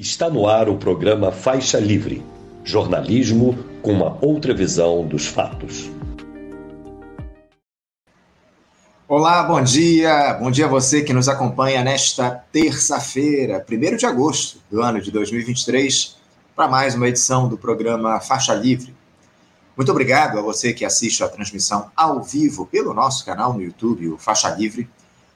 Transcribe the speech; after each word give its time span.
Está 0.00 0.30
no 0.30 0.48
ar 0.48 0.66
o 0.70 0.78
programa 0.78 1.30
Faixa 1.30 1.78
Livre 1.78 2.24
jornalismo 2.64 3.54
com 3.82 3.92
uma 3.92 4.16
outra 4.24 4.54
visão 4.54 5.06
dos 5.06 5.26
fatos. 5.26 5.90
Olá, 9.06 9.42
bom 9.42 9.62
dia. 9.62 10.32
Bom 10.40 10.50
dia 10.50 10.64
a 10.64 10.68
você 10.70 11.02
que 11.02 11.12
nos 11.12 11.28
acompanha 11.28 11.84
nesta 11.84 12.30
terça-feira, 12.50 13.62
1 13.70 13.96
de 13.98 14.06
agosto 14.06 14.62
do 14.70 14.80
ano 14.80 15.02
de 15.02 15.10
2023, 15.10 16.16
para 16.56 16.66
mais 16.66 16.94
uma 16.94 17.06
edição 17.06 17.46
do 17.46 17.58
programa 17.58 18.20
Faixa 18.20 18.54
Livre. 18.54 18.96
Muito 19.76 19.92
obrigado 19.92 20.38
a 20.38 20.42
você 20.42 20.72
que 20.72 20.86
assiste 20.86 21.22
a 21.22 21.28
transmissão 21.28 21.90
ao 21.94 22.22
vivo 22.22 22.64
pelo 22.64 22.94
nosso 22.94 23.22
canal 23.22 23.52
no 23.52 23.60
YouTube, 23.60 24.08
o 24.08 24.16
Faixa 24.16 24.48
Livre. 24.48 24.88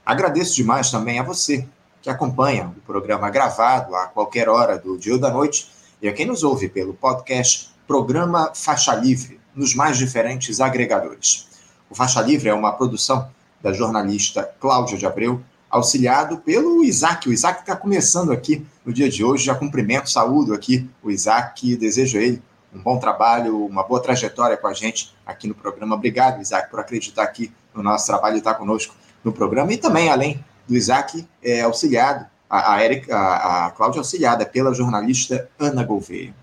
Agradeço 0.07 0.55
demais 0.57 0.91
também 0.91 1.19
a 1.19 1.23
você 1.23 1.69
que 2.05 2.11
acompanha 2.11 2.67
o 2.67 2.83
programa 2.83 3.31
gravado 3.31 3.97
a 3.97 4.05
qualquer 4.05 4.47
hora 4.47 4.77
do 4.77 4.99
dia 4.99 5.15
ou 5.15 5.19
da 5.19 5.31
noite 5.31 5.71
e 6.03 6.07
a 6.07 6.13
quem 6.13 6.27
nos 6.27 6.45
ouve 6.45 6.69
pelo 6.69 6.93
podcast 6.93 7.71
Programa 7.87 8.53
Faixa 8.55 8.95
Livre, 8.95 9.41
nos 9.55 9.75
mais 9.75 9.97
diferentes 9.97 10.61
agregadores. 10.61 11.49
O 11.89 11.95
Faixa 11.95 12.21
Livre 12.21 12.51
é 12.51 12.53
uma 12.53 12.73
produção 12.73 13.27
da 13.63 13.73
jornalista 13.73 14.43
Cláudia 14.61 14.99
de 14.99 15.07
Abreu, 15.07 15.43
auxiliado 15.71 16.37
pelo 16.37 16.85
Isaac. 16.85 17.27
O 17.27 17.33
Isaac 17.33 17.61
está 17.61 17.75
começando 17.75 18.33
aqui 18.33 18.67
no 18.85 18.93
dia 18.93 19.09
de 19.09 19.25
hoje. 19.25 19.47
Já 19.47 19.55
cumprimento, 19.55 20.11
saúdo 20.11 20.53
aqui 20.53 20.87
o 21.03 21.11
Isaac, 21.11 21.75
desejo 21.75 22.19
a 22.19 22.21
ele 22.21 22.43
um 22.75 22.83
bom 22.83 22.99
trabalho, 22.99 23.65
uma 23.65 23.83
boa 23.83 24.03
trajetória 24.03 24.59
com 24.59 24.67
a 24.67 24.75
gente 24.75 25.15
aqui 25.25 25.49
no 25.49 25.55
programa. 25.55 25.95
Obrigado, 25.95 26.43
Isaac, 26.43 26.71
por 26.71 26.81
acreditar 26.81 27.23
aqui 27.23 27.51
no 27.75 27.83
nosso 27.83 28.07
trabalho 28.07 28.35
e 28.35 28.39
estar 28.41 28.57
conosco 28.57 28.95
no 29.25 29.33
programa. 29.33 29.73
E 29.73 29.79
também, 29.79 30.11
além 30.11 30.45
do 30.67 30.77
Isaac 30.77 31.27
é 31.43 31.63
auxiliado, 31.63 32.27
a, 32.49 32.75
a, 32.75 32.85
Eric, 32.85 33.11
a, 33.11 33.67
a 33.67 33.71
Cláudia 33.71 34.01
auxiliada 34.01 34.47
pela 34.47 34.75
jornalista 34.75 35.49
Ana 35.59 35.85
Gouveia. 35.85 36.35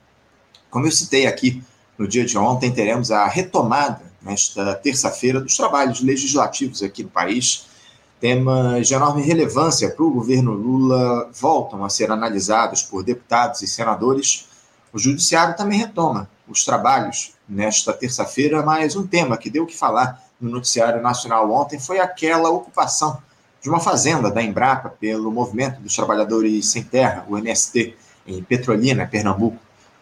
Como 0.70 0.86
eu 0.86 0.92
citei 0.92 1.28
aqui 1.28 1.64
no 1.98 2.08
dia 2.08 2.26
de 2.26 2.38
ontem, 2.38 2.72
teremos 2.72 3.12
a 3.12 3.28
retomada, 3.28 4.02
nesta 4.22 4.76
terça-feira, 4.76 5.42
dos 5.42 5.58
trabalhos 5.58 6.02
legislativos 6.02 6.84
aqui 6.84 7.04
no 7.04 7.10
país. 7.10 7.68
Temas 8.20 8.88
de 8.88 8.94
enorme 8.94 9.24
relevância 9.24 9.90
para 9.90 10.06
o 10.06 10.12
governo 10.12 10.52
Lula 10.52 11.30
voltam 11.34 11.84
a 11.84 11.90
ser 11.90 12.12
analisados 12.12 12.84
por 12.84 13.04
deputados 13.04 13.62
e 13.62 13.68
senadores. 13.68 14.48
O 14.94 15.00
Judiciário 15.00 15.56
também 15.56 15.80
retoma 15.80 16.30
os 16.48 16.64
trabalhos 16.64 17.34
nesta 17.50 17.92
terça-feira, 17.94 18.62
mas 18.62 18.96
um 18.96 19.08
tema 19.08 19.38
que 19.38 19.50
deu 19.50 19.64
o 19.64 19.68
que 19.68 19.76
falar 19.76 20.24
no 20.40 20.52
Noticiário 20.52 21.02
Nacional 21.02 21.52
ontem 21.52 21.80
foi 21.80 22.00
aquela 22.00 22.50
ocupação 22.50 23.22
de 23.62 23.70
uma 23.70 23.80
fazenda 23.80 24.32
da 24.32 24.42
Embrapa 24.42 24.90
pelo 24.90 25.32
Movimento 25.32 25.80
dos 25.80 25.96
Trabalhadores 25.96 26.68
Sem 26.68 26.84
Terra, 26.84 27.26
o 27.30 27.38
MST, 27.38 27.96
em 28.26 28.42
Petrolina, 28.42 29.06
Pernambuco. 29.06 29.58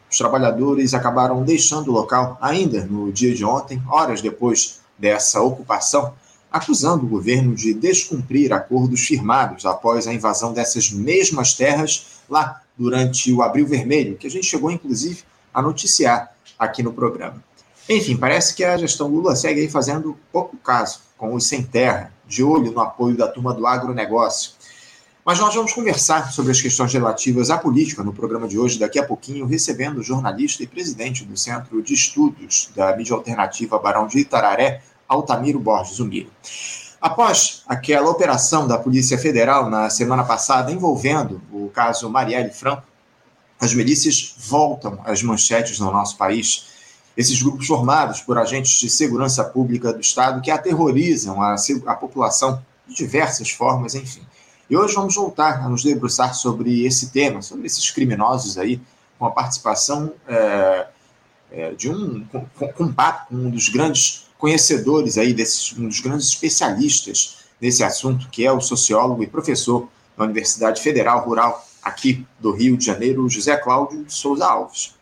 Os 0.10 0.18
trabalhadores 0.18 0.94
acabaram 0.94 1.44
deixando 1.44 1.90
o 1.90 1.94
local 1.94 2.38
ainda 2.42 2.86
no 2.86 3.12
dia 3.12 3.36
de 3.36 3.44
ontem, 3.44 3.82
horas 3.88 4.22
depois 4.22 4.80
dessa 4.98 5.42
ocupação, 5.42 6.14
acusando 6.52 7.06
o 7.06 7.10
governo 7.10 7.54
de 7.54 7.74
descumprir 7.74 8.52
acordos 8.52 9.02
firmados 9.06 9.66
após 9.66 10.08
a 10.08 10.14
invasão 10.14 10.52
dessas 10.52 10.90
mesmas 10.90 11.54
terras 11.54 12.22
lá 12.30 12.62
durante 12.78 13.32
o 13.32 13.42
Abril 13.42 13.68
Vermelho, 13.68 14.18
que 14.18 14.26
a 14.26 14.32
gente 14.32 14.48
chegou 14.48 14.72
inclusive 14.72 15.24
a 15.54 15.62
noticiar 15.62 16.34
aqui 16.58 16.82
no 16.82 16.94
programa. 16.94 17.44
Enfim, 17.88 18.16
parece 18.16 18.56
que 18.56 18.64
a 18.64 18.78
gestão 18.78 19.08
Lula 19.08 19.36
segue 19.36 19.62
aí 19.62 19.70
fazendo 19.70 20.18
pouco 20.32 20.58
caso 20.58 21.02
com 21.18 21.34
os 21.34 21.46
sem 21.46 21.62
terra, 21.62 22.14
de 22.30 22.44
olho 22.44 22.72
no 22.72 22.80
apoio 22.80 23.18
da 23.18 23.28
turma 23.28 23.54
do 23.54 23.68
agronegócio. 23.68 24.52
Mas 25.26 25.40
nós 25.40 25.54
vamos 25.54 25.74
conversar 25.74 26.32
sobre 26.32 26.52
as 26.52 26.62
questões 26.62 26.94
relativas 26.94 27.50
à 27.50 27.58
política 27.58 28.04
no 28.04 28.14
programa 28.14 28.48
de 28.48 28.58
hoje, 28.58 28.80
daqui 28.80 28.98
a 28.98 29.06
pouquinho, 29.06 29.46
recebendo 29.46 29.98
o 29.98 30.04
jornalista 30.04 30.64
e 30.64 30.68
presidente 30.68 31.26
do 31.26 31.36
Centro 31.36 31.82
de 31.82 31.94
Estudos 31.94 32.72
da 32.76 32.96
Mídia 32.96 33.16
Alternativa 33.16 33.78
Barão 33.78 34.08
de 34.08 34.20
Itararé, 34.20 34.82
Altamiro 35.08 35.60
Borges 35.60 36.00
Umiro. 36.00 36.32
Após 37.02 37.64
aquela 37.68 38.10
operação 38.10 38.68
da 38.68 38.78
Polícia 38.78 39.18
Federal 39.18 39.70
na 39.70 39.90
semana 39.90 40.24
passada 40.24 40.72
envolvendo 40.72 41.42
o 41.52 41.70
caso 41.70 42.10
Marielle 42.10 42.52
Franco, 42.52 42.84
as 43.60 43.74
milícias 43.74 44.36
voltam 44.38 45.00
às 45.04 45.22
manchetes 45.22 45.80
no 45.80 45.92
nosso 45.92 46.18
país 46.18 46.68
esses 47.16 47.42
grupos 47.42 47.68
formados 47.68 48.22
por 48.22 48.38
agentes 48.38 48.80
de 48.80 48.90
segurança 48.90 49.44
pública 49.44 49.92
do 49.92 50.00
Estado 50.00 50.42
que 50.42 50.52
aterrorizam 50.52 51.42
a, 51.42 51.56
a 51.86 51.96
população 51.96 52.62
de 52.88 52.96
diversas 52.96 53.52
formas, 53.52 53.96
enfim. 53.96 54.22
E 54.70 54.78
hoje 54.78 54.94
vamos 54.94 55.16
voltar 55.16 55.64
a 55.64 55.68
nos 55.68 55.84
debruçar 55.84 56.34
sobre 56.36 56.86
esse 56.86 57.10
tema, 57.10 57.42
sobre 57.42 57.66
esses 57.66 57.90
criminosos 57.90 58.58
aí, 58.58 58.80
com 59.18 59.26
a 59.26 59.32
participação 59.32 60.14
é, 60.28 60.88
é, 61.52 61.72
de 61.72 61.90
um 61.90 62.24
com, 62.26 62.46
com 62.56 62.94
com 62.94 63.36
um 63.36 63.50
dos 63.50 63.70
grandes 63.70 64.28
conhecedores 64.38 65.18
aí 65.18 65.34
desses, 65.34 65.78
um 65.78 65.88
dos 65.88 66.00
grandes 66.00 66.28
especialistas 66.28 67.40
nesse 67.60 67.84
assunto, 67.84 68.30
que 68.30 68.46
é 68.46 68.52
o 68.52 68.62
sociólogo 68.62 69.24
e 69.24 69.28
professor 69.28 69.90
da 70.16 70.24
Universidade 70.24 70.82
Federal 70.82 71.26
Rural 71.26 71.66
aqui 71.82 72.26
do 72.40 72.52
Rio 72.52 72.78
de 72.78 72.86
Janeiro, 72.86 73.28
José 73.30 73.58
Cláudio 73.58 74.06
Souza 74.08 74.46
Alves. 74.46 74.94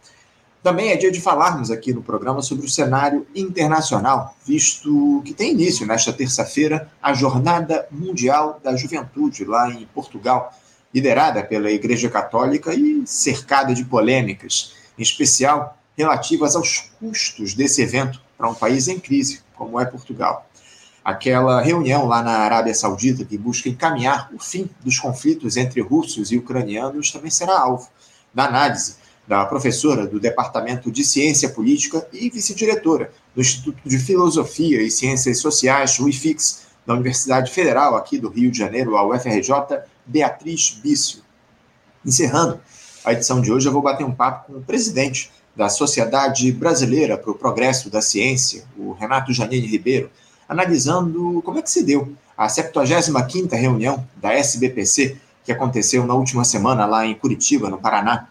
Também 0.68 0.90
é 0.90 0.98
dia 0.98 1.10
de 1.10 1.22
falarmos 1.22 1.72
aqui 1.72 1.94
no 1.94 2.04
programa 2.04 2.42
sobre 2.42 2.66
o 2.66 2.70
cenário 2.70 3.26
internacional, 3.34 4.36
visto 4.46 5.22
que 5.24 5.34
tem 5.34 5.54
início 5.54 5.88
nesta 5.88 6.12
terça-feira 6.12 6.92
a 7.02 7.14
Jornada 7.14 7.88
Mundial 7.90 8.60
da 8.62 8.76
Juventude 8.76 9.46
lá 9.46 9.70
em 9.72 9.86
Portugal, 9.96 10.54
liderada 10.94 11.42
pela 11.42 11.72
Igreja 11.72 12.10
Católica 12.10 12.74
e 12.74 13.02
cercada 13.08 13.74
de 13.74 13.86
polêmicas, 13.86 14.74
em 15.00 15.02
especial 15.02 15.78
relativas 15.98 16.54
aos 16.54 16.92
custos 17.00 17.54
desse 17.54 17.82
evento 17.82 18.22
para 18.38 18.50
um 18.50 18.54
país 18.54 18.90
em 18.90 19.00
crise, 19.00 19.40
como 19.56 19.80
é 19.80 19.86
Portugal. 19.86 20.50
Aquela 21.02 21.62
reunião 21.62 22.06
lá 22.08 22.22
na 22.22 22.40
Arábia 22.40 22.76
Saudita 22.76 23.24
que 23.24 23.38
busca 23.38 23.70
encaminhar 23.70 24.30
o 24.34 24.38
fim 24.44 24.70
dos 24.84 25.00
conflitos 25.00 25.56
entre 25.56 25.80
russos 25.80 26.30
e 26.30 26.38
ucranianos 26.38 27.10
também 27.10 27.32
será 27.32 27.58
alvo 27.58 27.88
da 28.34 28.48
análise 28.48 29.06
da 29.28 29.46
professora 29.46 30.08
do 30.08 30.20
Departamento 30.20 30.90
de 30.90 31.04
Ciência 31.04 31.50
Política 31.50 32.08
e 32.14 32.30
vice-diretora 32.30 33.12
do 33.36 33.42
Instituto 33.42 33.78
de 33.86 34.00
Filosofia 34.00 34.82
e 34.82 34.90
Ciências 34.90 35.40
Sociais, 35.40 36.00
o 36.00 36.08
IFIX, 36.08 36.68
da 36.86 36.94
Universidade 36.94 37.52
Federal 37.52 37.98
aqui 37.98 38.18
do 38.18 38.30
Rio 38.30 38.50
de 38.50 38.58
Janeiro, 38.58 38.96
a 38.96 39.06
UFRJ, 39.06 39.52
Beatriz 40.06 40.80
Bício. 40.82 41.22
Encerrando 42.06 42.62
a 43.04 43.12
edição 43.12 43.42
de 43.42 43.52
hoje, 43.52 43.68
eu 43.68 43.74
vou 43.74 43.82
bater 43.82 44.06
um 44.06 44.14
papo 44.14 44.54
com 44.54 44.60
o 44.60 44.64
presidente 44.64 45.30
da 45.54 45.68
Sociedade 45.68 46.50
Brasileira 46.54 47.18
para 47.18 47.32
o 47.32 47.36
Progresso 47.36 47.90
da 47.90 48.02
Ciência, 48.02 48.64
o 48.78 48.94
Renato 48.94 49.34
Janine 49.34 49.68
Ribeiro, 49.68 50.10
analisando 50.48 51.42
como 51.44 51.60
é 51.60 51.62
que 51.62 51.70
se 51.70 51.84
deu 51.84 52.14
a 52.38 52.48
75ª 52.48 53.54
reunião 53.54 54.08
da 54.16 54.32
SBPC, 54.34 55.18
que 55.44 55.52
aconteceu 55.52 56.06
na 56.06 56.14
última 56.14 56.46
semana 56.46 56.86
lá 56.86 57.06
em 57.06 57.16
Curitiba, 57.16 57.70
no 57.70 57.78
Paraná, 57.78 58.30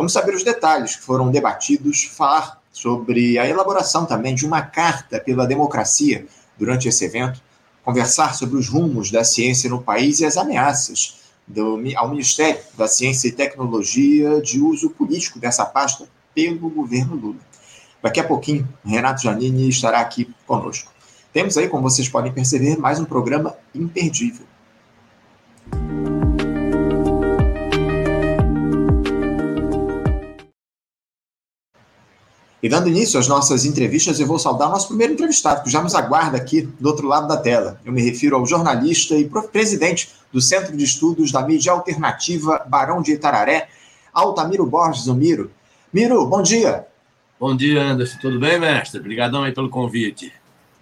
Vamos 0.00 0.14
saber 0.14 0.34
os 0.34 0.42
detalhes 0.42 0.96
que 0.96 1.02
foram 1.02 1.30
debatidos, 1.30 2.04
falar 2.04 2.58
sobre 2.72 3.38
a 3.38 3.46
elaboração 3.46 4.06
também 4.06 4.34
de 4.34 4.46
uma 4.46 4.62
carta 4.62 5.20
pela 5.20 5.46
democracia 5.46 6.26
durante 6.58 6.88
esse 6.88 7.04
evento, 7.04 7.38
conversar 7.84 8.34
sobre 8.34 8.56
os 8.56 8.66
rumos 8.66 9.10
da 9.10 9.22
ciência 9.24 9.68
no 9.68 9.82
país 9.82 10.20
e 10.20 10.24
as 10.24 10.38
ameaças 10.38 11.20
do, 11.46 11.78
ao 11.96 12.08
Ministério 12.08 12.62
da 12.78 12.88
Ciência 12.88 13.28
e 13.28 13.32
Tecnologia 13.32 14.40
de 14.40 14.58
uso 14.58 14.88
político 14.88 15.38
dessa 15.38 15.66
pasta 15.66 16.08
pelo 16.34 16.70
governo 16.70 17.14
Lula. 17.14 17.40
Daqui 18.02 18.20
a 18.20 18.24
pouquinho, 18.24 18.66
Renato 18.82 19.20
Janini 19.20 19.68
estará 19.68 20.00
aqui 20.00 20.34
conosco. 20.46 20.90
Temos 21.30 21.58
aí, 21.58 21.68
como 21.68 21.82
vocês 21.82 22.08
podem 22.08 22.32
perceber, 22.32 22.78
mais 22.78 22.98
um 22.98 23.04
programa 23.04 23.54
imperdível. 23.74 24.46
E 32.62 32.68
dando 32.68 32.88
início 32.88 33.18
às 33.18 33.26
nossas 33.26 33.64
entrevistas, 33.64 34.20
eu 34.20 34.26
vou 34.26 34.38
saudar 34.38 34.68
o 34.68 34.72
nosso 34.72 34.88
primeiro 34.88 35.14
entrevistado, 35.14 35.62
que 35.62 35.70
já 35.70 35.82
nos 35.82 35.94
aguarda 35.94 36.36
aqui 36.36 36.62
do 36.78 36.88
outro 36.88 37.08
lado 37.08 37.26
da 37.26 37.38
tela. 37.38 37.80
Eu 37.84 37.92
me 37.92 38.02
refiro 38.02 38.36
ao 38.36 38.46
jornalista 38.46 39.14
e 39.14 39.30
presidente 39.50 40.10
do 40.30 40.40
Centro 40.42 40.76
de 40.76 40.84
Estudos 40.84 41.32
da 41.32 41.42
Mídia 41.42 41.72
Alternativa 41.72 42.64
Barão 42.68 43.00
de 43.00 43.12
Itararé, 43.12 43.68
Altamiro 44.12 44.66
Borges 44.66 45.06
o 45.06 45.14
Miro. 45.14 45.50
Miro, 45.92 46.26
bom 46.26 46.42
dia. 46.42 46.86
Bom 47.38 47.56
dia, 47.56 47.82
Anderson. 47.82 48.18
Tudo 48.20 48.38
bem, 48.38 48.60
mestre? 48.60 49.00
Obrigadão 49.00 49.42
aí 49.42 49.52
pelo 49.52 49.70
convite. 49.70 50.30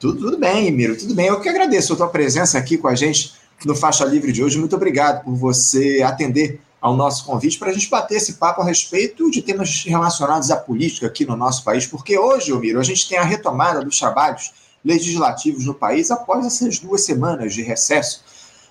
Tudo, 0.01 0.19
tudo 0.19 0.39
bem, 0.39 0.73
Miro, 0.73 0.99
tudo 0.99 1.15
bem. 1.15 1.27
Eu 1.27 1.41
que 1.41 1.49
agradeço 1.49 1.93
a 1.93 1.97
tua 1.97 2.09
presença 2.09 2.59
aqui 2.59 2.77
com 2.77 2.89
a 2.89 2.97
gente 2.97 3.35
no 3.65 3.77
Faixa 3.77 4.05
Livre 4.05 4.33
de 4.33 4.43
hoje. 4.43 4.59
Muito 4.59 4.75
obrigado 4.75 5.23
por 5.25 5.35
você 5.37 6.03
atender 6.03 6.61
ao 6.81 6.97
nosso 6.97 7.25
convite 7.25 7.59
para 7.59 7.71
a 7.71 7.73
gente 7.73 7.91
bater 7.91 8.17
esse 8.17 8.35
papo 8.35 8.63
a 8.63 8.65
respeito 8.65 9.31
de 9.31 9.43
temas 9.43 9.85
relacionados 9.85 10.51
à 10.51 10.57
política 10.57 11.07
aqui 11.07 11.25
no 11.25 11.37
nosso 11.37 11.65
país, 11.65 11.87
porque 11.87 12.17
hoje, 12.19 12.53
Miro, 12.57 12.79
a 12.79 12.85
gente 12.85 13.09
tem 13.09 13.19
a 13.19 13.25
retomada 13.25 13.85
dos 13.85 13.99
trabalhos 13.99 14.53
legislativos 14.85 15.65
no 15.65 15.75
país 15.75 16.11
após 16.11 16.47
essas 16.47 16.79
duas 16.79 17.05
semanas 17.05 17.53
de 17.53 17.63
recesso. 17.63 18.23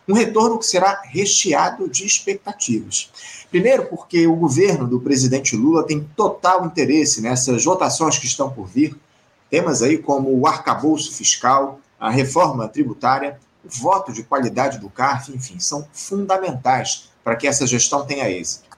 Um 0.08 0.14
retorno 0.14 0.58
que 0.58 0.66
será 0.66 1.02
recheado 1.04 1.90
de 1.90 2.06
expectativas. 2.06 3.10
Primeiro, 3.52 3.88
porque 3.88 4.26
o 4.26 4.38
governo 4.38 4.88
do 4.88 5.02
presidente 5.02 5.56
Lula 5.56 5.86
tem 5.86 6.08
total 6.16 6.66
interesse 6.66 7.22
nessas 7.22 7.66
votações 7.66 8.18
que 8.18 8.26
estão 8.26 8.50
por 8.50 8.68
vir, 8.68 8.98
temas 9.50 9.82
aí 9.82 9.98
como 9.98 10.30
o 10.30 10.48
arcabouço 10.48 11.14
fiscal, 11.14 11.82
a 12.00 12.10
reforma 12.10 12.70
tributária, 12.70 13.38
o 13.66 13.70
voto 13.70 14.14
de 14.14 14.24
qualidade 14.24 14.78
do 14.78 14.90
CARF, 14.90 15.34
enfim, 15.34 15.60
são 15.60 15.86
fundamentais 15.92 17.07
para 17.28 17.36
que 17.36 17.46
essa 17.46 17.68
gestão 17.68 18.06
tenha 18.06 18.30
êxito. 18.30 18.70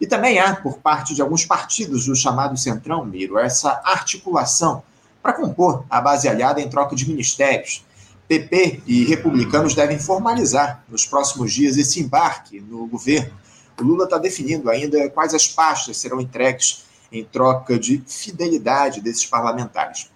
E 0.00 0.06
também 0.06 0.38
há, 0.38 0.56
por 0.56 0.78
parte 0.78 1.14
de 1.14 1.20
alguns 1.20 1.44
partidos 1.44 2.06
do 2.06 2.16
chamado 2.16 2.56
Centrão, 2.56 3.04
Miro, 3.04 3.38
essa 3.38 3.82
articulação 3.84 4.82
para 5.22 5.34
compor 5.34 5.84
a 5.90 6.00
base 6.00 6.26
aliada 6.26 6.58
em 6.58 6.70
troca 6.70 6.96
de 6.96 7.06
ministérios. 7.06 7.84
PP 8.26 8.80
e 8.86 9.04
republicanos 9.04 9.74
devem 9.74 9.98
formalizar 9.98 10.82
nos 10.88 11.04
próximos 11.04 11.52
dias 11.52 11.76
esse 11.76 12.00
embarque 12.00 12.62
no 12.62 12.86
governo. 12.86 13.34
O 13.78 13.82
Lula 13.84 14.04
está 14.04 14.16
definindo 14.16 14.70
ainda 14.70 15.10
quais 15.10 15.34
as 15.34 15.46
pastas 15.46 15.98
serão 15.98 16.18
entregues 16.18 16.84
em 17.12 17.22
troca 17.22 17.78
de 17.78 18.02
fidelidade 18.06 19.02
desses 19.02 19.26
parlamentares. 19.26 20.08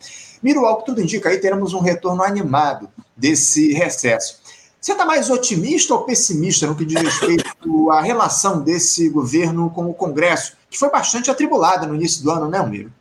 Miro, 0.43 0.65
ao 0.65 0.79
que 0.79 0.87
tudo 0.87 1.03
indica, 1.03 1.29
aí 1.29 1.37
teremos 1.37 1.75
um 1.75 1.81
retorno 1.81 2.23
animado 2.23 2.89
desse 3.15 3.75
recesso. 3.75 4.41
Você 4.83 4.91
está 4.91 5.05
mais 5.05 5.31
otimista 5.31 5.95
ou 5.95 6.03
pessimista 6.03 6.67
no 6.67 6.75
que 6.75 6.85
diz 6.85 7.01
respeito 7.01 7.91
à 7.93 8.01
relação 8.01 8.61
desse 8.65 9.09
governo 9.09 9.71
com 9.71 9.89
o 9.89 9.95
Congresso, 9.95 10.57
que 10.69 10.77
foi 10.77 10.91
bastante 10.91 11.31
atribulada 11.31 11.87
no 11.87 11.95
início 11.95 12.25
do 12.25 12.33
ano, 12.33 12.49
né, 12.49 12.61
Miro? 12.67 12.93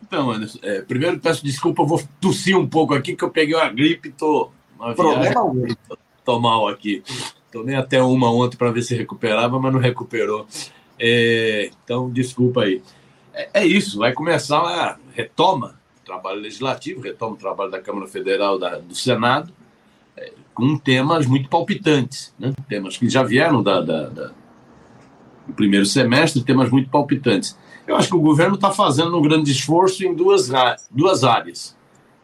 Então, 0.00 0.30
Anderson, 0.30 0.60
é, 0.62 0.82
primeiro 0.82 1.18
peço 1.18 1.44
desculpa, 1.44 1.82
eu 1.82 1.86
vou 1.86 2.00
tossir 2.20 2.56
um 2.56 2.64
pouco 2.64 2.94
aqui, 2.94 3.16
que 3.16 3.24
eu 3.24 3.30
peguei 3.30 3.56
uma 3.56 3.68
gripe 3.68 4.08
e 4.08 4.12
tô. 4.12 4.52
Problema 4.94 5.40
algum. 5.40 5.66
Tô 6.24 6.38
mal 6.38 6.68
aqui. 6.68 7.02
Tomei 7.50 7.74
até 7.74 8.00
uma 8.00 8.30
ontem 8.32 8.56
para 8.56 8.70
ver 8.70 8.82
se 8.82 8.94
recuperava, 8.94 9.58
mas 9.58 9.72
não 9.72 9.80
recuperou. 9.80 10.46
É, 10.96 11.72
então, 11.82 12.08
desculpa 12.08 12.62
aí. 12.62 12.80
É, 13.34 13.50
é, 13.54 13.66
isso, 13.66 13.98
vai 13.98 14.12
começar 14.12 14.60
a 14.60 14.96
retoma 15.12 15.74
o 16.02 16.06
trabalho 16.06 16.40
legislativo, 16.40 17.00
retoma 17.00 17.34
o 17.34 17.38
trabalho 17.38 17.70
da 17.72 17.80
Câmara 17.80 18.06
Federal, 18.06 18.60
da, 18.60 18.78
do 18.78 18.94
Senado, 18.94 19.52
é, 20.16 20.32
com 20.60 20.76
temas 20.76 21.26
muito 21.26 21.48
palpitantes, 21.48 22.34
né? 22.38 22.52
temas 22.68 22.98
que 22.98 23.08
já 23.08 23.22
vieram 23.22 23.62
da, 23.62 23.80
da, 23.80 24.08
da, 24.10 24.30
do 25.46 25.54
primeiro 25.54 25.86
semestre, 25.86 26.44
temas 26.44 26.70
muito 26.70 26.90
palpitantes. 26.90 27.58
Eu 27.86 27.96
acho 27.96 28.08
que 28.08 28.14
o 28.14 28.20
governo 28.20 28.56
está 28.56 28.70
fazendo 28.70 29.18
um 29.18 29.22
grande 29.22 29.50
esforço 29.50 30.04
em 30.04 30.14
duas, 30.14 30.50
duas 30.90 31.24
áreas, 31.24 31.74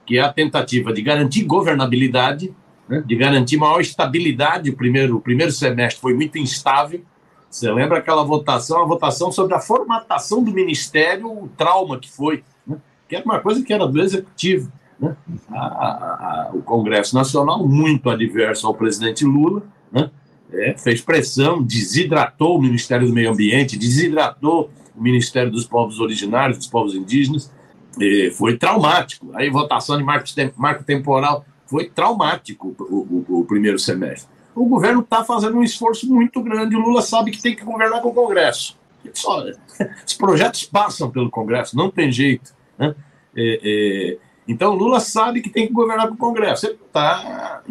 que 0.04 0.18
é 0.18 0.20
a 0.20 0.30
tentativa 0.30 0.92
de 0.92 1.00
garantir 1.00 1.44
governabilidade, 1.44 2.54
né? 2.86 3.02
de 3.04 3.16
garantir 3.16 3.56
maior 3.56 3.80
estabilidade. 3.80 4.68
O 4.68 4.76
primeiro, 4.76 5.16
o 5.16 5.20
primeiro 5.20 5.50
semestre 5.50 5.98
foi 5.98 6.12
muito 6.12 6.36
instável, 6.36 7.02
você 7.48 7.72
lembra 7.72 7.98
aquela 7.98 8.22
votação, 8.22 8.82
a 8.82 8.84
votação 8.84 9.32
sobre 9.32 9.54
a 9.54 9.60
formatação 9.60 10.44
do 10.44 10.52
ministério, 10.52 11.26
o 11.26 11.48
trauma 11.56 11.98
que 11.98 12.10
foi, 12.10 12.44
né? 12.66 12.76
que 13.08 13.16
era 13.16 13.24
uma 13.24 13.40
coisa 13.40 13.64
que 13.64 13.72
era 13.72 13.86
do 13.86 13.98
executivo. 13.98 14.70
Né? 14.98 15.16
A, 15.50 15.58
a, 15.58 15.88
a, 15.88 16.50
o 16.54 16.62
Congresso 16.62 17.14
Nacional, 17.14 17.66
muito 17.66 18.08
adverso 18.08 18.66
ao 18.66 18.74
presidente 18.74 19.24
Lula, 19.24 19.62
né? 19.92 20.10
é, 20.52 20.76
fez 20.76 21.00
pressão, 21.00 21.62
desidratou 21.62 22.56
o 22.56 22.62
Ministério 22.62 23.06
do 23.06 23.12
Meio 23.12 23.30
Ambiente, 23.30 23.78
desidratou 23.78 24.70
o 24.96 25.02
Ministério 25.02 25.50
dos 25.50 25.66
Povos 25.66 26.00
Originários, 26.00 26.58
dos 26.58 26.66
Povos 26.66 26.94
Indígenas, 26.94 27.52
foi 28.34 28.58
traumático. 28.58 29.30
Aí, 29.34 29.48
votação 29.48 29.96
de 29.96 30.04
marco, 30.04 30.26
marco 30.56 30.84
temporal 30.84 31.46
foi 31.66 31.88
traumático 31.88 32.74
o, 32.78 33.24
o, 33.28 33.40
o 33.40 33.44
primeiro 33.44 33.78
semestre 33.78 34.28
o 34.56 34.64
governo 34.64 35.02
está 35.02 35.22
fazendo 35.22 35.58
um 35.58 35.62
esforço 35.62 36.10
muito 36.12 36.42
grande. 36.42 36.74
O 36.74 36.80
Lula 36.80 37.02
sabe 37.02 37.30
que 37.30 37.42
tem 37.42 37.54
que 37.54 37.62
governar 37.62 38.00
com 38.00 38.08
o 38.08 38.14
Congresso. 38.14 38.76
Só, 39.12 39.44
os 40.04 40.14
projetos 40.14 40.64
passam 40.64 41.10
pelo 41.10 41.30
Congresso, 41.30 41.76
não 41.76 41.90
tem 41.90 42.10
jeito. 42.10 42.54
Né? 42.78 42.94
É, 43.36 43.60
é, 43.62 44.18
então, 44.46 44.74
Lula 44.74 45.00
sabe 45.00 45.40
que 45.40 45.50
tem 45.50 45.66
que 45.66 45.72
governar 45.72 46.08
com 46.08 46.14
o 46.14 46.18
Congresso. 46.18 46.66
Ele 46.66 46.78
tá, 46.92 47.62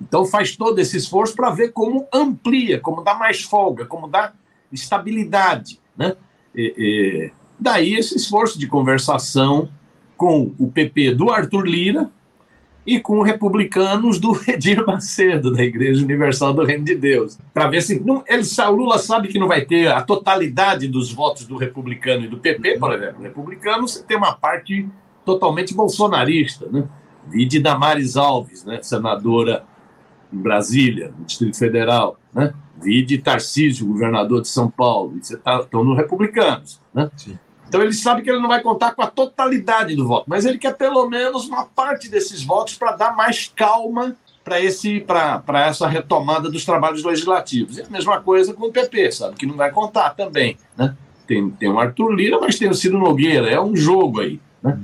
então, 0.00 0.24
faz 0.24 0.56
todo 0.56 0.78
esse 0.78 0.96
esforço 0.96 1.34
para 1.34 1.50
ver 1.50 1.72
como 1.72 2.06
amplia, 2.12 2.80
como 2.80 3.02
dá 3.02 3.14
mais 3.14 3.42
folga, 3.42 3.84
como 3.84 4.08
dá 4.08 4.32
estabilidade. 4.72 5.80
Né? 5.96 6.16
É, 6.56 6.74
é 7.26 7.30
daí 7.58 7.94
esse 7.94 8.16
esforço 8.16 8.58
de 8.58 8.66
conversação 8.66 9.68
com 10.16 10.54
o 10.58 10.70
PP 10.70 11.14
do 11.14 11.30
Arthur 11.30 11.66
Lira, 11.66 12.10
e 12.86 13.00
com 13.00 13.22
republicanos 13.22 14.18
do 14.18 14.38
Edir 14.46 14.84
Macedo, 14.86 15.52
da 15.52 15.62
Igreja 15.62 16.04
Universal 16.04 16.52
do 16.52 16.64
Reino 16.64 16.84
de 16.84 16.94
Deus, 16.94 17.38
para 17.52 17.68
ver 17.68 17.82
se. 17.82 17.98
Não, 18.00 18.22
ele, 18.26 18.42
o 18.42 18.70
Lula 18.70 18.98
sabe 18.98 19.28
que 19.28 19.38
não 19.38 19.48
vai 19.48 19.64
ter 19.64 19.88
a 19.88 20.02
totalidade 20.02 20.86
dos 20.88 21.12
votos 21.12 21.46
do 21.46 21.56
republicano 21.56 22.24
e 22.24 22.28
do 22.28 22.38
PP, 22.38 22.78
por 22.78 22.92
exemplo. 22.92 23.22
Republicano 23.22 23.86
tem 24.06 24.16
uma 24.16 24.34
parte 24.34 24.86
totalmente 25.24 25.74
bolsonarista, 25.74 26.66
né? 26.70 26.84
Vide 27.26 27.58
Damares 27.58 28.16
Alves, 28.16 28.64
né? 28.64 28.80
senadora 28.82 29.64
em 30.32 30.36
Brasília, 30.36 31.12
no 31.16 31.24
Distrito 31.24 31.56
Federal, 31.56 32.18
né? 32.32 32.52
Vide 32.76 33.18
Tarcísio, 33.18 33.86
governador 33.86 34.42
de 34.42 34.48
São 34.48 34.68
Paulo. 34.70 35.16
Você 35.20 35.36
tá, 35.36 35.60
estão 35.60 35.84
no 35.84 35.94
republicanos, 35.94 36.80
né? 36.92 37.10
Sim. 37.16 37.38
Então 37.66 37.82
ele 37.82 37.92
sabe 37.92 38.22
que 38.22 38.30
ele 38.30 38.40
não 38.40 38.48
vai 38.48 38.62
contar 38.62 38.94
com 38.94 39.02
a 39.02 39.06
totalidade 39.06 39.96
do 39.96 40.06
voto, 40.06 40.26
mas 40.28 40.44
ele 40.44 40.58
quer 40.58 40.76
pelo 40.76 41.08
menos 41.08 41.48
uma 41.48 41.64
parte 41.64 42.08
desses 42.08 42.44
votos 42.44 42.76
para 42.76 42.92
dar 42.92 43.16
mais 43.16 43.50
calma 43.54 44.16
para 44.44 44.60
esse 44.60 45.00
para 45.00 45.66
essa 45.66 45.88
retomada 45.88 46.50
dos 46.50 46.64
trabalhos 46.64 47.02
legislativos. 47.02 47.78
E 47.78 47.82
a 47.82 47.88
mesma 47.88 48.20
coisa 48.20 48.52
com 48.52 48.66
o 48.66 48.72
PP, 48.72 49.10
sabe 49.12 49.36
que 49.36 49.46
não 49.46 49.56
vai 49.56 49.70
contar 49.70 50.10
também, 50.10 50.56
né? 50.76 50.94
Tem, 51.26 51.50
tem 51.50 51.70
o 51.70 51.78
Arthur 51.78 52.10
Lira, 52.10 52.38
mas 52.38 52.58
tem 52.58 52.68
o 52.68 52.74
Ciro 52.74 52.98
Nogueira, 52.98 53.48
é 53.48 53.58
um 53.58 53.74
jogo 53.74 54.20
aí, 54.20 54.38
né? 54.62 54.78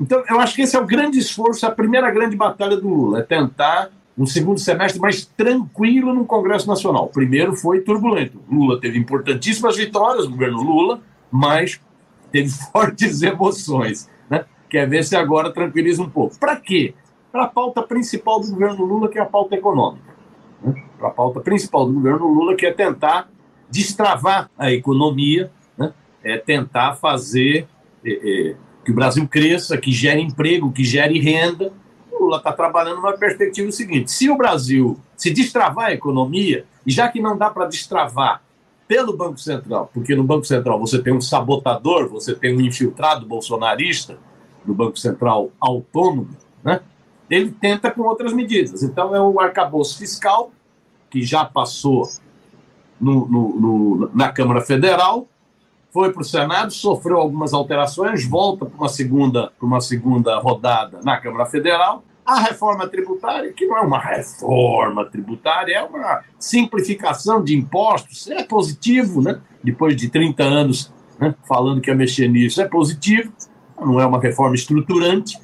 Então, 0.00 0.22
eu 0.28 0.40
acho 0.40 0.54
que 0.54 0.62
esse 0.62 0.76
é 0.76 0.80
o 0.80 0.86
grande 0.86 1.18
esforço, 1.18 1.66
a 1.66 1.70
primeira 1.70 2.10
grande 2.10 2.36
batalha 2.36 2.76
do 2.76 2.88
Lula, 2.88 3.20
é 3.20 3.22
tentar 3.22 3.90
um 4.16 4.26
segundo 4.26 4.58
semestre 4.58 5.00
mais 5.00 5.24
tranquilo 5.24 6.12
no 6.12 6.24
Congresso 6.24 6.66
Nacional. 6.66 7.04
O 7.04 7.08
primeiro 7.08 7.54
foi 7.54 7.80
turbulento. 7.80 8.40
Lula 8.50 8.80
teve 8.80 8.98
importantíssimas 8.98 9.76
vitórias, 9.76 10.26
o 10.26 10.30
governo 10.30 10.60
Lula, 10.60 11.00
mas 11.30 11.80
teve 12.32 12.50
fortes 12.72 13.22
emoções. 13.22 14.10
Né? 14.28 14.44
Quer 14.68 14.88
ver 14.88 15.04
se 15.04 15.14
agora 15.14 15.52
tranquiliza 15.52 16.02
um 16.02 16.10
pouco. 16.10 16.38
Para 16.38 16.56
quê? 16.56 16.94
Para 17.30 17.44
a 17.44 17.48
pauta 17.48 17.80
principal 17.82 18.40
do 18.40 18.50
governo 18.50 18.84
Lula, 18.84 19.08
que 19.08 19.18
é 19.18 19.22
a 19.22 19.26
pauta 19.26 19.54
econômica. 19.54 20.14
Né? 20.62 20.82
Para 20.98 21.08
a 21.08 21.12
pauta 21.12 21.40
principal 21.40 21.86
do 21.86 21.92
governo 21.92 22.26
Lula, 22.26 22.56
que 22.56 22.66
é 22.66 22.72
tentar 22.72 23.28
destravar 23.70 24.50
a 24.58 24.72
economia, 24.72 25.50
né? 25.76 25.92
é 26.24 26.38
tentar 26.38 26.94
fazer 26.94 27.68
é, 28.04 28.10
é, 28.10 28.56
que 28.88 28.92
o 28.92 28.94
Brasil 28.94 29.28
cresça, 29.28 29.76
que 29.76 29.92
gere 29.92 30.22
emprego, 30.22 30.72
que 30.72 30.82
gere 30.82 31.20
renda. 31.20 31.70
O 32.10 32.24
Lula 32.24 32.38
está 32.38 32.54
trabalhando 32.54 32.96
numa 32.96 33.12
perspectiva 33.12 33.70
seguinte: 33.70 34.10
se 34.10 34.30
o 34.30 34.36
Brasil 34.36 34.98
se 35.14 35.30
destravar 35.30 35.88
a 35.88 35.92
economia, 35.92 36.64
e 36.86 36.90
já 36.90 37.06
que 37.06 37.20
não 37.20 37.36
dá 37.36 37.50
para 37.50 37.66
destravar 37.66 38.42
pelo 38.86 39.14
Banco 39.14 39.38
Central, 39.38 39.90
porque 39.92 40.16
no 40.16 40.24
Banco 40.24 40.46
Central 40.46 40.80
você 40.80 41.02
tem 41.02 41.12
um 41.12 41.20
sabotador, 41.20 42.08
você 42.08 42.34
tem 42.34 42.56
um 42.56 42.62
infiltrado 42.62 43.26
bolsonarista 43.26 44.18
no 44.64 44.72
Banco 44.72 44.98
Central 44.98 45.50
autônomo, 45.60 46.30
né? 46.64 46.80
ele 47.28 47.50
tenta 47.50 47.90
com 47.90 48.00
outras 48.00 48.32
medidas. 48.32 48.82
Então 48.82 49.14
é 49.14 49.20
o 49.20 49.38
arcabouço 49.38 49.98
fiscal, 49.98 50.50
que 51.10 51.22
já 51.22 51.44
passou 51.44 52.08
no, 52.98 53.28
no, 53.28 53.60
no, 53.60 54.10
na 54.14 54.32
Câmara 54.32 54.62
Federal, 54.62 55.28
foi 55.90 56.12
para 56.12 56.22
o 56.22 56.24
Senado, 56.24 56.72
sofreu 56.72 57.18
algumas 57.18 57.52
alterações, 57.52 58.26
volta 58.26 58.66
para 58.66 58.76
uma 58.76 58.88
segunda, 58.88 59.52
para 59.58 59.66
uma 59.66 59.80
segunda 59.80 60.38
rodada 60.38 61.00
na 61.02 61.16
Câmara 61.18 61.46
Federal, 61.46 62.04
a 62.24 62.40
reforma 62.40 62.86
tributária, 62.86 63.52
que 63.54 63.64
não 63.64 63.78
é 63.78 63.80
uma 63.80 63.98
reforma 63.98 65.02
tributária, 65.06 65.76
é 65.76 65.82
uma 65.82 66.22
simplificação 66.38 67.42
de 67.42 67.56
impostos, 67.56 68.28
é 68.28 68.42
positivo, 68.44 69.22
né? 69.22 69.40
Depois 69.64 69.96
de 69.96 70.10
30 70.10 70.42
anos 70.42 70.92
né, 71.18 71.34
falando 71.48 71.80
que 71.80 71.90
ia 71.90 71.96
mexer 71.96 72.28
nisso, 72.28 72.60
é 72.60 72.68
positivo, 72.68 73.32
não 73.80 73.98
é 73.98 74.04
uma 74.04 74.20
reforma 74.20 74.54
estruturante, 74.54 75.38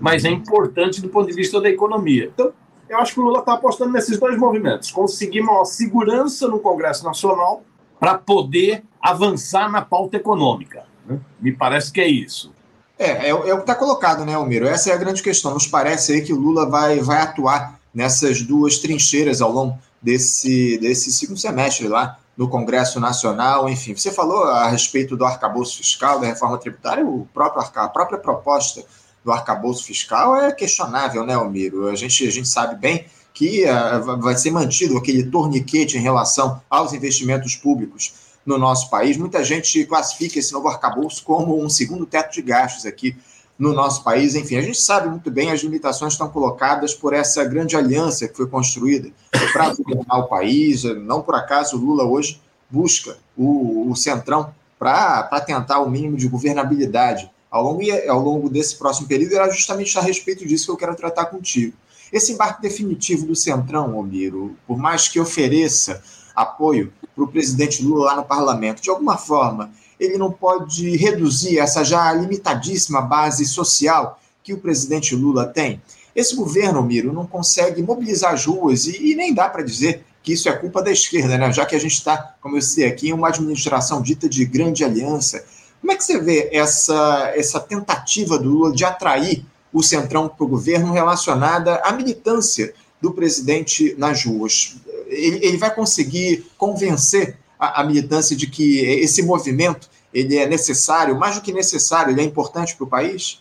mas 0.00 0.24
é 0.24 0.30
importante 0.30 1.02
do 1.02 1.10
ponto 1.10 1.28
de 1.28 1.34
vista 1.34 1.60
da 1.60 1.68
economia. 1.68 2.30
Então, 2.32 2.52
eu 2.88 2.98
acho 2.98 3.14
que 3.14 3.20
o 3.20 3.24
Lula 3.24 3.40
está 3.40 3.52
apostando 3.52 3.92
nesses 3.92 4.18
dois 4.18 4.38
movimentos: 4.38 4.90
conseguir 4.90 5.42
maior 5.42 5.64
segurança 5.64 6.48
no 6.48 6.58
Congresso 6.58 7.04
Nacional 7.04 7.62
para 8.00 8.14
poder 8.14 8.82
avançar 9.00 9.70
na 9.70 9.82
pauta 9.82 10.16
econômica. 10.16 10.84
Né? 11.06 11.20
Me 11.38 11.52
parece 11.52 11.92
que 11.92 12.00
é 12.00 12.08
isso. 12.08 12.50
É, 12.98 13.28
é, 13.28 13.28
é 13.28 13.34
o 13.34 13.56
que 13.56 13.60
está 13.60 13.74
colocado, 13.74 14.24
né, 14.24 14.34
Almiro? 14.34 14.66
Essa 14.66 14.90
é 14.90 14.94
a 14.94 14.98
grande 14.98 15.22
questão. 15.22 15.52
Nos 15.52 15.66
parece 15.66 16.12
aí 16.12 16.22
que 16.22 16.32
o 16.32 16.38
Lula 16.38 16.68
vai, 16.68 16.98
vai 17.00 17.20
atuar 17.20 17.78
nessas 17.94 18.42
duas 18.42 18.78
trincheiras 18.78 19.40
ao 19.40 19.52
longo 19.52 19.78
desse, 20.00 20.78
desse 20.78 21.12
segundo 21.12 21.38
semestre 21.38 21.86
lá 21.86 22.18
no 22.36 22.48
Congresso 22.48 22.98
Nacional. 22.98 23.68
Enfim, 23.68 23.94
você 23.94 24.10
falou 24.10 24.44
a 24.44 24.68
respeito 24.68 25.16
do 25.16 25.24
arcabouço 25.24 25.76
fiscal, 25.76 26.20
da 26.20 26.26
reforma 26.26 26.58
tributária, 26.58 27.04
o 27.04 27.28
próprio, 27.34 27.62
a 27.74 27.88
própria 27.88 28.18
proposta 28.18 28.82
do 29.22 29.30
arcabouço 29.30 29.84
fiscal 29.84 30.36
é 30.36 30.50
questionável, 30.50 31.24
né, 31.24 31.34
Almiro? 31.34 31.88
A 31.88 31.94
gente, 31.94 32.26
a 32.26 32.30
gente 32.30 32.48
sabe 32.48 32.76
bem 32.76 33.04
que 33.40 33.64
uh, 33.64 34.20
vai 34.20 34.36
ser 34.36 34.50
mantido 34.50 34.98
aquele 34.98 35.22
torniquete 35.22 35.96
em 35.96 36.00
relação 36.02 36.60
aos 36.68 36.92
investimentos 36.92 37.54
públicos 37.54 38.12
no 38.44 38.58
nosso 38.58 38.90
país. 38.90 39.16
Muita 39.16 39.42
gente 39.42 39.82
classifica 39.86 40.38
esse 40.38 40.52
novo 40.52 40.68
arcabouço 40.68 41.24
como 41.24 41.58
um 41.58 41.70
segundo 41.70 42.04
teto 42.04 42.34
de 42.34 42.42
gastos 42.42 42.84
aqui 42.84 43.16
no 43.58 43.72
nosso 43.72 44.04
país. 44.04 44.34
Enfim, 44.34 44.56
a 44.56 44.60
gente 44.60 44.78
sabe 44.78 45.08
muito 45.08 45.30
bem 45.30 45.50
as 45.50 45.62
limitações 45.62 46.12
estão 46.12 46.28
colocadas 46.28 46.92
por 46.92 47.14
essa 47.14 47.42
grande 47.42 47.74
aliança 47.74 48.28
que 48.28 48.36
foi 48.36 48.46
construída 48.46 49.10
para 49.54 49.74
governar 49.74 50.18
o 50.18 50.28
país. 50.28 50.84
Não 50.84 51.22
por 51.22 51.34
acaso 51.34 51.78
o 51.78 51.80
Lula 51.80 52.04
hoje 52.04 52.38
busca 52.68 53.16
o, 53.34 53.90
o 53.90 53.96
Centrão 53.96 54.52
para 54.78 55.40
tentar 55.40 55.80
o 55.80 55.88
mínimo 55.88 56.18
de 56.18 56.28
governabilidade. 56.28 57.30
Ao 57.50 57.62
longo, 57.64 57.80
ao 58.06 58.20
longo 58.20 58.50
desse 58.50 58.76
próximo 58.76 59.08
período, 59.08 59.34
era 59.34 59.48
justamente 59.48 59.98
a 59.98 60.02
respeito 60.02 60.46
disso 60.46 60.66
que 60.66 60.72
eu 60.72 60.76
quero 60.76 60.94
tratar 60.94 61.24
contigo. 61.24 61.72
Esse 62.12 62.32
embarque 62.32 62.62
definitivo 62.62 63.26
do 63.26 63.36
Centrão, 63.36 63.96
Omiro, 63.96 64.56
por 64.66 64.76
mais 64.76 65.08
que 65.08 65.20
ofereça 65.20 66.02
apoio 66.34 66.92
para 67.14 67.24
o 67.24 67.28
presidente 67.28 67.82
Lula 67.82 68.06
lá 68.06 68.16
no 68.16 68.24
parlamento, 68.24 68.82
de 68.82 68.90
alguma 68.90 69.16
forma, 69.16 69.70
ele 69.98 70.16
não 70.16 70.32
pode 70.32 70.96
reduzir 70.96 71.58
essa 71.58 71.84
já 71.84 72.12
limitadíssima 72.12 73.02
base 73.02 73.44
social 73.44 74.18
que 74.42 74.52
o 74.52 74.58
presidente 74.58 75.14
Lula 75.14 75.46
tem? 75.46 75.80
Esse 76.14 76.34
governo, 76.34 76.82
Miro, 76.82 77.12
não 77.12 77.26
consegue 77.26 77.82
mobilizar 77.82 78.32
as 78.32 78.46
ruas 78.46 78.86
e, 78.86 79.12
e 79.12 79.14
nem 79.14 79.32
dá 79.32 79.48
para 79.48 79.62
dizer 79.62 80.04
que 80.22 80.32
isso 80.32 80.48
é 80.48 80.52
culpa 80.52 80.82
da 80.82 80.90
esquerda, 80.90 81.38
né? 81.38 81.52
já 81.52 81.64
que 81.64 81.76
a 81.76 81.78
gente 81.78 81.94
está, 81.94 82.34
como 82.40 82.56
eu 82.56 82.62
sei 82.62 82.86
aqui, 82.86 83.08
em 83.08 83.12
uma 83.12 83.28
administração 83.28 84.02
dita 84.02 84.28
de 84.28 84.44
grande 84.44 84.84
aliança. 84.84 85.44
Como 85.80 85.92
é 85.92 85.96
que 85.96 86.04
você 86.04 86.18
vê 86.18 86.50
essa, 86.52 87.32
essa 87.34 87.60
tentativa 87.60 88.38
do 88.38 88.50
Lula 88.50 88.72
de 88.72 88.84
atrair 88.84 89.44
o 89.72 89.82
Centrão 89.82 90.28
para 90.28 90.44
o 90.44 90.48
governo 90.48 90.92
relacionada 90.92 91.76
à 91.76 91.92
militância 91.92 92.74
do 93.00 93.12
presidente 93.12 93.94
nas 93.98 94.24
ruas? 94.24 94.76
Ele, 95.06 95.44
ele 95.44 95.56
vai 95.56 95.74
conseguir 95.74 96.46
convencer 96.56 97.36
a, 97.58 97.80
a 97.80 97.84
militância 97.84 98.36
de 98.36 98.46
que 98.46 98.78
esse 98.80 99.22
movimento 99.22 99.88
ele 100.12 100.36
é 100.36 100.46
necessário, 100.46 101.18
mais 101.18 101.36
do 101.36 101.42
que 101.42 101.52
necessário, 101.52 102.12
ele 102.12 102.20
é 102.20 102.24
importante 102.24 102.74
para 102.76 102.84
o 102.84 102.88
país? 102.88 103.40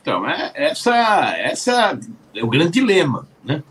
Então, 0.00 0.26
é, 0.28 0.52
essa, 0.54 0.96
essa 1.36 1.98
é 2.34 2.42
o 2.42 2.48
grande 2.48 2.72
dilema, 2.72 3.28
né? 3.44 3.62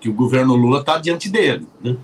Que 0.00 0.08
o 0.08 0.12
governo 0.12 0.54
Lula 0.56 0.80
está 0.80 0.98
diante 0.98 1.28
dele. 1.28 1.66
Né? 1.82 1.96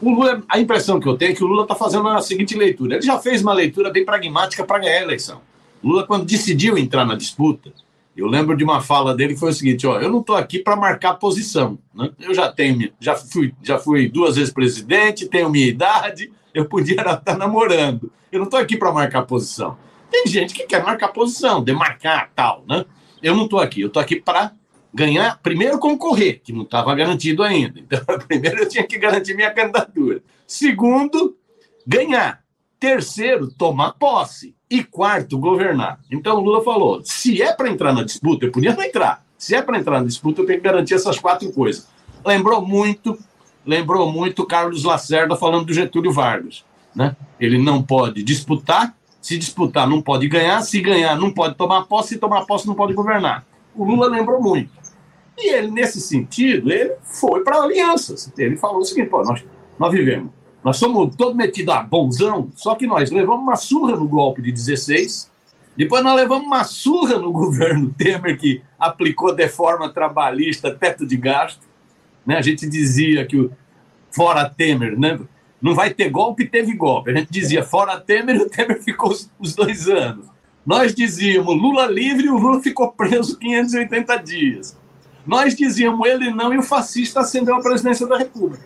O 0.00 0.10
Lula, 0.10 0.42
a 0.48 0.58
impressão 0.58 0.98
que 0.98 1.08
eu 1.08 1.16
tenho 1.16 1.30
é 1.30 1.34
que 1.34 1.44
o 1.44 1.46
Lula 1.46 1.62
está 1.62 1.74
fazendo 1.74 2.08
a 2.08 2.20
seguinte 2.20 2.56
leitura. 2.56 2.96
Ele 2.96 3.06
já 3.06 3.18
fez 3.18 3.40
uma 3.40 3.52
leitura 3.52 3.90
bem 3.90 4.04
pragmática 4.04 4.64
para 4.64 4.80
ganhar 4.80 4.98
a 4.98 5.02
eleição. 5.02 5.40
Lula, 5.82 6.06
quando 6.06 6.24
decidiu 6.24 6.76
entrar 6.76 7.04
na 7.04 7.14
disputa, 7.14 7.72
eu 8.16 8.26
lembro 8.26 8.56
de 8.56 8.62
uma 8.62 8.80
fala 8.80 9.14
dele 9.14 9.34
que 9.34 9.40
foi 9.40 9.50
o 9.50 9.54
seguinte: 9.54 9.86
ó, 9.86 10.00
eu 10.00 10.10
não 10.10 10.20
estou 10.20 10.36
aqui 10.36 10.58
para 10.58 10.76
marcar 10.76 11.14
posição. 11.14 11.78
Né? 11.94 12.10
Eu 12.20 12.34
já 12.34 12.50
tenho, 12.50 12.92
já 13.00 13.16
fui, 13.16 13.54
já 13.62 13.78
fui 13.78 14.08
duas 14.08 14.36
vezes 14.36 14.52
presidente, 14.52 15.28
tenho 15.28 15.50
minha 15.50 15.66
idade, 15.66 16.30
eu 16.52 16.66
podia 16.66 17.00
estar 17.00 17.36
namorando. 17.36 18.12
Eu 18.30 18.38
não 18.38 18.44
estou 18.44 18.60
aqui 18.60 18.76
para 18.76 18.92
marcar 18.92 19.22
posição. 19.22 19.76
Tem 20.10 20.26
gente 20.26 20.52
que 20.52 20.66
quer 20.66 20.82
marcar 20.82 21.08
posição, 21.08 21.64
demarcar 21.64 22.30
tal, 22.34 22.64
né? 22.68 22.84
Eu 23.22 23.34
não 23.34 23.44
estou 23.44 23.60
aqui, 23.60 23.80
eu 23.80 23.86
estou 23.86 24.02
aqui 24.02 24.16
para 24.20 24.52
ganhar, 24.92 25.40
primeiro 25.42 25.78
concorrer, 25.78 26.42
que 26.42 26.52
não 26.52 26.62
estava 26.62 26.94
garantido 26.94 27.42
ainda. 27.42 27.80
Então, 27.80 28.18
primeiro 28.26 28.58
eu 28.58 28.68
tinha 28.68 28.84
que 28.84 28.98
garantir 28.98 29.34
minha 29.34 29.50
candidatura. 29.50 30.22
Segundo, 30.46 31.36
ganhar. 31.86 32.42
Terceiro, 32.78 33.48
tomar 33.48 33.92
posse. 33.92 34.54
E 34.72 34.82
quarto, 34.82 35.38
governar. 35.38 36.00
Então 36.10 36.40
Lula 36.40 36.64
falou: 36.64 37.02
se 37.04 37.42
é 37.42 37.52
para 37.52 37.68
entrar 37.68 37.92
na 37.92 38.02
disputa, 38.02 38.46
eu 38.46 38.50
podia 38.50 38.74
não 38.74 38.82
entrar. 38.82 39.22
Se 39.36 39.54
é 39.54 39.60
para 39.60 39.78
entrar 39.78 40.00
na 40.00 40.06
disputa, 40.06 40.40
eu 40.40 40.46
tenho 40.46 40.60
que 40.60 40.64
garantir 40.64 40.94
essas 40.94 41.18
quatro 41.18 41.52
coisas. 41.52 41.86
Lembrou 42.24 42.66
muito, 42.66 43.18
lembrou 43.66 44.10
muito 44.10 44.46
Carlos 44.46 44.82
Lacerda 44.82 45.36
falando 45.36 45.66
do 45.66 45.74
Getúlio 45.74 46.10
Vargas. 46.10 46.64
Né? 46.96 47.14
Ele 47.38 47.58
não 47.58 47.82
pode 47.82 48.22
disputar, 48.22 48.96
se 49.20 49.36
disputar 49.36 49.86
não 49.86 50.00
pode 50.00 50.26
ganhar, 50.26 50.62
se 50.62 50.80
ganhar 50.80 51.18
não 51.18 51.30
pode 51.30 51.54
tomar 51.54 51.82
posse, 51.82 52.14
se 52.14 52.18
tomar 52.18 52.46
posse 52.46 52.66
não 52.66 52.74
pode 52.74 52.94
governar. 52.94 53.44
O 53.74 53.84
Lula 53.84 54.08
lembrou 54.08 54.40
muito. 54.40 54.70
E 55.36 55.52
ele, 55.52 55.70
nesse 55.70 56.00
sentido, 56.00 56.72
ele 56.72 56.94
foi 57.02 57.44
para 57.44 57.60
alianças. 57.60 58.32
Ele 58.38 58.56
falou 58.56 58.78
o 58.78 58.84
seguinte: 58.86 59.10
nós, 59.12 59.44
nós 59.78 59.92
vivemos 59.92 60.30
nós 60.64 60.76
somos 60.76 61.14
todos 61.16 61.34
metidos 61.34 61.74
a 61.74 61.82
bonzão, 61.82 62.48
só 62.54 62.74
que 62.74 62.86
nós 62.86 63.10
levamos 63.10 63.42
uma 63.42 63.56
surra 63.56 63.96
no 63.96 64.06
golpe 64.06 64.40
de 64.40 64.52
16, 64.52 65.30
depois 65.76 66.04
nós 66.04 66.14
levamos 66.14 66.46
uma 66.46 66.64
surra 66.64 67.18
no 67.18 67.32
governo 67.32 67.92
Temer, 67.96 68.38
que 68.38 68.62
aplicou 68.78 69.34
de 69.34 69.48
forma 69.48 69.92
trabalhista 69.92 70.72
teto 70.72 71.06
de 71.06 71.16
gasto. 71.16 71.66
Né? 72.24 72.36
A 72.36 72.42
gente 72.42 72.68
dizia 72.68 73.26
que 73.26 73.36
o 73.36 73.52
fora 74.10 74.48
Temer, 74.48 74.98
né? 74.98 75.18
não 75.60 75.74
vai 75.74 75.92
ter 75.92 76.10
golpe, 76.10 76.46
teve 76.46 76.74
golpe. 76.74 77.10
A 77.10 77.14
gente 77.14 77.30
dizia 77.30 77.64
fora 77.64 77.98
Temer 77.98 78.36
e 78.36 78.42
o 78.42 78.48
Temer 78.48 78.82
ficou 78.82 79.10
os, 79.10 79.30
os 79.38 79.54
dois 79.54 79.88
anos. 79.88 80.26
Nós 80.64 80.94
dizíamos 80.94 81.60
Lula 81.60 81.86
livre 81.86 82.26
e 82.26 82.30
o 82.30 82.38
Lula 82.38 82.62
ficou 82.62 82.92
preso 82.92 83.36
580 83.38 84.16
dias. 84.18 84.78
Nós 85.26 85.56
dizíamos 85.56 86.06
ele 86.08 86.30
não 86.30 86.52
e 86.52 86.58
o 86.58 86.62
fascista 86.62 87.20
ascendeu 87.20 87.56
à 87.56 87.60
presidência 87.60 88.06
da 88.06 88.18
República. 88.18 88.64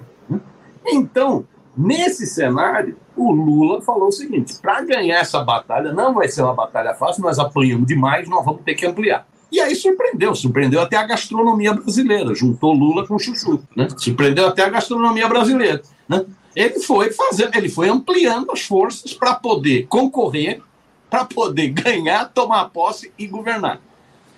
Então, 0.85 1.47
Nesse 1.77 2.27
cenário, 2.27 2.97
o 3.15 3.31
Lula 3.31 3.83
falou 3.83 4.09
o 4.09 4.13
seguinte: 4.13 4.55
para 4.63 4.81
ganhar 4.83 5.21
essa 5.21 5.45
batalha, 5.45 5.93
não 5.93 6.15
vai 6.15 6.27
ser 6.27 6.43
uma 6.43 6.55
batalha 6.55 6.95
fácil, 6.95 7.23
nós 7.23 7.39
apanhamos 7.39 7.87
demais, 7.87 8.27
nós 8.29 8.45
vamos 8.45 8.63
ter 8.63 8.75
que 8.75 8.87
ampliar. 8.87 9.27
E 9.53 9.61
aí 9.61 9.77
surpreendeu, 9.77 10.35
surpreendeu 10.35 10.81
até 10.81 10.97
a 10.97 11.07
gastronomia 11.07 11.75
brasileira, 11.75 12.35
juntou 12.35 12.73
Lula 12.73 13.07
com 13.07 13.19
Chuchu, 13.19 13.63
né? 13.77 13.89
Surpreendeu 13.99 14.47
até 14.47 14.65
a 14.65 14.71
gastronomia 14.71 15.29
brasileira, 15.29 15.83
né? 16.09 16.25
Ele 16.55 16.81
foi 16.81 17.13
fazendo, 17.13 17.55
ele 17.55 17.69
foi 17.69 17.91
ampliando 17.91 18.51
as 18.51 18.63
forças 18.63 19.13
para 19.13 19.35
poder 19.35 19.87
concorrer, 19.89 20.63
para 21.11 21.27
poder 21.27 21.69
ganhar, 21.69 22.31
tomar 22.33 22.71
posse 22.71 23.13
e 23.19 23.27
governar. 23.27 23.81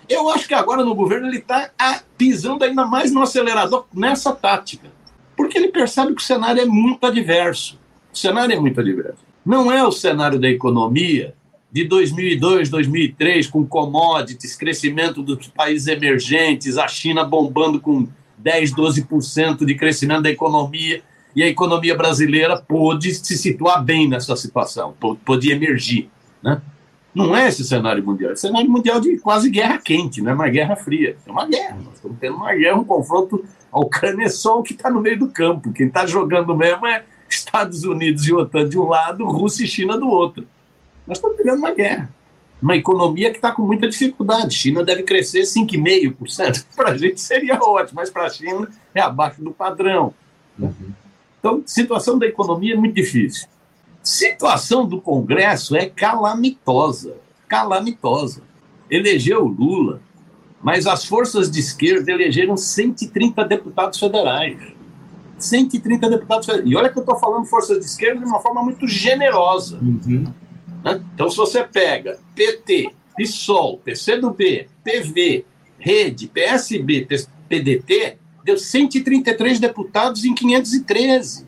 Eu 0.09 0.28
acho 0.28 0.49
que 0.49 0.54
agora 0.54 0.85
no 0.85 0.95
governo 0.95 1.28
ele 1.28 1.38
está 1.38 1.71
pisando 2.16 2.64
ainda 2.64 2.85
mais 2.85 3.12
no 3.12 3.23
acelerador 3.23 3.87
nessa 3.95 4.33
tática 4.33 4.98
porque 5.38 5.57
ele 5.57 5.68
percebe 5.68 6.16
que 6.16 6.21
o 6.21 6.25
cenário 6.25 6.61
é 6.61 6.66
muito 6.66 7.07
adverso. 7.07 7.78
O 8.12 8.18
cenário 8.18 8.57
é 8.57 8.59
muito 8.59 8.80
adverso. 8.80 9.25
Não 9.47 9.71
é 9.71 9.87
o 9.87 9.92
cenário 9.92 10.37
da 10.37 10.49
economia 10.49 11.33
de 11.71 11.85
2002, 11.85 12.68
2003, 12.68 13.47
com 13.47 13.64
commodities, 13.64 14.57
crescimento 14.57 15.23
dos 15.23 15.47
países 15.47 15.87
emergentes, 15.87 16.76
a 16.76 16.88
China 16.88 17.25
bombando 17.25 17.80
com 17.80 18.09
10, 18.37 18.75
12% 18.75 19.64
de 19.64 19.76
crescimento 19.76 20.23
da 20.23 20.30
economia, 20.30 21.02
e 21.37 21.42
a 21.45 21.47
economia 21.47 21.97
brasileira 21.97 22.57
pôde 22.57 23.14
se 23.14 23.38
situar 23.38 23.85
bem 23.85 24.09
nessa 24.09 24.35
situação, 24.35 24.92
pôde 25.25 25.52
emergir. 25.52 26.11
Né? 26.42 26.61
Não 27.18 27.37
é 27.37 27.48
esse 27.48 27.64
cenário 27.64 28.04
mundial, 28.04 28.32
é 28.32 28.37
cenário 28.37 28.70
mundial 28.70 29.00
de 29.00 29.18
quase 29.18 29.50
guerra 29.50 29.78
quente, 29.78 30.22
não 30.22 30.30
é 30.30 30.34
uma 30.34 30.48
guerra 30.48 30.76
fria, 30.76 31.16
é 31.26 31.30
uma 31.30 31.46
guerra. 31.46 31.76
Nós 31.84 31.94
estamos 31.94 32.18
tendo 32.20 32.37
uma 32.37 32.54
guerra, 32.54 32.78
um 32.78 32.84
confronto 32.84 33.44
a 33.72 33.80
Ucrânia 33.80 34.25
é 34.25 34.28
só 34.28 34.58
o 34.58 34.62
que 34.62 34.72
está 34.72 34.90
no 34.90 35.00
meio 35.00 35.18
do 35.18 35.28
campo. 35.28 35.72
Quem 35.72 35.87
está 35.87 36.06
jogando 36.06 36.56
mesmo 36.56 36.87
é 36.87 37.04
Estados 37.28 37.84
Unidos 37.84 38.26
e 38.26 38.32
OTAN 38.32 38.68
de 38.68 38.78
um 38.78 38.88
lado, 38.88 39.25
Rússia 39.25 39.64
e 39.64 39.68
China 39.68 39.98
do 39.98 40.08
outro. 40.08 40.46
Nós 41.06 41.18
estamos 41.18 41.37
vivendo 41.37 41.58
uma 41.58 41.72
guerra. 41.72 42.10
Uma 42.60 42.76
economia 42.76 43.30
que 43.30 43.37
está 43.37 43.52
com 43.52 43.62
muita 43.62 43.88
dificuldade. 43.88 44.54
China 44.54 44.82
deve 44.82 45.04
crescer 45.04 45.42
5,5%. 45.42 46.64
Para 46.75 46.90
a 46.90 46.96
gente 46.96 47.20
seria 47.20 47.58
ótimo, 47.62 47.96
mas 47.96 48.10
para 48.10 48.25
a 48.25 48.30
China 48.30 48.68
é 48.94 49.00
abaixo 49.00 49.42
do 49.42 49.52
padrão. 49.52 50.12
Uhum. 50.58 50.92
Então, 51.38 51.62
situação 51.64 52.18
da 52.18 52.26
economia 52.26 52.75
é 52.75 52.76
muito 52.76 52.94
difícil. 52.94 53.46
Situação 54.08 54.86
do 54.86 55.00
Congresso 55.00 55.76
é 55.76 55.86
calamitosa. 55.86 57.16
Calamitosa. 57.46 58.42
Elegeu 58.90 59.44
o 59.44 59.48
Lula 59.48 60.00
mas 60.62 60.86
as 60.86 61.04
forças 61.04 61.50
de 61.50 61.60
esquerda 61.60 62.10
elegeram 62.10 62.56
130 62.56 63.44
deputados 63.44 63.98
federais. 63.98 64.58
130 65.38 66.10
deputados 66.10 66.46
federais. 66.46 66.70
E 66.70 66.76
olha 66.76 66.88
que 66.88 66.98
eu 66.98 67.02
estou 67.02 67.18
falando 67.18 67.46
forças 67.46 67.78
de 67.78 67.84
esquerda 67.84 68.20
de 68.20 68.26
uma 68.26 68.40
forma 68.40 68.62
muito 68.62 68.86
generosa. 68.86 69.78
Uhum. 69.78 70.32
Né? 70.84 71.00
Então, 71.14 71.30
se 71.30 71.36
você 71.36 71.62
pega 71.62 72.18
PT, 72.34 72.90
PSOL, 73.16 73.78
PCdoB, 73.78 74.68
PV, 74.82 75.44
Rede, 75.78 76.26
PSB, 76.26 77.06
PDT, 77.48 78.18
deu 78.44 78.58
133 78.58 79.60
deputados 79.60 80.24
em 80.24 80.34
513. 80.34 81.46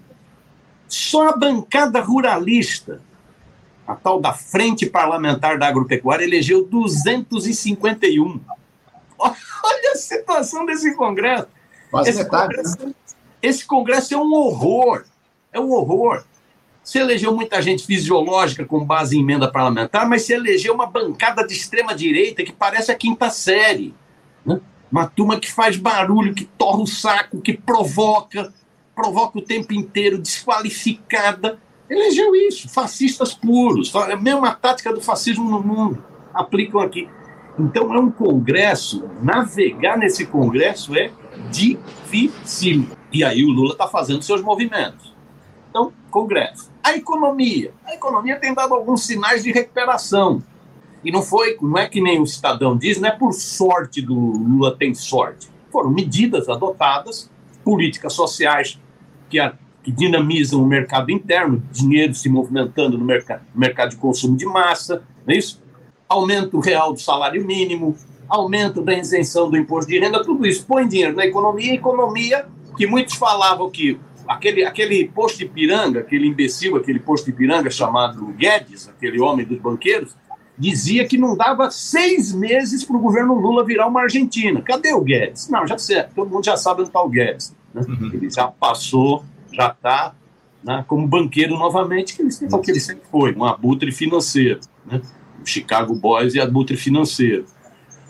Só 0.90 1.28
a 1.28 1.36
bancada 1.36 2.00
ruralista, 2.00 3.00
a 3.86 3.94
tal 3.94 4.20
da 4.20 4.32
Frente 4.32 4.86
Parlamentar 4.86 5.58
da 5.58 5.68
Agropecuária, 5.68 6.24
elegeu 6.24 6.64
251. 6.66 8.40
Olha 9.18 9.92
a 9.92 9.96
situação 9.96 10.66
desse 10.66 10.94
Congresso. 10.94 11.48
Quase 11.90 12.10
esse, 12.10 12.22
metade, 12.22 12.54
congresso 12.54 12.86
né? 12.86 12.94
esse 13.42 13.66
Congresso 13.66 14.14
é 14.14 14.16
um 14.16 14.32
horror. 14.32 15.04
É 15.52 15.58
um 15.58 15.70
horror. 15.72 16.24
Se 16.82 16.98
elegeu 16.98 17.34
muita 17.34 17.60
gente 17.60 17.84
fisiológica 17.86 18.64
com 18.64 18.84
base 18.84 19.16
em 19.16 19.20
emenda 19.20 19.50
parlamentar, 19.50 20.08
mas 20.08 20.22
se 20.22 20.32
elegeu 20.32 20.74
uma 20.74 20.86
bancada 20.86 21.46
de 21.46 21.54
extrema-direita 21.54 22.42
que 22.42 22.52
parece 22.52 22.90
a 22.90 22.94
quinta 22.94 23.30
série. 23.30 23.94
Né? 24.44 24.60
uma 24.90 25.06
turma 25.06 25.38
que 25.38 25.50
faz 25.50 25.76
barulho, 25.76 26.34
que 26.34 26.44
torra 26.44 26.80
o 26.80 26.86
saco, 26.86 27.40
que 27.40 27.56
provoca, 27.56 28.52
provoca 28.94 29.38
o 29.38 29.42
tempo 29.42 29.72
inteiro, 29.72 30.18
desqualificada. 30.18 31.58
Elegeu 31.88 32.34
isso, 32.36 32.68
fascistas 32.68 33.34
puros, 33.34 33.94
a 33.94 34.16
mesma 34.16 34.54
tática 34.54 34.92
do 34.92 35.00
fascismo 35.00 35.48
no 35.48 35.62
mundo, 35.62 36.04
aplicam 36.32 36.80
aqui. 36.80 37.08
Então 37.58 37.92
é 37.94 37.98
um 37.98 38.10
congresso, 38.10 39.08
navegar 39.22 39.98
nesse 39.98 40.26
congresso 40.26 40.96
é 40.96 41.10
difícil. 41.50 42.86
E 43.12 43.24
aí 43.24 43.44
o 43.44 43.50
Lula 43.50 43.72
está 43.72 43.88
fazendo 43.88 44.22
seus 44.22 44.40
movimentos. 44.40 45.14
Então, 45.68 45.92
congresso. 46.10 46.70
A 46.82 46.96
economia. 46.96 47.72
A 47.84 47.94
economia 47.94 48.38
tem 48.38 48.54
dado 48.54 48.74
alguns 48.74 49.04
sinais 49.04 49.42
de 49.42 49.52
recuperação. 49.52 50.42
E 51.04 51.10
não 51.10 51.22
foi, 51.22 51.56
não 51.60 51.78
é 51.78 51.88
que 51.88 52.00
nem 52.00 52.20
o 52.20 52.26
cidadão 52.26 52.76
diz, 52.76 53.00
não 53.00 53.08
é 53.08 53.12
por 53.12 53.32
sorte 53.32 54.02
do 54.02 54.14
Lula 54.14 54.76
tem 54.76 54.94
sorte. 54.94 55.48
Foram 55.70 55.90
medidas 55.90 56.48
adotadas, 56.48 57.30
políticas 57.70 58.14
sociais 58.14 58.80
que, 59.28 59.38
a, 59.38 59.54
que 59.80 59.92
dinamizam 59.92 60.60
o 60.60 60.66
mercado 60.66 61.12
interno, 61.12 61.62
dinheiro 61.70 62.12
se 62.16 62.28
movimentando 62.28 62.98
no 62.98 63.04
mercado, 63.04 63.42
mercado 63.54 63.90
de 63.90 63.96
consumo 63.96 64.36
de 64.36 64.44
massa, 64.44 65.04
não 65.24 65.32
é 65.32 65.38
isso? 65.38 65.62
Aumento 66.08 66.58
real 66.58 66.92
do 66.92 67.00
salário 67.00 67.46
mínimo, 67.46 67.96
aumento 68.28 68.82
da 68.82 68.92
isenção 68.92 69.48
do 69.48 69.56
imposto 69.56 69.88
de 69.88 70.00
renda, 70.00 70.24
tudo 70.24 70.44
isso 70.44 70.66
põe 70.66 70.88
dinheiro 70.88 71.14
na 71.14 71.24
economia, 71.24 71.74
economia 71.74 72.44
que 72.76 72.88
muitos 72.88 73.14
falavam 73.14 73.70
que 73.70 74.00
aquele, 74.26 74.64
aquele 74.64 75.08
posto 75.08 75.38
de 75.38 75.46
piranga, 75.46 76.00
aquele 76.00 76.26
imbecil, 76.26 76.74
aquele 76.74 76.98
posto 76.98 77.26
de 77.26 77.32
piranga 77.32 77.70
chamado 77.70 78.26
Guedes, 78.36 78.88
aquele 78.88 79.20
homem 79.20 79.46
dos 79.46 79.60
banqueiros, 79.60 80.16
dizia 80.58 81.06
que 81.06 81.16
não 81.16 81.36
dava 81.36 81.70
seis 81.70 82.32
meses 82.32 82.84
para 82.84 82.96
o 82.96 83.00
governo 83.00 83.34
Lula 83.34 83.64
virar 83.64 83.86
uma 83.86 84.02
Argentina. 84.02 84.60
Cadê 84.60 84.92
o 84.92 85.00
Guedes? 85.00 85.48
Não, 85.48 85.64
já 85.66 85.78
sei, 85.78 86.02
todo 86.14 86.28
mundo 86.28 86.44
já 86.44 86.56
sabe 86.56 86.80
onde 86.80 86.90
está 86.90 87.00
o 87.00 87.08
Guedes. 87.08 87.56
Né? 87.74 87.82
Uhum. 87.88 88.10
Ele 88.12 88.30
já 88.30 88.46
passou, 88.48 89.24
já 89.52 89.68
está 89.68 90.14
né, 90.62 90.84
como 90.86 91.06
banqueiro 91.06 91.56
novamente, 91.58 92.14
que 92.14 92.22
ele, 92.22 92.30
sempre, 92.30 92.60
que 92.60 92.70
ele 92.70 92.80
sempre 92.80 93.02
foi, 93.10 93.34
um 93.34 93.44
abutre 93.44 93.92
financeiro. 93.92 94.60
Né? 94.84 95.00
O 95.42 95.46
Chicago 95.46 95.94
Boys 95.94 96.34
e 96.34 96.40
abutre 96.40 96.76
financeiro. 96.76 97.46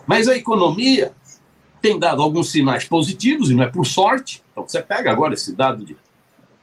Mas 0.07 0.29
a 0.29 0.37
economia 0.37 1.13
tem 1.81 1.99
dado 1.99 2.23
alguns 2.23 2.51
sinais 2.51 2.85
positivos, 2.85 3.51
e 3.51 3.55
não 3.55 3.65
é 3.65 3.69
por 3.69 3.87
sorte. 3.87 4.43
Então, 4.53 4.67
você 4.67 4.83
pega 4.83 5.11
agora 5.11 5.35
esse 5.35 5.55
dado 5.55 5.85
de 5.85 5.97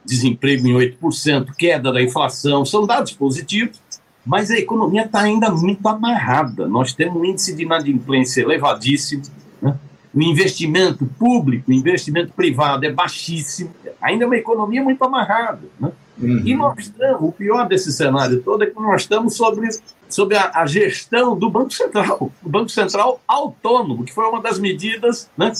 desemprego 0.04 0.66
em 0.66 0.74
8%, 0.74 1.54
queda 1.56 1.92
da 1.92 2.02
inflação, 2.02 2.64
são 2.64 2.86
dados 2.86 3.12
positivos 3.12 3.80
mas 4.28 4.50
a 4.50 4.58
economia 4.58 5.06
está 5.06 5.22
ainda 5.22 5.50
muito 5.50 5.88
amarrada. 5.88 6.68
Nós 6.68 6.92
temos 6.92 7.16
um 7.16 7.24
índice 7.24 7.56
de 7.56 7.62
inadimplência 7.62 8.42
elevadíssimo, 8.42 9.22
né? 9.62 9.74
O 10.14 10.22
investimento 10.22 11.06
público, 11.18 11.70
o 11.70 11.74
investimento 11.74 12.32
privado 12.32 12.86
é 12.86 12.92
baixíssimo, 12.92 13.70
ainda 14.00 14.24
é 14.24 14.26
uma 14.26 14.36
economia 14.36 14.82
muito 14.82 15.02
amarrada. 15.04 15.60
Né? 15.78 15.92
Uhum. 16.20 16.42
E 16.44 16.54
nós 16.54 16.78
estamos, 16.78 17.22
o 17.22 17.32
pior 17.32 17.68
desse 17.68 17.92
cenário 17.92 18.42
todo 18.42 18.64
é 18.64 18.66
que 18.66 18.74
nós 18.74 19.02
estamos 19.02 19.36
sobre, 19.36 19.68
sobre 20.08 20.36
a, 20.36 20.50
a, 20.54 20.66
gestão 20.66 21.38
do 21.38 21.48
Banco 21.48 21.72
Central, 21.72 22.32
o 22.42 22.48
Banco 22.48 22.70
Central 22.70 23.20
autônomo, 23.26 24.04
que 24.04 24.12
foi 24.12 24.24
uma 24.26 24.40
das 24.40 24.58
medidas 24.58 25.30
né, 25.36 25.52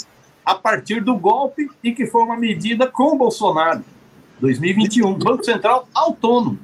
a 0.45 0.55
partir 0.55 1.00
do 1.00 1.17
golpe 1.17 1.69
e 1.85 1.93
que 1.93 2.07
foi 2.07 2.23
uma 2.23 2.37
medida 2.37 2.88
com 2.88 3.17
Bolsonaro, 3.17 3.85
2021, 4.40 5.14
Banco 5.14 5.45
Central 5.45 5.88
autônomo. 5.95 6.59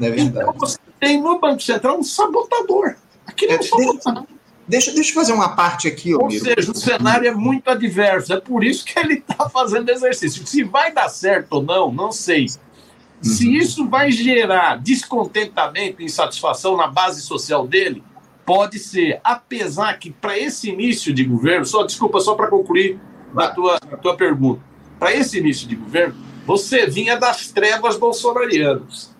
É 0.00 0.10
verdade. 0.10 0.28
Então, 0.28 0.52
você 0.54 0.78
tem 1.00 1.20
no 1.20 1.38
Banco 1.38 1.62
Central 1.62 1.98
um 1.98 2.02
sabotador. 2.02 2.96
Aqui 3.26 3.46
não 3.46 3.54
é 3.54 3.58
um 3.58 3.62
sabotador. 3.62 4.37
Deixa, 4.68 4.92
deixa 4.92 5.10
eu 5.10 5.14
fazer 5.14 5.32
uma 5.32 5.56
parte 5.56 5.88
aqui. 5.88 6.14
Ou 6.14 6.30
seja, 6.30 6.70
o 6.70 6.76
cenário 6.76 7.26
é 7.26 7.32
muito 7.32 7.68
adverso. 7.68 8.34
É 8.34 8.40
por 8.40 8.62
isso 8.62 8.84
que 8.84 8.98
ele 8.98 9.14
está 9.14 9.48
fazendo 9.48 9.88
exercício. 9.88 10.46
Se 10.46 10.62
vai 10.62 10.92
dar 10.92 11.08
certo 11.08 11.54
ou 11.54 11.62
não, 11.62 11.90
não 11.90 12.12
sei. 12.12 12.42
Uhum. 12.44 13.24
Se 13.24 13.56
isso 13.56 13.88
vai 13.88 14.12
gerar 14.12 14.76
descontentamento 14.76 16.02
e 16.02 16.04
insatisfação 16.04 16.76
na 16.76 16.86
base 16.86 17.22
social 17.22 17.66
dele, 17.66 18.04
pode 18.44 18.78
ser. 18.78 19.20
Apesar 19.24 19.98
que, 19.98 20.10
para 20.10 20.38
esse 20.38 20.68
início 20.68 21.14
de 21.14 21.24
governo, 21.24 21.64
só 21.64 21.82
desculpa, 21.84 22.20
só 22.20 22.34
para 22.34 22.48
concluir 22.48 23.00
a 23.34 23.48
tua, 23.48 23.76
a 23.76 23.96
tua 23.96 24.16
pergunta. 24.16 24.60
Para 24.98 25.14
esse 25.14 25.38
início 25.38 25.66
de 25.66 25.76
governo, 25.76 26.14
você 26.44 26.86
vinha 26.86 27.16
das 27.16 27.48
trevas 27.48 27.96
bolsonarianas. 27.96 29.16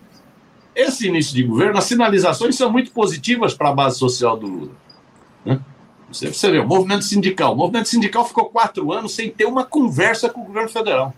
Esse 0.75 1.07
início 1.07 1.33
de 1.33 1.41
governo, 1.41 1.77
as 1.79 1.85
sinalizações 1.85 2.55
são 2.55 2.71
muito 2.71 2.91
positivas 2.91 3.55
para 3.55 3.69
a 3.69 3.73
base 3.73 3.97
social 3.97 4.37
do 4.37 4.45
Lula. 4.45 4.88
Você, 6.11 6.33
você 6.33 6.51
vê, 6.51 6.59
o 6.59 6.67
movimento 6.67 7.03
sindical. 7.03 7.53
O 7.53 7.57
movimento 7.57 7.87
sindical 7.87 8.25
ficou 8.25 8.45
quatro 8.45 8.91
anos 8.91 9.13
sem 9.13 9.29
ter 9.29 9.45
uma 9.45 9.63
conversa 9.63 10.29
com 10.29 10.41
o 10.41 10.45
governo 10.45 10.69
federal. 10.69 11.13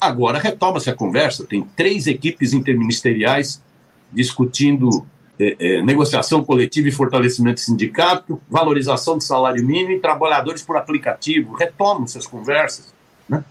Agora 0.00 0.38
retoma-se 0.38 0.88
a 0.88 0.94
conversa, 0.94 1.44
tem 1.44 1.62
três 1.76 2.06
equipes 2.06 2.54
interministeriais 2.54 3.62
discutindo 4.10 5.06
é, 5.38 5.56
é, 5.58 5.82
negociação 5.82 6.42
coletiva 6.42 6.88
e 6.88 6.92
fortalecimento 6.92 7.56
do 7.56 7.64
sindicato, 7.64 8.40
valorização 8.48 9.18
do 9.18 9.22
salário 9.22 9.64
mínimo 9.64 9.92
e 9.92 10.00
trabalhadores 10.00 10.62
por 10.62 10.76
aplicativo. 10.76 11.54
Retomam-se 11.54 12.18
as 12.18 12.26
conversas. 12.26 12.92
Né? 13.28 13.44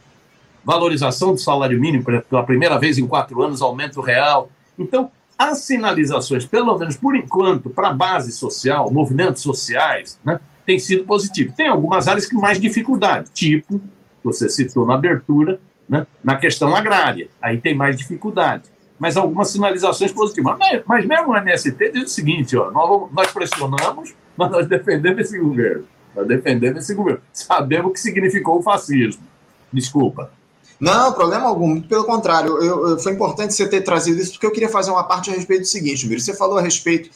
Valorização 0.66 1.34
do 1.34 1.40
salário 1.40 1.80
mínimo 1.80 2.04
pela 2.04 2.44
primeira 2.44 2.78
vez 2.78 2.98
em 2.98 3.08
quatro 3.08 3.42
anos, 3.42 3.62
aumento 3.62 4.02
real, 4.02 4.50
então, 4.80 5.12
as 5.40 5.60
sinalizações, 5.60 6.46
pelo 6.46 6.78
menos 6.78 6.98
por 6.98 7.16
enquanto, 7.16 7.70
para 7.70 7.88
a 7.88 7.94
base 7.94 8.34
social, 8.34 8.92
movimentos 8.92 9.42
sociais, 9.42 10.20
né, 10.22 10.38
tem 10.66 10.78
sido 10.78 11.06
positivo. 11.06 11.54
Tem 11.56 11.70
algumas 11.70 12.10
áreas 12.10 12.26
que 12.26 12.36
mais 12.36 12.60
dificuldade, 12.60 13.32
tipo, 13.32 13.80
você 14.22 14.50
citou 14.50 14.86
na 14.86 14.96
abertura, 14.96 15.58
né, 15.88 16.06
na 16.22 16.36
questão 16.36 16.76
agrária, 16.76 17.30
aí 17.42 17.58
tem 17.58 17.74
mais 17.74 17.96
dificuldade. 17.96 18.64
Mas 19.00 19.16
algumas 19.16 19.50
sinalizações 19.50 20.12
positivas. 20.12 20.58
Mas, 20.60 20.82
mas 20.86 21.06
mesmo 21.06 21.30
o 21.30 21.38
MST 21.38 21.92
diz 21.94 22.04
o 22.04 22.14
seguinte: 22.14 22.58
ó, 22.58 22.70
nós, 22.70 23.10
nós 23.14 23.32
pressionamos, 23.32 24.14
mas 24.36 24.52
nós 24.52 24.68
defendemos 24.68 25.22
esse 25.22 25.40
governo. 25.40 25.86
Nós 26.14 26.28
defendemos 26.28 26.84
esse 26.84 26.94
governo. 26.94 27.22
Sabemos 27.32 27.92
o 27.92 27.94
que 27.94 28.00
significou 28.02 28.60
o 28.60 28.62
fascismo. 28.62 29.24
Desculpa. 29.72 30.34
Não, 30.80 31.12
problema 31.12 31.48
algum, 31.48 31.68
muito 31.68 31.88
pelo 31.90 32.06
contrário. 32.06 32.58
Eu, 32.64 32.90
eu, 32.90 33.00
foi 33.00 33.12
importante 33.12 33.54
você 33.54 33.68
ter 33.68 33.82
trazido 33.82 34.22
isso, 34.22 34.32
porque 34.32 34.46
eu 34.46 34.52
queria 34.52 34.70
fazer 34.70 34.92
uma 34.92 35.04
parte 35.04 35.30
a 35.30 35.34
respeito 35.34 35.62
do 35.62 35.68
seguinte, 35.68 36.08
Miro. 36.08 36.22
Você 36.22 36.34
falou 36.34 36.58
a 36.58 36.62
respeito 36.62 37.10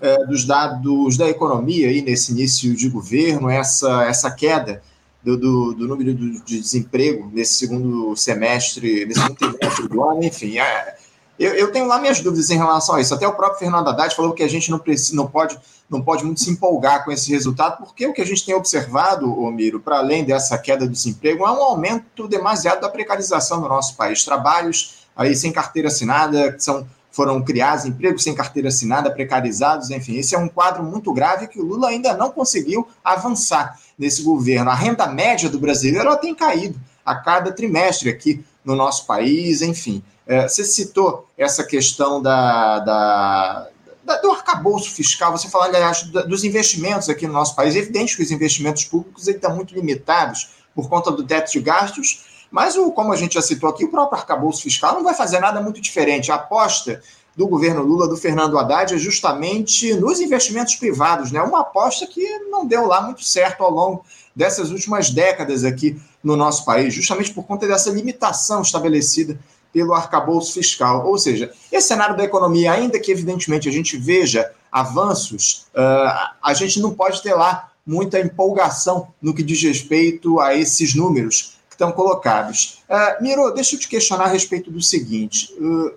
é, 0.00 0.26
dos 0.26 0.44
dados 0.44 1.16
da 1.16 1.28
economia 1.28 1.88
aí 1.88 2.02
nesse 2.02 2.32
início 2.32 2.74
de 2.74 2.88
governo, 2.90 3.48
essa, 3.48 4.04
essa 4.04 4.30
queda 4.30 4.82
do, 5.24 5.36
do, 5.36 5.72
do 5.72 5.88
número 5.88 6.14
de 6.14 6.60
desemprego 6.60 7.30
nesse 7.32 7.54
segundo 7.54 8.14
semestre, 8.14 9.06
nesse 9.06 9.20
segundo 9.20 9.36
trimestre 9.36 9.88
do 9.88 10.04
ano, 10.04 10.22
enfim. 10.22 10.58
É, 10.58 10.96
eu, 11.38 11.52
eu, 11.54 11.72
tenho 11.72 11.86
lá 11.86 11.98
minhas 11.98 12.20
dúvidas 12.20 12.50
em 12.50 12.56
relação 12.56 12.94
a 12.94 13.00
isso. 13.00 13.14
Até 13.14 13.26
o 13.26 13.34
próprio 13.34 13.58
Fernando 13.58 13.88
Haddad 13.88 14.14
falou 14.14 14.32
que 14.32 14.42
a 14.42 14.48
gente 14.48 14.70
não, 14.70 14.78
precisa, 14.78 15.14
não, 15.14 15.26
pode, 15.26 15.58
não 15.88 16.00
pode 16.00 16.24
muito 16.24 16.40
se 16.40 16.50
empolgar 16.50 17.04
com 17.04 17.12
esse 17.12 17.30
resultado, 17.30 17.78
porque 17.78 18.06
o 18.06 18.12
que 18.12 18.22
a 18.22 18.26
gente 18.26 18.44
tem 18.44 18.54
observado, 18.54 19.30
Omiro, 19.40 19.80
para 19.80 19.98
além 19.98 20.24
dessa 20.24 20.56
queda 20.56 20.86
do 20.86 20.92
desemprego, 20.92 21.44
é 21.44 21.50
um 21.50 21.62
aumento 21.62 22.26
demasiado 22.26 22.80
da 22.80 22.88
precarização 22.88 23.60
no 23.60 23.68
nosso 23.68 23.96
país. 23.96 24.24
Trabalhos 24.24 25.06
aí 25.14 25.34
sem 25.34 25.52
carteira 25.52 25.88
assinada, 25.88 26.52
que 26.52 26.62
são, 26.62 26.86
foram 27.10 27.42
criados, 27.42 27.86
empregos 27.86 28.22
sem 28.22 28.34
carteira 28.34 28.68
assinada, 28.68 29.10
precarizados, 29.10 29.90
enfim. 29.90 30.16
Esse 30.16 30.34
é 30.34 30.38
um 30.38 30.48
quadro 30.48 30.82
muito 30.82 31.12
grave 31.12 31.48
que 31.48 31.58
o 31.58 31.64
Lula 31.64 31.88
ainda 31.88 32.14
não 32.14 32.30
conseguiu 32.30 32.86
avançar 33.02 33.78
nesse 33.98 34.22
governo. 34.22 34.70
A 34.70 34.74
renda 34.74 35.06
média 35.06 35.48
do 35.48 35.58
brasileiro 35.58 36.06
ela 36.06 36.16
tem 36.16 36.34
caído 36.34 36.78
a 37.04 37.14
cada 37.14 37.52
trimestre 37.52 38.10
aqui 38.10 38.44
no 38.64 38.74
nosso 38.74 39.06
país, 39.06 39.62
enfim. 39.62 40.02
É, 40.26 40.48
você 40.48 40.64
citou 40.64 41.28
essa 41.38 41.62
questão 41.62 42.20
da, 42.20 42.80
da, 42.80 43.68
da, 44.04 44.16
do 44.16 44.30
arcabouço 44.32 44.90
fiscal, 44.90 45.30
você 45.30 45.48
falou, 45.48 45.68
aliás, 45.68 46.02
dos 46.02 46.42
investimentos 46.42 47.08
aqui 47.08 47.26
no 47.26 47.32
nosso 47.32 47.54
país. 47.54 47.76
É 47.76 47.78
evidente 47.78 48.16
que 48.16 48.22
os 48.22 48.30
investimentos 48.32 48.84
públicos 48.84 49.28
estão 49.28 49.54
muito 49.54 49.74
limitados 49.74 50.48
por 50.74 50.88
conta 50.88 51.12
do 51.12 51.24
teto 51.24 51.52
de 51.52 51.60
gastos, 51.60 52.24
mas, 52.50 52.76
o, 52.76 52.90
como 52.90 53.12
a 53.12 53.16
gente 53.16 53.34
já 53.34 53.42
citou 53.42 53.68
aqui, 53.68 53.84
o 53.84 53.90
próprio 53.90 54.18
arcabouço 54.18 54.62
fiscal 54.62 54.94
não 54.94 55.04
vai 55.04 55.14
fazer 55.14 55.40
nada 55.40 55.60
muito 55.60 55.80
diferente. 55.80 56.30
A 56.30 56.36
aposta 56.36 57.00
do 57.36 57.46
governo 57.46 57.82
Lula, 57.82 58.08
do 58.08 58.16
Fernando 58.16 58.58
Haddad, 58.58 58.94
é 58.94 58.98
justamente 58.98 59.94
nos 59.94 60.20
investimentos 60.20 60.74
privados, 60.76 61.30
né? 61.30 61.42
Uma 61.42 61.60
aposta 61.60 62.06
que 62.06 62.38
não 62.50 62.66
deu 62.66 62.86
lá 62.86 63.00
muito 63.02 63.22
certo 63.22 63.62
ao 63.62 63.70
longo 63.70 64.04
dessas 64.34 64.70
últimas 64.70 65.10
décadas 65.10 65.64
aqui 65.64 66.00
no 66.22 66.34
nosso 66.34 66.64
país, 66.64 66.94
justamente 66.94 67.32
por 67.32 67.44
conta 67.44 67.66
dessa 67.66 67.90
limitação 67.90 68.62
estabelecida 68.62 69.38
pelo 69.76 69.92
arcabouço 69.92 70.54
fiscal. 70.54 71.06
Ou 71.06 71.18
seja, 71.18 71.52
esse 71.70 71.88
cenário 71.88 72.16
da 72.16 72.24
economia, 72.24 72.72
ainda 72.72 72.98
que 72.98 73.12
evidentemente 73.12 73.68
a 73.68 73.72
gente 73.72 73.98
veja 73.98 74.50
avanços, 74.72 75.66
uh, 75.74 76.32
a 76.42 76.54
gente 76.54 76.80
não 76.80 76.94
pode 76.94 77.22
ter 77.22 77.34
lá 77.34 77.70
muita 77.86 78.18
empolgação 78.18 79.08
no 79.20 79.34
que 79.34 79.42
diz 79.42 79.62
respeito 79.62 80.40
a 80.40 80.54
esses 80.54 80.94
números 80.94 81.58
que 81.68 81.74
estão 81.74 81.92
colocados. 81.92 82.82
Uh, 82.88 83.22
Miro, 83.22 83.52
deixa 83.52 83.76
eu 83.76 83.78
te 83.78 83.86
questionar 83.86 84.24
a 84.24 84.28
respeito 84.28 84.70
do 84.70 84.80
seguinte. 84.80 85.52
Uh, 85.60 85.92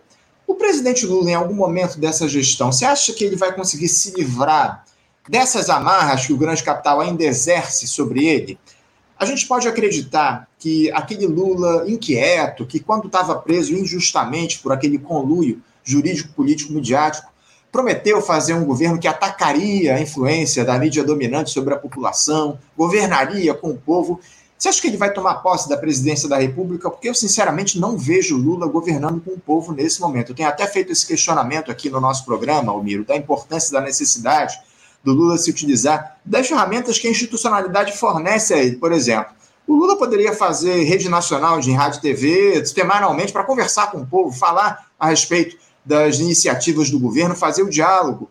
o 0.46 0.56
presidente 0.56 1.06
Lula, 1.06 1.32
em 1.32 1.36
algum 1.36 1.56
momento 1.56 1.98
dessa 1.98 2.28
gestão, 2.28 2.74
você 2.74 2.84
acha 2.84 3.14
que 3.14 3.24
ele 3.24 3.38
vai 3.38 3.56
conseguir 3.56 3.88
se 3.88 4.12
livrar 4.12 4.84
dessas 5.30 5.70
amarras 5.70 6.26
que 6.26 6.34
o 6.34 6.38
grande 6.38 6.64
capital 6.64 7.00
ainda 7.00 7.24
exerce 7.24 7.88
sobre 7.88 8.28
ele? 8.28 8.60
A 9.20 9.26
gente 9.26 9.46
pode 9.46 9.68
acreditar 9.68 10.48
que 10.58 10.90
aquele 10.94 11.28
Lula 11.28 11.84
inquieto, 11.92 12.66
que 12.66 12.80
quando 12.80 13.08
estava 13.08 13.36
preso 13.36 13.74
injustamente 13.74 14.60
por 14.60 14.72
aquele 14.72 14.98
conluio 14.98 15.62
jurídico, 15.84 16.34
político, 16.34 16.72
midiático, 16.72 17.30
prometeu 17.70 18.22
fazer 18.22 18.54
um 18.54 18.64
governo 18.64 18.98
que 18.98 19.10
atacaria 19.10 19.94
a 19.94 20.02
influência 20.02 20.64
da 20.64 20.80
mídia 20.80 21.04
dominante 21.04 21.52
sobre 21.52 21.74
a 21.74 21.78
população, 21.78 22.58
governaria 22.78 23.54
com 23.54 23.72
o 23.72 23.78
povo. 23.78 24.22
Você 24.58 24.70
acha 24.70 24.82
que 24.82 24.88
ele 24.88 24.96
vai 24.96 25.12
tomar 25.12 25.36
posse 25.36 25.68
da 25.68 25.76
presidência 25.76 26.30
da 26.30 26.38
República? 26.38 26.90
Porque 26.90 27.10
eu, 27.10 27.14
sinceramente, 27.14 27.78
não 27.78 27.98
vejo 27.98 28.38
Lula 28.38 28.68
governando 28.68 29.20
com 29.20 29.32
o 29.32 29.40
povo 29.40 29.74
nesse 29.74 30.00
momento. 30.00 30.32
Eu 30.32 30.36
tenho 30.36 30.48
até 30.48 30.66
feito 30.66 30.94
esse 30.94 31.06
questionamento 31.06 31.70
aqui 31.70 31.90
no 31.90 32.00
nosso 32.00 32.24
programa, 32.24 32.72
Almiro, 32.72 33.04
da 33.04 33.18
importância, 33.18 33.74
da 33.74 33.82
necessidade 33.82 34.58
do 35.04 35.14
Lula 35.14 35.38
se 35.38 35.50
utilizar 35.50 36.18
das 36.26 36.48
ferramentas 36.48 36.98
que 36.98 37.08
a 37.08 37.12
institucionalidade 37.12 37.98
fornece 37.98 38.54
a 38.54 38.58
ele. 38.58 38.76
Por 38.76 38.92
exemplo, 38.92 39.34
o 39.68 39.76
Lula 39.76 39.98
poderia 39.98 40.34
fazer 40.34 40.84
rede 40.84 41.08
nacional 41.08 41.60
de 41.60 41.72
rádio 41.72 42.00
e 42.00 42.02
TV 42.02 42.66
semanalmente 42.66 43.32
para 43.32 43.44
conversar 43.44 43.92
com 43.92 44.00
o 44.00 44.06
povo, 44.06 44.36
falar 44.36 44.88
a 45.00 45.10
respeito 45.10 45.58
das 45.86 46.20
iniciativas 46.20 46.90
do 46.90 47.00
governo, 47.00 47.36
fazer 47.36 47.64
o 47.64 47.70
diálogo 47.70 48.30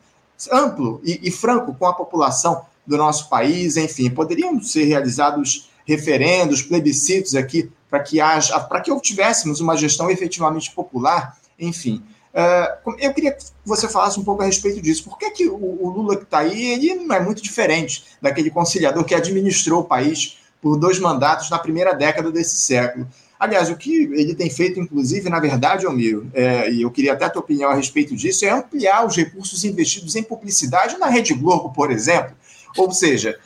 amplo 0.52 1.00
e, 1.04 1.20
e 1.22 1.30
franco 1.30 1.74
com 1.74 1.86
a 1.86 1.92
população 1.92 2.62
do 2.86 2.96
nosso 2.96 3.28
país, 3.28 3.76
enfim, 3.76 4.10
poderiam 4.10 4.60
ser 4.62 4.84
realizados 4.84 5.68
referendos, 5.84 6.62
plebiscitos 6.62 7.34
aqui 7.34 7.70
para 7.88 8.00
que 8.00 8.20
haja, 8.20 8.58
para 8.60 8.80
que 8.80 8.92
obtivéssemos 8.92 9.60
uma 9.60 9.76
gestão 9.76 10.10
efetivamente 10.10 10.70
popular, 10.70 11.36
enfim. 11.58 12.02
Uh, 12.38 12.94
eu 13.00 13.12
queria 13.12 13.32
que 13.32 13.42
você 13.64 13.88
falasse 13.88 14.20
um 14.20 14.22
pouco 14.22 14.42
a 14.42 14.46
respeito 14.46 14.80
disso. 14.80 15.02
Por 15.02 15.18
que, 15.18 15.28
que 15.32 15.48
o, 15.48 15.90
Lula 15.90 16.16
que 16.16 16.22
está 16.22 16.38
aí 16.38 16.70
ele 16.70 16.94
não 16.94 17.12
é 17.16 17.18
muito 17.18 17.42
diferente 17.42 18.04
daquele 18.22 18.48
conciliador 18.48 19.04
que 19.04 19.12
administrou 19.12 19.80
o 19.80 19.84
país 19.84 20.38
por 20.62 20.76
dois 20.76 21.00
mandatos 21.00 21.50
na 21.50 21.58
primeira 21.58 21.92
década 21.92 22.30
desse 22.30 22.56
século? 22.56 23.08
Aliás, 23.40 23.70
o 23.70 23.76
que 23.76 24.04
ele 24.14 24.36
tem 24.36 24.48
feito, 24.50 24.78
inclusive, 24.78 25.28
na 25.28 25.40
verdade, 25.40 25.84
Almiro, 25.84 26.30
é, 26.32 26.70
e 26.70 26.82
eu 26.82 26.90
queria 26.92 27.12
até 27.12 27.24
a 27.24 27.30
tua 27.30 27.42
opinião 27.42 27.70
a 27.70 27.74
respeito 27.74 28.14
disso, 28.14 28.44
é 28.44 28.50
ampliar 28.50 29.04
os 29.04 29.16
recursos 29.16 29.64
investidos 29.64 30.14
em 30.14 30.22
publicidade 30.22 30.96
na 30.96 31.06
Rede 31.06 31.34
Globo, 31.34 31.72
por 31.72 31.90
exemplo. 31.90 32.36
Ou 32.76 32.92
seja, 32.92 33.38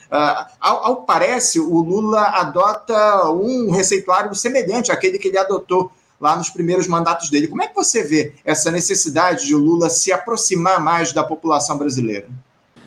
ao, 0.60 0.84
ao 0.84 0.96
parece, 1.02 1.58
o 1.60 1.80
Lula 1.80 2.22
adota 2.22 3.30
um 3.30 3.70
receituário 3.70 4.34
semelhante 4.34 4.92
àquele 4.92 5.18
que 5.18 5.28
ele 5.28 5.38
adotou 5.38 5.90
lá 6.22 6.36
nos 6.36 6.48
primeiros 6.48 6.86
mandatos 6.86 7.28
dele. 7.28 7.48
Como 7.48 7.62
é 7.62 7.66
que 7.66 7.74
você 7.74 8.04
vê 8.04 8.32
essa 8.44 8.70
necessidade 8.70 9.44
de 9.44 9.54
o 9.56 9.58
Lula 9.58 9.90
se 9.90 10.12
aproximar 10.12 10.80
mais 10.80 11.12
da 11.12 11.24
população 11.24 11.76
brasileira? 11.76 12.28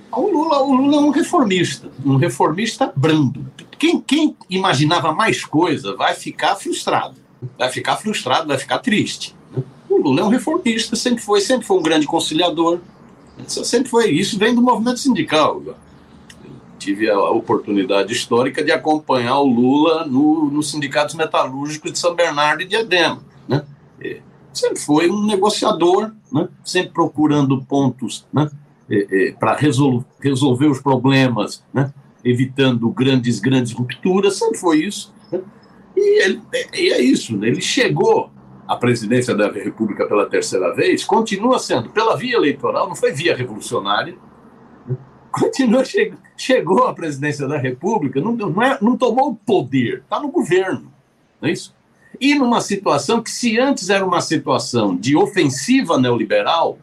O 0.10 0.32
Lula, 0.32 0.62
o 0.62 0.74
Lula 0.74 0.96
é 0.96 1.00
um 1.02 1.10
reformista, 1.10 1.92
um 2.06 2.16
reformista 2.16 2.94
brando. 2.96 3.46
Quem, 3.78 4.00
quem 4.00 4.38
imaginava 4.50 5.12
mais 5.14 5.44
coisa 5.44 5.94
vai 5.98 6.16
ficar 6.16 6.56
frustrado, 6.56 7.18
vai 7.58 7.70
ficar 7.70 7.98
frustrado, 7.98 8.48
vai 8.48 8.58
ficar 8.58 8.80
triste. 8.80 9.36
O 9.90 10.02
Lula 10.02 10.22
é 10.22 10.24
um 10.24 10.30
reformista, 10.30 10.96
sempre 10.96 11.22
foi, 11.22 11.42
sempre 11.42 11.68
foi 11.68 11.78
um 11.78 11.84
grande 11.84 12.08
conciliador, 12.08 12.80
sempre 13.46 13.90
foi. 13.90 14.12
Isso 14.12 14.40
vem 14.40 14.56
do 14.56 14.62
movimento 14.62 15.00
sindical. 15.00 15.62
Tive 16.86 17.10
a 17.10 17.20
oportunidade 17.32 18.14
histórica 18.14 18.64
de 18.64 18.72
acompanhar 18.72 19.40
o 19.40 19.48
Lula 19.48 20.06
no, 20.06 20.52
nos 20.52 20.70
sindicatos 20.70 21.16
metalúrgicos 21.16 21.92
de 21.92 21.98
São 21.98 22.14
Bernardo 22.14 22.62
e 22.62 22.66
de 22.66 22.76
Adema. 22.76 23.24
Né? 23.48 23.66
sempre 24.54 24.80
foi 24.80 25.10
um 25.10 25.26
negociador, 25.26 26.12
né? 26.32 26.48
sempre 26.64 26.92
procurando 26.92 27.60
pontos 27.64 28.28
né? 28.32 28.52
é, 28.88 29.30
é, 29.30 29.32
para 29.32 29.56
resol 29.56 30.06
resolver 30.22 30.68
os 30.68 30.80
problemas, 30.80 31.64
né? 31.74 31.92
evitando 32.24 32.88
grandes, 32.92 33.40
grandes 33.40 33.72
rupturas, 33.72 34.38
sempre 34.38 34.60
foi 34.60 34.84
isso. 34.84 35.12
Né? 35.32 35.42
E, 35.98 36.24
ele, 36.24 36.42
e 36.72 36.92
é 36.92 37.02
isso, 37.02 37.36
né? 37.36 37.48
ele 37.48 37.62
chegou 37.62 38.30
à 38.68 38.76
presidência 38.76 39.34
da 39.34 39.52
República 39.52 40.06
pela 40.06 40.28
terceira 40.28 40.72
vez, 40.76 41.04
continua 41.04 41.58
sendo 41.58 41.90
pela 41.90 42.16
via 42.16 42.36
eleitoral, 42.36 42.88
não 42.88 42.96
foi 42.96 43.12
via 43.12 43.36
revolucionária? 43.36 44.16
Continua 45.36 45.84
chegou 46.38 46.88
à 46.88 46.94
presidência 46.94 47.46
da 47.46 47.58
República, 47.58 48.22
não, 48.22 48.32
não, 48.34 48.64
é, 48.64 48.78
não 48.82 48.96
tomou 48.96 49.32
o 49.32 49.36
poder, 49.36 50.00
está 50.00 50.18
no 50.20 50.30
governo, 50.30 50.94
não 51.42 51.50
é 51.50 51.52
isso? 51.52 51.76
E 52.20 52.34
numa 52.34 52.62
situação 52.62 53.22
que, 53.22 53.30
se 53.30 53.60
antes 53.60 53.90
era 53.90 54.06
uma 54.06 54.22
situação 54.22 54.96
de 54.96 55.18
ofensiva 55.18 55.98
neoliberal, 55.98 56.80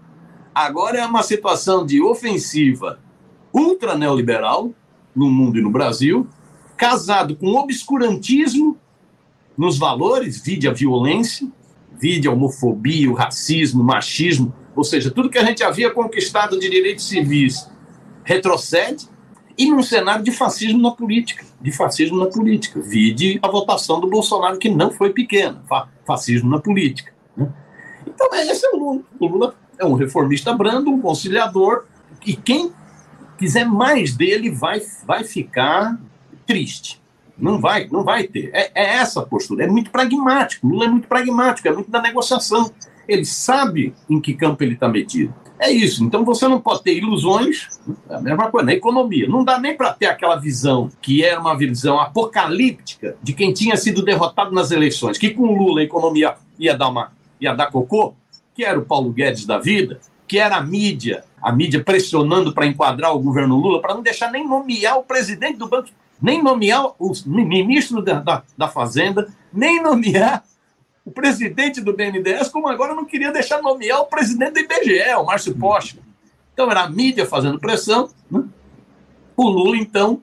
agora 0.54 0.98
é 0.98 1.06
uma 1.06 1.22
situação 1.22 1.86
de 1.86 2.02
ofensiva 2.02 3.00
ultra 3.54 3.96
neoliberal 3.96 4.70
no 5.16 5.30
mundo 5.30 5.58
e 5.58 5.62
no 5.62 5.70
Brasil, 5.70 6.26
casado 6.76 7.34
com 7.34 7.54
obscurantismo 7.54 8.76
nos 9.56 9.78
valores, 9.78 10.38
vide 10.42 10.68
a 10.68 10.72
violência, 10.72 11.48
vide 11.98 12.28
a 12.28 12.32
homofobia, 12.32 13.10
o 13.10 13.14
racismo, 13.14 13.82
o 13.82 13.84
machismo, 13.84 14.54
ou 14.76 14.84
seja, 14.84 15.10
tudo 15.10 15.30
que 15.30 15.38
a 15.38 15.44
gente 15.44 15.62
havia 15.62 15.90
conquistado 15.90 16.58
de 16.58 16.68
direitos 16.68 17.08
civis 17.08 17.71
retrocede, 18.24 19.08
e 19.56 19.70
num 19.70 19.82
cenário 19.82 20.24
de 20.24 20.30
fascismo 20.30 20.80
na 20.80 20.90
política, 20.90 21.44
de 21.60 21.70
fascismo 21.72 22.18
na 22.18 22.26
política. 22.26 22.80
Vide 22.80 23.38
a 23.42 23.48
votação 23.48 24.00
do 24.00 24.08
Bolsonaro, 24.08 24.58
que 24.58 24.68
não 24.68 24.90
foi 24.90 25.10
pequena, 25.10 25.62
fa 25.68 25.88
fascismo 26.04 26.50
na 26.50 26.58
política. 26.58 27.12
Né? 27.36 27.48
Então, 28.06 28.28
esse 28.34 28.66
é 28.66 28.70
o 28.70 28.76
Lula. 28.76 29.02
O 29.20 29.26
Lula 29.26 29.54
é 29.78 29.84
um 29.84 29.94
reformista 29.94 30.52
brando, 30.54 30.90
um 30.90 31.00
conciliador, 31.00 31.84
e 32.26 32.34
quem 32.34 32.72
quiser 33.38 33.64
mais 33.64 34.16
dele 34.16 34.50
vai, 34.50 34.80
vai 35.06 35.24
ficar 35.24 35.98
triste. 36.46 37.00
Não 37.36 37.60
vai, 37.60 37.88
não 37.90 38.04
vai 38.04 38.24
ter. 38.24 38.50
É, 38.52 38.70
é 38.74 38.94
essa 38.96 39.20
a 39.20 39.26
postura. 39.26 39.64
É 39.64 39.66
muito 39.66 39.90
pragmático. 39.90 40.66
O 40.66 40.70
Lula 40.70 40.84
é 40.84 40.88
muito 40.88 41.08
pragmático, 41.08 41.66
é 41.66 41.72
muito 41.72 41.90
da 41.90 42.00
negociação. 42.00 42.70
Ele 43.08 43.24
sabe 43.24 43.94
em 44.08 44.20
que 44.20 44.34
campo 44.34 44.62
ele 44.62 44.74
está 44.74 44.88
metido. 44.88 45.34
É 45.58 45.70
isso. 45.70 46.02
Então 46.04 46.24
você 46.24 46.48
não 46.48 46.60
pode 46.60 46.82
ter 46.82 46.96
ilusões. 46.96 47.68
É 48.08 48.16
a 48.16 48.20
mesma 48.20 48.50
coisa 48.50 48.66
na 48.66 48.72
economia. 48.72 49.28
Não 49.28 49.44
dá 49.44 49.58
nem 49.58 49.76
para 49.76 49.92
ter 49.92 50.06
aquela 50.06 50.36
visão 50.36 50.90
que 51.00 51.24
era 51.24 51.40
uma 51.40 51.56
visão 51.56 52.00
apocalíptica 52.00 53.16
de 53.22 53.32
quem 53.32 53.52
tinha 53.52 53.76
sido 53.76 54.02
derrotado 54.02 54.52
nas 54.52 54.72
eleições, 54.72 55.18
que 55.18 55.30
com 55.30 55.56
Lula 55.56 55.80
a 55.80 55.84
economia 55.84 56.34
ia 56.58 56.76
dar 56.76 56.88
uma 56.88 57.12
ia 57.40 57.54
dar 57.54 57.70
cocô, 57.70 58.14
que 58.54 58.64
era 58.64 58.78
o 58.78 58.84
Paulo 58.84 59.12
Guedes 59.12 59.44
da 59.44 59.58
vida, 59.58 60.00
que 60.28 60.38
era 60.38 60.56
a 60.56 60.62
mídia, 60.62 61.24
a 61.42 61.52
mídia 61.52 61.82
pressionando 61.82 62.52
para 62.52 62.66
enquadrar 62.66 63.14
o 63.14 63.18
governo 63.18 63.56
Lula, 63.56 63.80
para 63.80 63.94
não 63.94 64.02
deixar 64.02 64.30
nem 64.30 64.46
nomear 64.46 64.98
o 64.98 65.02
presidente 65.02 65.58
do 65.58 65.68
banco, 65.68 65.88
nem 66.20 66.42
nomear 66.42 66.86
o 66.98 67.12
ministro 67.26 68.00
da, 68.00 68.20
da, 68.20 68.42
da 68.56 68.68
Fazenda, 68.68 69.28
nem 69.52 69.82
nomear 69.82 70.44
o 71.04 71.10
presidente 71.10 71.80
do 71.80 71.92
BNDES, 71.92 72.48
como 72.48 72.68
agora 72.68 72.94
não 72.94 73.04
queria 73.04 73.32
deixar 73.32 73.60
nomear 73.60 74.00
o 74.00 74.06
presidente 74.06 74.52
do 74.52 74.60
IBGE, 74.60 75.14
o 75.16 75.24
Márcio 75.24 75.56
Postman. 75.56 76.04
Então 76.52 76.70
era 76.70 76.82
a 76.82 76.90
mídia 76.90 77.26
fazendo 77.26 77.58
pressão. 77.58 78.08
Né? 78.30 78.44
O 79.36 79.48
Lula, 79.48 79.76
então, 79.76 80.22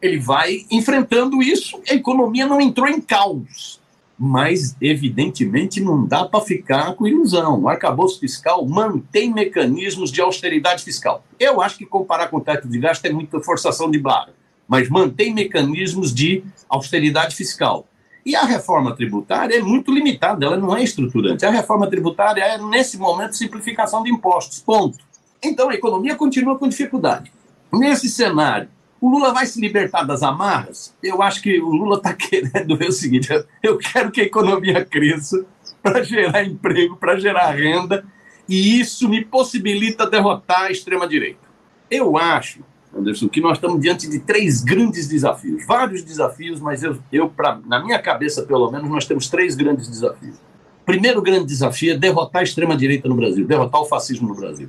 ele 0.00 0.18
vai 0.18 0.64
enfrentando 0.70 1.42
isso. 1.42 1.80
A 1.88 1.94
economia 1.94 2.46
não 2.46 2.60
entrou 2.60 2.88
em 2.88 3.00
caos. 3.00 3.80
Mas, 4.22 4.76
evidentemente, 4.82 5.80
não 5.80 6.06
dá 6.06 6.26
para 6.26 6.44
ficar 6.44 6.94
com 6.94 7.08
ilusão. 7.08 7.62
O 7.62 7.68
arcabouço 7.68 8.20
fiscal 8.20 8.66
mantém 8.66 9.32
mecanismos 9.32 10.12
de 10.12 10.20
austeridade 10.20 10.84
fiscal. 10.84 11.24
Eu 11.38 11.60
acho 11.62 11.78
que 11.78 11.86
comparar 11.86 12.28
com 12.28 12.36
o 12.36 12.40
teto 12.40 12.68
de 12.68 12.78
gasto 12.78 13.04
é 13.06 13.10
muita 13.10 13.40
forçação 13.40 13.90
de 13.90 13.98
barra, 13.98 14.34
mas 14.68 14.90
mantém 14.90 15.32
mecanismos 15.32 16.14
de 16.14 16.44
austeridade 16.68 17.34
fiscal. 17.34 17.86
E 18.24 18.36
a 18.36 18.44
reforma 18.44 18.94
tributária 18.94 19.56
é 19.56 19.60
muito 19.60 19.92
limitada, 19.92 20.44
ela 20.44 20.56
não 20.56 20.76
é 20.76 20.82
estruturante. 20.82 21.44
A 21.44 21.50
reforma 21.50 21.88
tributária 21.88 22.42
é, 22.42 22.58
nesse 22.58 22.98
momento, 22.98 23.36
simplificação 23.36 24.02
de 24.02 24.10
impostos, 24.10 24.60
ponto. 24.60 24.98
Então 25.42 25.70
a 25.70 25.74
economia 25.74 26.14
continua 26.14 26.58
com 26.58 26.68
dificuldade. 26.68 27.32
Nesse 27.72 28.08
cenário, 28.08 28.68
o 29.00 29.08
Lula 29.08 29.32
vai 29.32 29.46
se 29.46 29.60
libertar 29.60 30.02
das 30.02 30.22
amarras? 30.22 30.94
Eu 31.02 31.22
acho 31.22 31.40
que 31.40 31.58
o 31.60 31.70
Lula 31.70 31.96
está 31.96 32.12
querendo 32.14 32.76
ver 32.76 32.88
o 32.88 32.92
seguinte: 32.92 33.28
eu 33.62 33.78
quero 33.78 34.10
que 34.10 34.20
a 34.20 34.24
economia 34.24 34.84
cresça 34.84 35.46
para 35.82 36.02
gerar 36.02 36.44
emprego, 36.44 36.96
para 36.96 37.18
gerar 37.18 37.50
renda, 37.52 38.04
e 38.46 38.78
isso 38.80 39.08
me 39.08 39.24
possibilita 39.24 40.06
derrotar 40.06 40.64
a 40.64 40.70
extrema-direita. 40.70 41.48
Eu 41.90 42.18
acho 42.18 42.60
Anderson, 42.96 43.28
que 43.28 43.40
nós 43.40 43.56
estamos 43.56 43.80
diante 43.80 44.08
de 44.08 44.18
três 44.18 44.62
grandes 44.62 45.06
desafios, 45.06 45.64
vários 45.66 46.02
desafios, 46.02 46.60
mas 46.60 46.82
eu, 46.82 46.98
eu 47.12 47.28
pra, 47.28 47.60
na 47.64 47.82
minha 47.82 47.98
cabeça, 48.00 48.42
pelo 48.42 48.70
menos, 48.70 48.90
nós 48.90 49.06
temos 49.06 49.28
três 49.28 49.54
grandes 49.54 49.88
desafios. 49.88 50.36
Primeiro 50.84 51.22
grande 51.22 51.46
desafio 51.46 51.94
é 51.94 51.96
derrotar 51.96 52.40
a 52.40 52.42
extrema-direita 52.42 53.08
no 53.08 53.14
Brasil, 53.14 53.46
derrotar 53.46 53.80
o 53.80 53.86
fascismo 53.86 54.28
no 54.28 54.34
Brasil. 54.34 54.68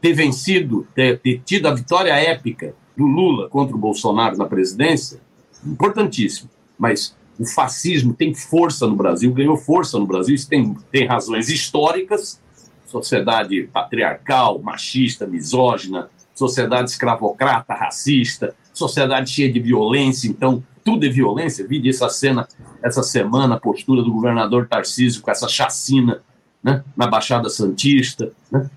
Ter 0.00 0.12
vencido, 0.12 0.86
ter, 0.94 1.18
ter 1.18 1.42
tido 1.44 1.66
a 1.66 1.74
vitória 1.74 2.12
épica 2.12 2.74
do 2.96 3.04
Lula 3.04 3.48
contra 3.48 3.74
o 3.74 3.78
Bolsonaro 3.78 4.36
na 4.36 4.44
presidência, 4.44 5.20
importantíssimo. 5.66 6.48
Mas 6.78 7.16
o 7.38 7.44
fascismo 7.44 8.14
tem 8.14 8.32
força 8.34 8.86
no 8.86 8.94
Brasil, 8.94 9.32
ganhou 9.32 9.56
força 9.56 9.98
no 9.98 10.06
Brasil, 10.06 10.34
isso 10.34 10.48
tem, 10.48 10.76
tem 10.92 11.06
razões 11.06 11.48
históricas, 11.48 12.40
sociedade 12.86 13.68
patriarcal, 13.72 14.60
machista, 14.60 15.26
misógina, 15.26 16.08
sociedade 16.38 16.90
escravocrata, 16.90 17.74
racista, 17.74 18.54
sociedade 18.72 19.30
cheia 19.30 19.52
de 19.52 19.58
violência. 19.58 20.28
Então, 20.28 20.62
tudo 20.84 21.04
é 21.04 21.08
violência. 21.08 21.66
Vi 21.66 21.86
essa 21.88 22.08
cena 22.08 22.48
essa 22.82 23.02
semana, 23.02 23.56
a 23.56 23.60
postura 23.60 24.02
do 24.02 24.12
governador 24.12 24.68
Tarcísio 24.68 25.20
com 25.20 25.30
essa 25.30 25.48
chacina 25.48 26.22
né, 26.62 26.84
na 26.96 27.08
Baixada 27.08 27.50
Santista. 27.50 28.32
Né? 28.50 28.70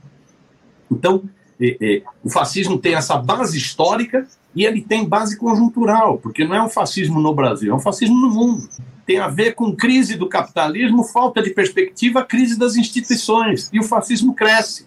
Então, 0.90 1.24
é, 1.60 1.78
é, 1.80 2.04
o 2.24 2.30
fascismo 2.30 2.80
tem 2.80 2.96
essa 2.96 3.16
base 3.16 3.58
histórica 3.58 4.28
e 4.56 4.66
ele 4.66 4.82
tem 4.82 5.08
base 5.08 5.38
conjuntural, 5.38 6.18
porque 6.18 6.44
não 6.44 6.56
é 6.56 6.64
um 6.64 6.70
fascismo 6.70 7.22
no 7.22 7.34
Brasil, 7.34 7.72
é 7.72 7.76
um 7.76 7.80
fascismo 7.80 8.20
no 8.20 8.30
mundo. 8.30 8.68
Tem 9.06 9.20
a 9.20 9.28
ver 9.28 9.54
com 9.54 9.76
crise 9.76 10.16
do 10.16 10.28
capitalismo, 10.28 11.04
falta 11.04 11.42
de 11.42 11.52
perspectiva, 11.52 12.24
crise 12.24 12.58
das 12.58 12.76
instituições. 12.76 13.70
E 13.72 13.80
o 13.80 13.84
fascismo 13.84 14.34
cresce. 14.34 14.84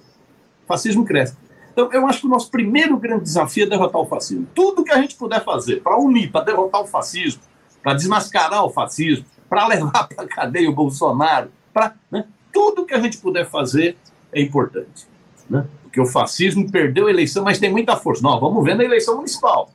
O 0.64 0.66
fascismo 0.66 1.04
cresce. 1.04 1.36
Então, 1.74 1.92
eu 1.92 2.06
acho 2.06 2.20
que 2.20 2.26
o 2.26 2.30
nosso 2.30 2.48
primeiro 2.52 2.96
grande 2.96 3.24
desafio 3.24 3.64
é 3.64 3.68
derrotar 3.68 4.00
o 4.00 4.06
fascismo. 4.06 4.46
Tudo 4.54 4.84
que 4.84 4.92
a 4.92 5.02
gente 5.02 5.16
puder 5.16 5.42
fazer 5.42 5.82
para 5.82 5.98
unir, 5.98 6.30
para 6.30 6.44
derrotar 6.44 6.80
o 6.80 6.86
fascismo, 6.86 7.42
para 7.82 7.94
desmascarar 7.94 8.64
o 8.64 8.70
fascismo, 8.70 9.26
para 9.50 9.66
levar 9.66 10.06
para 10.06 10.24
a 10.24 10.28
cadeia 10.28 10.70
o 10.70 10.72
Bolsonaro, 10.72 11.50
para 11.72 11.96
né, 12.12 12.26
tudo 12.52 12.86
que 12.86 12.94
a 12.94 13.00
gente 13.00 13.18
puder 13.18 13.50
fazer 13.50 13.96
é 14.32 14.40
importante. 14.40 15.08
Né? 15.50 15.66
Porque 15.82 16.00
o 16.00 16.06
fascismo 16.06 16.70
perdeu 16.70 17.08
a 17.08 17.10
eleição, 17.10 17.42
mas 17.42 17.58
tem 17.58 17.72
muita 17.72 17.96
força. 17.96 18.22
Não, 18.22 18.38
vamos 18.38 18.64
ver 18.64 18.76
na 18.76 18.84
eleição 18.84 19.16
municipal. 19.16 19.68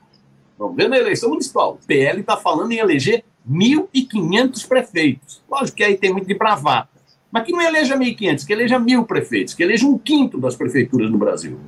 Vamos 0.58 0.76
ver 0.76 0.88
na 0.88 0.96
eleição 0.96 1.28
municipal. 1.28 1.78
O 1.82 1.86
PL 1.86 2.20
está 2.20 2.38
falando 2.38 2.72
em 2.72 2.78
eleger 2.78 3.24
1.500 3.48 4.66
prefeitos. 4.66 5.42
Lógico 5.50 5.76
que 5.76 5.84
aí 5.84 5.98
tem 5.98 6.12
muito 6.12 6.26
de 6.26 6.34
bravata. 6.34 6.88
Mas 7.30 7.44
que 7.44 7.52
não 7.52 7.60
eleja 7.60 7.96
1.500, 7.96 8.46
que 8.46 8.52
eleja 8.52 8.78
mil 8.78 9.04
prefeitos, 9.04 9.54
que 9.54 9.62
eleja 9.62 9.86
um 9.86 9.96
quinto 9.96 10.38
das 10.38 10.56
prefeituras 10.56 11.10
no 11.10 11.18
Brasil. 11.18 11.58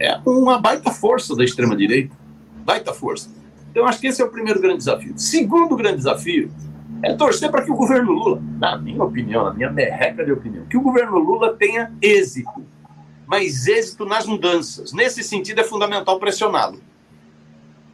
É 0.00 0.18
uma 0.24 0.58
baita 0.58 0.90
força 0.90 1.34
da 1.34 1.44
extrema-direita. 1.44 2.16
Baita 2.64 2.92
força. 2.92 3.30
Então, 3.70 3.86
acho 3.86 4.00
que 4.00 4.06
esse 4.06 4.22
é 4.22 4.24
o 4.24 4.30
primeiro 4.30 4.60
grande 4.60 4.78
desafio. 4.78 5.12
Segundo 5.16 5.76
grande 5.76 5.98
desafio 5.98 6.50
é 7.02 7.14
torcer 7.14 7.50
para 7.50 7.64
que 7.64 7.70
o 7.70 7.76
governo 7.76 8.12
Lula, 8.12 8.42
na 8.58 8.76
minha 8.76 9.02
opinião, 9.02 9.44
na 9.44 9.54
minha 9.54 9.70
merreca 9.70 10.24
de 10.24 10.32
opinião, 10.32 10.64
que 10.66 10.76
o 10.76 10.80
governo 10.80 11.18
Lula 11.18 11.54
tenha 11.54 11.92
êxito, 12.02 12.64
mas 13.26 13.66
êxito 13.66 14.04
nas 14.04 14.26
mudanças. 14.26 14.92
Nesse 14.92 15.22
sentido, 15.22 15.60
é 15.60 15.64
fundamental 15.64 16.18
pressioná-lo. 16.18 16.80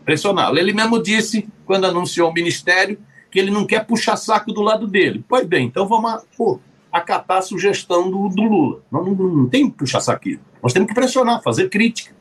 Pressioná-lo. 0.05 0.59
Ele 0.59 0.73
mesmo 0.73 1.03
disse, 1.03 1.49
quando 1.67 1.87
anunciou 1.87 2.31
o 2.31 2.33
ministério, 2.33 2.99
que 3.31 3.39
ele 3.39 3.51
não 3.51 3.67
quer 3.67 3.85
puxar 3.85 4.17
saco 4.17 4.53
do 4.53 4.63
lado 4.63 4.87
dele. 4.87 5.25
Pois 5.29 5.45
bem, 5.47 5.67
então 5.67 5.89
vamos 5.89 6.23
pô, 6.37 6.61
acatar 6.93 7.39
a 7.39 7.43
sugestão 7.43 8.11
do, 8.11 8.29
do 8.29 8.43
Lula. 8.43 8.83
Não, 8.93 9.05
não, 9.05 9.15
não 9.15 9.49
tem 9.49 9.69
puxar 9.69 10.01
saquinho. 10.01 10.41
Nós 10.65 10.73
temos 10.73 10.89
que 10.89 10.95
pressionar, 10.95 11.43
fazer 11.43 11.69
crítica, 11.69 12.15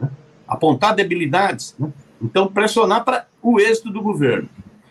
né? 0.00 0.10
apontar 0.48 0.96
debilidades. 0.96 1.76
Né? 1.78 1.92
Então, 2.20 2.48
pressionar 2.48 3.04
para 3.04 3.28
o 3.40 3.60
êxito 3.60 3.88
do 3.88 4.02
governo. 4.02 4.48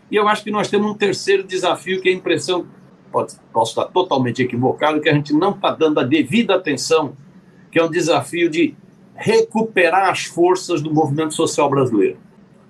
E 0.10 0.16
eu 0.16 0.26
acho 0.26 0.42
que 0.42 0.50
nós 0.50 0.70
temos 0.70 0.90
um 0.90 0.94
terceiro 0.94 1.44
desafio, 1.44 2.02
que 2.02 2.08
é 2.08 2.14
a 2.14 2.16
impressão, 2.16 2.66
pode, 3.12 3.34
posso 3.52 3.72
estar 3.72 3.92
totalmente 3.92 4.42
equivocado, 4.42 5.02
que 5.02 5.10
a 5.10 5.14
gente 5.14 5.34
não 5.34 5.52
está 5.52 5.72
dando 5.72 6.00
a 6.00 6.04
devida 6.04 6.56
atenção, 6.56 7.18
que 7.70 7.78
é 7.78 7.84
um 7.84 7.92
desafio 7.92 8.50
de 8.50 8.74
recuperar 9.16 10.10
as 10.10 10.24
forças 10.24 10.82
do 10.82 10.94
movimento 10.94 11.34
social 11.34 11.70
brasileiro, 11.70 12.18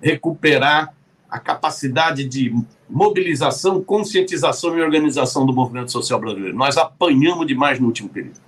recuperar 0.02 0.92
a 1.30 1.38
capacidade 1.38 2.24
de 2.24 2.52
mobilização, 2.90 3.80
conscientização 3.84 4.76
e 4.76 4.82
organização 4.82 5.46
do 5.46 5.52
movimento 5.52 5.92
social 5.92 6.18
brasileiro. 6.18 6.56
Nós 6.56 6.76
apanhamos 6.76 7.46
demais 7.46 7.78
no 7.78 7.86
último 7.86 8.08
período. 8.08 8.40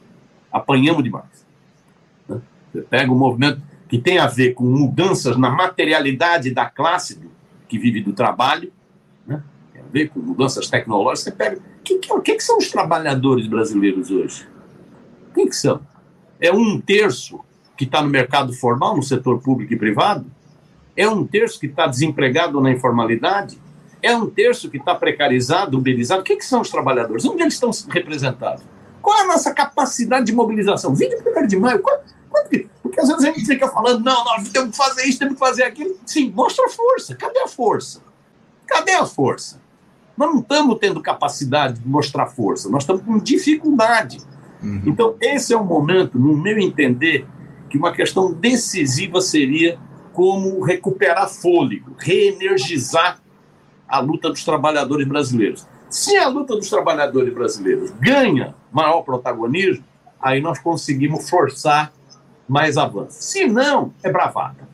Apanhamos 0.51 1.05
demais. 1.05 1.36
Né? 2.76 2.82
Você 2.82 2.88
pega 2.88 3.12
o 3.12 3.16
movimento 3.16 3.60
que 3.88 3.98
tem 3.98 4.18
a 4.18 4.26
ver 4.26 4.54
com 4.54 4.64
mudanças 4.64 5.36
na 5.36 5.50
materialidade 5.50 6.50
da 6.50 6.66
classe 6.66 7.20
que 7.68 7.78
vive 7.78 8.00
do 8.00 8.12
trabalho, 8.12 8.72
ver 9.96 10.08
com 10.08 10.20
mudanças 10.20 10.68
tecnológicas, 10.68 11.20
você 11.20 11.32
pega. 11.32 11.56
O 11.56 11.82
que, 11.82 11.98
que, 11.98 12.34
que, 12.34 12.42
são 12.42 12.58
os 12.58 12.70
trabalhadores 12.70 13.46
brasileiros 13.46 14.10
hoje? 14.10 14.46
Quem 15.34 15.48
que 15.48 15.56
são? 15.56 15.80
É 16.40 16.52
um 16.52 16.80
terço 16.80 17.40
que 17.76 17.84
está 17.84 18.02
no 18.02 18.08
mercado 18.08 18.52
formal, 18.52 18.96
no 18.96 19.02
setor 19.02 19.40
público 19.40 19.72
e 19.72 19.76
privado? 19.76 20.26
É 20.96 21.08
um 21.08 21.26
terço 21.26 21.60
que 21.60 21.66
está 21.66 21.86
desempregado 21.86 22.60
na 22.60 22.70
informalidade? 22.70 23.58
É 24.02 24.14
um 24.14 24.28
terço 24.28 24.70
que 24.70 24.76
está 24.76 24.94
precarizado, 24.94 25.78
uberizado? 25.78 26.20
O 26.20 26.24
que, 26.24 26.36
que 26.36 26.44
são 26.44 26.60
os 26.60 26.70
trabalhadores? 26.70 27.24
Onde 27.24 27.42
eles 27.42 27.54
estão 27.54 27.70
representados? 27.88 28.64
Qual 29.00 29.16
é 29.18 29.22
a 29.22 29.26
nossa 29.26 29.54
capacidade 29.54 30.26
de 30.26 30.32
mobilização? 30.32 30.94
21 30.94 31.46
de 31.46 31.56
maio, 31.56 31.80
qual, 31.80 32.02
porque 32.96 33.00
às 33.00 33.09
vezes 33.09 33.24
a 33.24 33.32
gente 33.32 33.44
fica 33.44 33.68
falando, 33.68 34.02
não, 34.02 34.24
nós 34.24 34.48
temos 34.48 34.70
que 34.70 34.76
fazer 34.76 35.04
isso, 35.04 35.18
temos 35.18 35.35
que 35.35 35.40
fazer 35.40 35.64
aquilo. 35.64 35.96
Sim, 36.06 36.32
mostra 36.35 36.64
a 36.64 36.70
força. 36.70 37.14
Cadê 37.14 37.40
a 37.40 37.48
força? 37.48 38.00
Cadê 38.66 38.92
a 38.92 39.04
força? 39.04 39.61
Nós 40.16 40.32
não 40.32 40.40
estamos 40.40 40.78
tendo 40.80 41.00
capacidade 41.02 41.78
de 41.78 41.87
mostrar 41.87 42.26
força, 42.26 42.70
nós 42.70 42.85
estamos 42.85 43.02
com 43.02 43.18
dificuldade. 43.18 44.18
Uhum. 44.62 44.82
Então, 44.87 45.14
esse 45.20 45.52
é 45.52 45.56
o 45.56 45.62
momento, 45.62 46.18
no 46.18 46.35
meu 46.35 46.59
entender, 46.59 47.26
que 47.68 47.76
uma 47.76 47.92
questão 47.92 48.32
decisiva 48.32 49.20
seria 49.20 49.78
como 50.14 50.62
recuperar 50.62 51.28
fôlego, 51.28 51.94
reenergizar 51.98 53.20
a 53.87 53.98
luta 53.98 54.30
dos 54.30 54.42
trabalhadores 54.42 55.06
brasileiros. 55.06 55.66
Se 55.90 56.16
a 56.16 56.28
luta 56.28 56.56
dos 56.56 56.70
trabalhadores 56.70 57.32
brasileiros 57.35 57.90
ganha 58.00 58.54
maior 58.72 59.02
protagonismo, 59.02 59.85
aí 60.18 60.40
nós 60.40 60.59
conseguimos 60.59 61.28
forçar 61.28 61.92
mais 62.48 62.76
avanço. 62.76 63.16
Se 63.20 63.46
não, 63.46 63.92
é 64.02 64.11
bravata. 64.11 64.66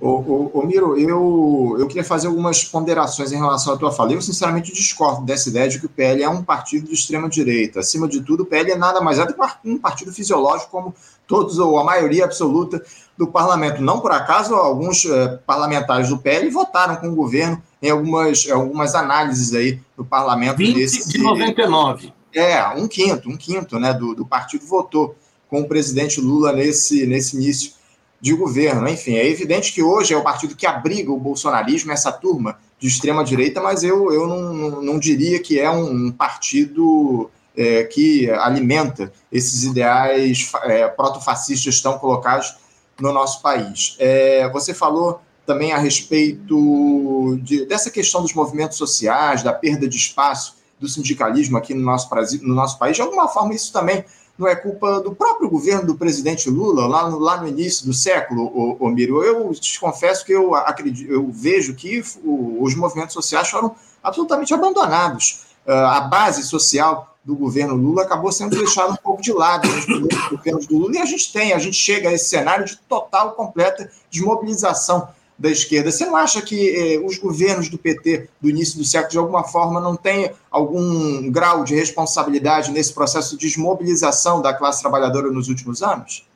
Ô, 0.00 0.08
ô, 0.08 0.50
ô, 0.54 0.62
Miro, 0.62 0.98
eu, 0.98 1.76
eu 1.78 1.86
queria 1.86 2.02
fazer 2.02 2.26
algumas 2.26 2.64
ponderações 2.64 3.32
em 3.32 3.36
relação 3.36 3.74
à 3.74 3.76
tua 3.76 3.92
fala. 3.92 4.12
Eu, 4.12 4.22
sinceramente, 4.22 4.72
discordo 4.72 5.26
dessa 5.26 5.50
ideia 5.50 5.68
de 5.68 5.78
que 5.78 5.84
o 5.84 5.90
PL 5.90 6.22
é 6.22 6.28
um 6.28 6.42
partido 6.42 6.86
de 6.86 6.94
extrema-direita. 6.94 7.80
Acima 7.80 8.08
de 8.08 8.22
tudo, 8.22 8.44
o 8.44 8.46
PL 8.46 8.72
é 8.72 8.76
nada 8.76 9.02
mais 9.02 9.18
é 9.18 9.26
do 9.26 9.34
que 9.34 9.40
um 9.62 9.76
partido 9.76 10.10
fisiológico, 10.10 10.70
como 10.70 10.94
todos, 11.26 11.58
ou 11.58 11.78
a 11.78 11.84
maioria 11.84 12.24
absoluta 12.24 12.82
do 13.18 13.26
parlamento. 13.26 13.82
Não 13.82 14.00
por 14.00 14.10
acaso, 14.10 14.54
alguns 14.54 15.04
eh, 15.04 15.38
parlamentares 15.46 16.08
do 16.08 16.16
PL 16.16 16.48
votaram 16.48 16.96
com 16.96 17.08
o 17.08 17.14
governo 17.14 17.62
em 17.82 17.90
algumas, 17.90 18.48
algumas 18.50 18.94
análises 18.94 19.54
aí 19.54 19.78
do 19.94 20.04
parlamento. 20.04 20.56
20 20.56 20.74
desse, 20.76 21.08
de 21.10 21.18
99. 21.18 22.10
É, 22.34 22.66
um 22.68 22.88
quinto, 22.88 23.28
um 23.28 23.36
quinto 23.36 23.78
né, 23.78 23.92
do, 23.92 24.14
do 24.14 24.24
partido 24.24 24.64
votou 24.64 25.14
com 25.50 25.62
o 25.62 25.68
presidente 25.68 26.20
Lula 26.20 26.52
nesse, 26.52 27.04
nesse 27.06 27.36
início 27.36 27.72
de 28.20 28.32
governo. 28.32 28.88
Enfim, 28.88 29.14
é 29.14 29.26
evidente 29.26 29.72
que 29.72 29.82
hoje 29.82 30.14
é 30.14 30.16
o 30.16 30.22
partido 30.22 30.54
que 30.54 30.66
abriga 30.66 31.10
o 31.10 31.18
bolsonarismo, 31.18 31.90
essa 31.90 32.12
turma 32.12 32.58
de 32.78 32.86
extrema-direita, 32.86 33.60
mas 33.60 33.82
eu, 33.82 34.12
eu 34.12 34.26
não, 34.26 34.82
não, 34.82 34.98
diria 34.98 35.40
que 35.40 35.58
é 35.58 35.68
um 35.68 36.10
partido 36.10 37.30
é, 37.56 37.84
que 37.84 38.30
alimenta 38.30 39.12
esses 39.30 39.64
ideais 39.64 40.50
é, 40.64 40.86
protofascistas 40.88 41.80
tão 41.80 41.98
colocados 41.98 42.54
no 42.98 43.12
nosso 43.12 43.42
país. 43.42 43.96
É, 43.98 44.48
você 44.50 44.72
falou 44.72 45.20
também 45.44 45.72
a 45.72 45.78
respeito 45.78 47.38
de, 47.42 47.66
dessa 47.66 47.90
questão 47.90 48.22
dos 48.22 48.32
movimentos 48.32 48.78
sociais, 48.78 49.42
da 49.42 49.52
perda 49.52 49.88
de 49.88 49.96
espaço 49.96 50.59
do 50.80 50.88
sindicalismo 50.88 51.58
aqui 51.58 51.74
no 51.74 51.82
nosso, 51.82 52.08
no 52.42 52.54
nosso 52.54 52.78
país. 52.78 52.96
De 52.96 53.02
alguma 53.02 53.28
forma, 53.28 53.54
isso 53.54 53.72
também 53.72 54.04
não 54.38 54.48
é 54.48 54.56
culpa 54.56 55.00
do 55.00 55.14
próprio 55.14 55.50
governo 55.50 55.86
do 55.86 55.94
presidente 55.94 56.48
Lula, 56.48 56.86
lá 56.86 57.10
no, 57.10 57.18
lá 57.18 57.38
no 57.38 57.46
início 57.46 57.84
do 57.84 57.92
século, 57.92 58.44
o, 58.46 58.76
o 58.80 58.88
Miro. 58.88 59.22
Eu 59.22 59.52
te 59.52 59.78
confesso 59.78 60.24
que 60.24 60.32
eu, 60.32 60.54
acredito, 60.54 61.12
eu 61.12 61.28
vejo 61.30 61.74
que 61.74 62.02
o, 62.24 62.62
os 62.62 62.74
movimentos 62.74 63.12
sociais 63.12 63.50
foram 63.50 63.76
absolutamente 64.02 64.54
abandonados. 64.54 65.44
Uh, 65.66 65.72
a 65.72 66.00
base 66.00 66.42
social 66.42 67.14
do 67.22 67.36
governo 67.36 67.76
Lula 67.76 68.02
acabou 68.02 68.32
sendo 68.32 68.56
deixada 68.56 68.92
um 68.92 68.96
pouco 68.96 69.20
de 69.20 69.30
lado 69.30 69.68
nos 69.68 70.28
governos 70.30 70.66
do 70.66 70.78
Lula, 70.78 70.96
e 70.96 70.98
a 70.98 71.04
gente 71.04 71.30
tem, 71.30 71.52
a 71.52 71.58
gente 71.58 71.76
chega 71.76 72.08
a 72.08 72.12
esse 72.14 72.30
cenário 72.30 72.64
de 72.64 72.78
total, 72.88 73.32
completa 73.32 73.90
desmobilização 74.10 75.06
da 75.40 75.50
esquerda. 75.50 75.90
Você 75.90 76.04
não 76.04 76.14
acha 76.14 76.42
que 76.42 76.76
eh, 76.76 77.00
os 77.02 77.16
governos 77.16 77.70
do 77.70 77.78
PT 77.78 78.28
do 78.38 78.50
início 78.50 78.76
do 78.76 78.84
século, 78.84 79.10
de 79.10 79.16
alguma 79.16 79.42
forma, 79.42 79.80
não 79.80 79.96
têm 79.96 80.30
algum 80.50 81.30
grau 81.30 81.64
de 81.64 81.74
responsabilidade 81.74 82.70
nesse 82.70 82.92
processo 82.92 83.38
de 83.38 83.46
desmobilização 83.46 84.42
da 84.42 84.52
classe 84.52 84.82
trabalhadora 84.82 85.30
nos 85.30 85.48
últimos 85.48 85.82
anos? 85.82 86.26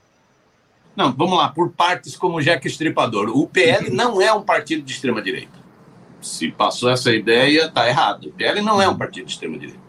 Não, 0.96 1.12
vamos 1.12 1.36
lá, 1.36 1.50
por 1.50 1.70
partes 1.70 2.16
como 2.16 2.40
Jack 2.40 2.66
Estripador. 2.66 3.28
O 3.28 3.46
PL 3.46 3.90
não 3.90 4.22
é 4.22 4.32
um 4.32 4.42
partido 4.42 4.82
de 4.82 4.92
extrema-direita. 4.92 5.62
Se 6.22 6.50
passou 6.50 6.88
essa 6.88 7.12
ideia, 7.14 7.66
está 7.66 7.86
errado. 7.86 8.28
O 8.28 8.32
PL 8.32 8.62
não 8.62 8.80
é 8.80 8.88
um 8.88 8.96
partido 8.96 9.26
de 9.26 9.32
extrema-direita. 9.32 9.84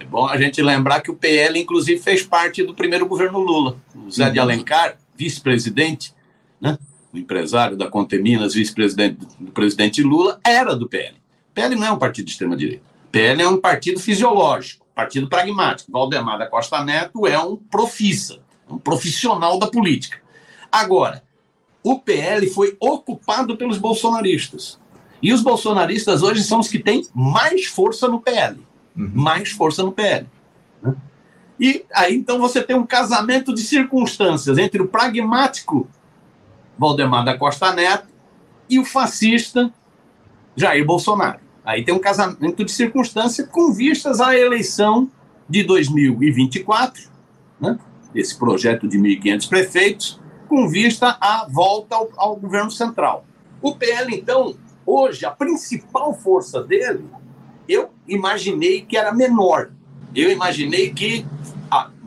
É 0.00 0.04
bom 0.04 0.26
a 0.26 0.36
gente 0.36 0.60
lembrar 0.60 1.02
que 1.02 1.10
o 1.10 1.14
PL, 1.14 1.56
inclusive, 1.56 2.02
fez 2.02 2.24
parte 2.24 2.64
do 2.64 2.74
primeiro 2.74 3.06
governo 3.06 3.38
Lula. 3.38 3.76
O 3.94 4.10
Zé 4.10 4.28
de 4.28 4.40
Alencar, 4.40 4.96
vice-presidente, 5.14 6.12
né? 6.60 6.76
O 7.16 7.18
empresário 7.18 7.76
da 7.76 7.88
Conteminas, 7.88 8.54
vice-presidente 8.54 9.18
do 9.40 9.50
presidente 9.50 10.02
Lula, 10.02 10.38
era 10.44 10.76
do 10.76 10.88
PL. 10.88 11.16
PL 11.54 11.74
não 11.74 11.86
é 11.86 11.90
um 11.90 11.98
partido 11.98 12.26
de 12.26 12.32
extrema-direita. 12.32 12.84
PL 13.10 13.42
é 13.42 13.48
um 13.48 13.56
partido 13.56 13.98
fisiológico, 13.98 14.86
partido 14.94 15.28
pragmático. 15.28 15.90
Valdemar 15.90 16.38
da 16.38 16.46
Costa 16.46 16.84
Neto 16.84 17.26
é 17.26 17.38
um 17.38 17.56
profissa, 17.56 18.38
um 18.68 18.78
profissional 18.78 19.58
da 19.58 19.66
política. 19.66 20.18
Agora, 20.70 21.24
o 21.82 21.98
PL 21.98 22.46
foi 22.50 22.76
ocupado 22.78 23.56
pelos 23.56 23.78
bolsonaristas. 23.78 24.78
E 25.22 25.32
os 25.32 25.40
bolsonaristas 25.40 26.22
hoje 26.22 26.44
são 26.44 26.60
os 26.60 26.68
que 26.68 26.78
têm 26.78 27.06
mais 27.14 27.64
força 27.64 28.06
no 28.06 28.20
PL. 28.20 28.58
Uhum. 28.94 29.10
Mais 29.14 29.50
força 29.50 29.82
no 29.82 29.92
PL. 29.92 30.26
Né? 30.82 30.94
E 31.58 31.84
aí, 31.94 32.14
então, 32.14 32.38
você 32.38 32.62
tem 32.62 32.76
um 32.76 32.84
casamento 32.84 33.54
de 33.54 33.62
circunstâncias 33.62 34.58
entre 34.58 34.82
o 34.82 34.88
pragmático 34.88 35.88
Valdemar 36.78 37.24
da 37.24 37.36
Costa 37.36 37.72
Neto 37.72 38.08
e 38.68 38.78
o 38.78 38.84
fascista 38.84 39.72
Jair 40.54 40.84
Bolsonaro. 40.84 41.40
Aí 41.64 41.84
tem 41.84 41.94
um 41.94 41.98
casamento 41.98 42.64
de 42.64 42.70
circunstâncias 42.70 43.48
com 43.48 43.72
vistas 43.72 44.20
à 44.20 44.36
eleição 44.36 45.10
de 45.48 45.62
2024, 45.62 47.02
né? 47.60 47.78
esse 48.14 48.36
projeto 48.38 48.88
de 48.88 48.98
1.500 48.98 49.48
prefeitos, 49.48 50.20
com 50.48 50.68
vista 50.68 51.16
à 51.20 51.46
volta 51.50 51.96
ao, 51.96 52.08
ao 52.16 52.36
governo 52.36 52.70
central. 52.70 53.24
O 53.60 53.74
PL, 53.74 54.14
então, 54.14 54.54
hoje, 54.84 55.26
a 55.26 55.30
principal 55.30 56.14
força 56.14 56.62
dele, 56.62 57.04
eu 57.68 57.90
imaginei 58.06 58.82
que 58.82 58.96
era 58.96 59.12
menor. 59.12 59.70
Eu 60.14 60.30
imaginei 60.30 60.92
que 60.92 61.26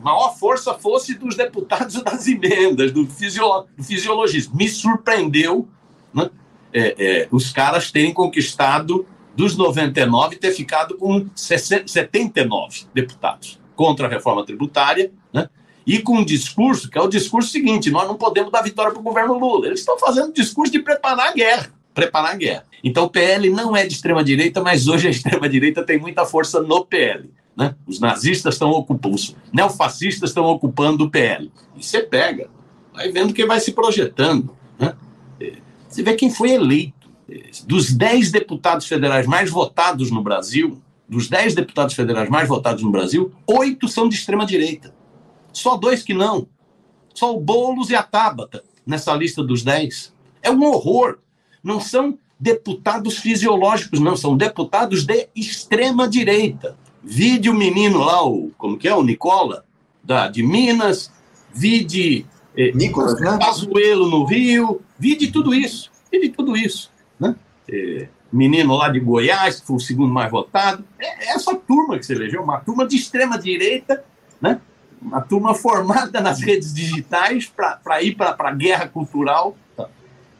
maior 0.00 0.36
força 0.36 0.74
fosse 0.74 1.14
dos 1.14 1.36
deputados 1.36 2.00
das 2.02 2.26
emendas, 2.26 2.92
do, 2.92 3.06
fisiolo, 3.06 3.66
do 3.76 3.84
fisiologismo. 3.84 4.56
Me 4.56 4.68
surpreendeu 4.68 5.68
né, 6.12 6.30
é, 6.72 6.94
é, 6.98 7.28
os 7.30 7.50
caras 7.52 7.90
terem 7.90 8.12
conquistado 8.12 9.06
dos 9.34 9.56
99 9.56 10.36
ter 10.36 10.52
ficado 10.52 10.96
com 10.96 11.26
79 11.34 12.86
deputados 12.92 13.60
contra 13.74 14.06
a 14.06 14.10
reforma 14.10 14.44
tributária, 14.44 15.10
né? 15.32 15.48
e 15.86 15.98
com 16.00 16.18
um 16.18 16.24
discurso 16.24 16.90
que 16.90 16.98
é 16.98 17.00
o 17.00 17.08
discurso 17.08 17.50
seguinte: 17.50 17.90
nós 17.90 18.06
não 18.06 18.16
podemos 18.16 18.52
dar 18.52 18.62
vitória 18.62 18.92
para 18.92 19.00
o 19.00 19.02
governo 19.02 19.38
Lula. 19.38 19.66
Eles 19.66 19.80
estão 19.80 19.98
fazendo 19.98 20.32
discurso 20.32 20.72
de 20.72 20.80
preparar 20.80 21.28
a 21.28 21.32
guerra. 21.32 21.72
Preparar 21.94 22.32
a 22.32 22.36
guerra. 22.36 22.64
Então 22.84 23.04
o 23.04 23.10
PL 23.10 23.50
não 23.50 23.76
é 23.76 23.86
de 23.86 23.94
extrema-direita, 23.94 24.60
mas 24.60 24.86
hoje 24.86 25.08
a 25.08 25.10
extrema-direita 25.10 25.82
tem 25.82 25.98
muita 25.98 26.24
força 26.24 26.60
no 26.60 26.84
PL. 26.84 27.30
Né? 27.56 27.74
Os 27.86 28.00
nazistas 28.00 28.54
estão 28.54 28.70
ocupando, 28.70 29.14
os 29.14 29.36
neofascistas 29.52 30.30
estão 30.30 30.44
ocupando 30.44 31.04
o 31.04 31.10
PL. 31.10 31.50
E 31.76 31.84
você 31.84 32.02
pega, 32.02 32.48
vai 32.92 33.10
vendo 33.10 33.34
quem 33.34 33.46
vai 33.46 33.60
se 33.60 33.72
projetando. 33.72 34.56
Né? 34.78 34.94
É, 35.40 35.56
você 35.88 36.02
vê 36.02 36.14
quem 36.14 36.30
foi 36.30 36.50
eleito. 36.50 37.10
É, 37.28 37.50
dos 37.66 37.92
10 37.92 38.30
deputados 38.30 38.86
federais 38.86 39.26
mais 39.26 39.50
votados 39.50 40.10
no 40.10 40.22
Brasil, 40.22 40.80
dos 41.08 41.28
10 41.28 41.54
deputados 41.54 41.94
federais 41.94 42.28
mais 42.28 42.48
votados 42.48 42.82
no 42.82 42.90
Brasil, 42.90 43.32
oito 43.46 43.88
são 43.88 44.08
de 44.08 44.14
extrema-direita. 44.14 44.94
Só 45.52 45.76
dois 45.76 46.02
que 46.02 46.14
não. 46.14 46.46
Só 47.12 47.36
o 47.36 47.40
Boulos 47.40 47.90
e 47.90 47.94
a 47.96 48.02
Tabata 48.02 48.62
nessa 48.86 49.14
lista 49.14 49.42
dos 49.42 49.62
10. 49.62 50.14
É 50.42 50.50
um 50.50 50.62
horror. 50.64 51.18
Não 51.62 51.80
são 51.80 52.18
deputados 52.38 53.18
fisiológicos, 53.18 54.00
não, 54.00 54.16
são 54.16 54.36
deputados 54.36 55.04
de 55.04 55.28
extrema-direita. 55.36 56.78
Vide 57.02 57.48
o 57.48 57.54
menino 57.54 57.98
lá, 57.98 58.26
o, 58.26 58.50
como 58.58 58.76
que 58.76 58.88
é, 58.88 58.94
o 58.94 59.02
Nicola, 59.02 59.64
da, 60.02 60.28
de 60.28 60.42
Minas, 60.42 61.10
vide 61.52 62.26
eh, 62.56 62.72
Nicolas, 62.74 63.20
né? 63.20 63.38
Pazuelo 63.38 64.08
no 64.08 64.24
Rio, 64.24 64.80
vide 64.98 65.30
tudo 65.30 65.54
isso, 65.54 65.90
vide 66.10 66.30
tudo 66.30 66.56
isso. 66.56 66.90
Né? 67.18 67.34
Eh, 67.68 68.08
menino 68.32 68.76
lá 68.76 68.88
de 68.88 69.00
Goiás, 69.00 69.60
que 69.60 69.66
foi 69.66 69.76
o 69.76 69.80
segundo 69.80 70.12
mais 70.12 70.30
votado. 70.30 70.84
É 70.98 71.34
essa 71.34 71.54
turma 71.54 71.98
que 71.98 72.06
você 72.06 72.14
elegeu, 72.14 72.42
uma 72.42 72.60
turma 72.60 72.86
de 72.86 72.96
extrema-direita, 72.96 74.04
né? 74.40 74.60
uma 75.00 75.20
turma 75.20 75.54
formada 75.54 76.20
nas 76.20 76.40
redes 76.40 76.74
digitais 76.74 77.46
para 77.46 78.02
ir 78.02 78.14
para 78.14 78.36
a 78.38 78.52
guerra 78.52 78.86
cultural. 78.88 79.56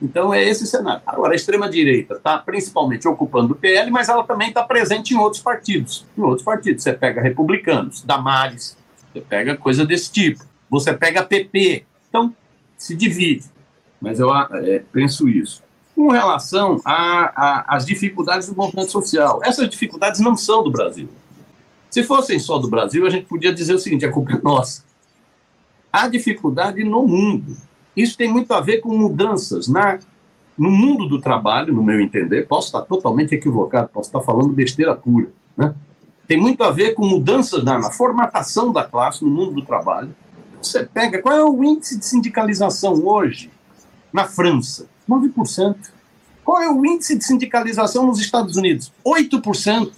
Então 0.03 0.33
é 0.33 0.43
esse 0.43 0.67
cenário. 0.67 1.03
Agora, 1.07 1.33
a 1.33 1.37
extrema-direita 1.37 2.15
está 2.15 2.39
principalmente 2.39 3.07
ocupando 3.07 3.53
o 3.53 3.57
PL, 3.57 3.91
mas 3.91 4.09
ela 4.09 4.25
também 4.25 4.49
está 4.49 4.63
presente 4.63 5.13
em 5.13 5.19
outros 5.19 5.43
partidos. 5.43 6.07
Em 6.17 6.23
outros 6.23 6.43
partidos. 6.43 6.83
Você 6.83 6.93
pega 6.93 7.21
republicanos, 7.21 8.03
Damares, 8.03 8.77
você 9.13 9.21
pega 9.21 9.57
coisa 9.57 9.85
desse 9.85 10.11
tipo. 10.11 10.43
Você 10.71 10.95
pega 10.95 11.23
PP. 11.23 11.85
Então, 12.09 12.35
se 12.79 12.97
divide. 12.97 13.45
Mas 14.01 14.19
eu 14.19 14.35
é, 14.35 14.83
penso 14.93 15.29
isso. 15.29 15.63
Com 15.95 16.09
relação 16.09 16.81
às 16.85 17.85
dificuldades 17.85 18.49
do 18.49 18.57
movimento 18.57 18.91
social, 18.91 19.41
essas 19.45 19.69
dificuldades 19.69 20.21
não 20.21 20.35
são 20.35 20.63
do 20.63 20.71
Brasil. 20.71 21.09
Se 21.91 22.03
fossem 22.05 22.39
só 22.39 22.57
do 22.57 22.71
Brasil, 22.71 23.05
a 23.07 23.11
gente 23.11 23.27
podia 23.27 23.53
dizer 23.53 23.75
o 23.75 23.79
seguinte: 23.79 24.07
a 24.07 24.13
culpa 24.13 24.33
é 24.33 24.39
nossa. 24.43 24.83
Há 25.93 26.09
dificuldade 26.09 26.83
no 26.85 27.07
mundo. 27.07 27.57
Isso 27.97 28.17
tem 28.17 28.31
muito 28.31 28.53
a 28.53 28.61
ver 28.61 28.79
com 28.79 28.97
mudanças 28.97 29.69
na, 29.69 29.99
no 30.57 30.71
mundo 30.71 31.09
do 31.09 31.21
trabalho, 31.21 31.73
no 31.75 31.83
meu 31.83 32.01
entender. 32.01 32.47
Posso 32.47 32.69
estar 32.69 32.83
totalmente 32.83 33.35
equivocado, 33.35 33.89
posso 33.93 34.09
estar 34.09 34.21
falando 34.21 34.53
besteira 34.53 34.95
pura. 34.95 35.29
Né? 35.57 35.75
Tem 36.27 36.39
muito 36.39 36.63
a 36.63 36.71
ver 36.71 36.95
com 36.95 37.05
mudanças 37.05 37.65
na, 37.65 37.79
na 37.79 37.91
formatação 37.91 38.73
da 38.73 38.85
classe 38.85 39.25
no 39.25 39.31
mundo 39.31 39.53
do 39.53 39.63
trabalho. 39.63 40.15
Você 40.63 40.85
pega, 40.85 41.21
qual 41.21 41.35
é 41.35 41.45
o 41.45 41.65
índice 41.65 41.99
de 41.99 42.05
sindicalização 42.05 42.95
hoje 43.05 43.51
na 44.13 44.27
França? 44.27 44.87
9%. 45.09 45.77
Qual 46.45 46.61
é 46.61 46.71
o 46.71 46.85
índice 46.85 47.17
de 47.17 47.25
sindicalização 47.25 48.07
nos 48.07 48.21
Estados 48.21 48.57
Unidos? 48.57 48.93
8%. 49.05 49.93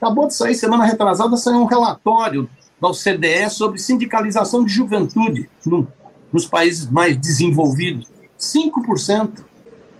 Acabou 0.00 0.26
de 0.26 0.34
sair, 0.34 0.54
semana 0.54 0.84
retrasada, 0.84 1.36
saiu 1.36 1.60
um 1.60 1.64
relatório 1.64 2.48
da 2.80 2.88
OCDE 2.88 3.50
sobre 3.50 3.78
sindicalização 3.78 4.64
de 4.64 4.72
juventude 4.72 5.50
no, 5.66 5.88
nos 6.32 6.46
países 6.46 6.90
mais 6.90 7.16
desenvolvidos. 7.16 8.06
5%. 8.38 9.44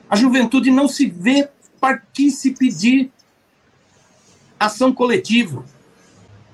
A 0.09 0.17
juventude 0.17 0.71
não 0.71 0.89
se 0.89 1.07
vê 1.07 1.49
partícipe 1.81 2.73
de 2.73 3.11
ação 4.59 4.93
coletiva. 4.93 5.65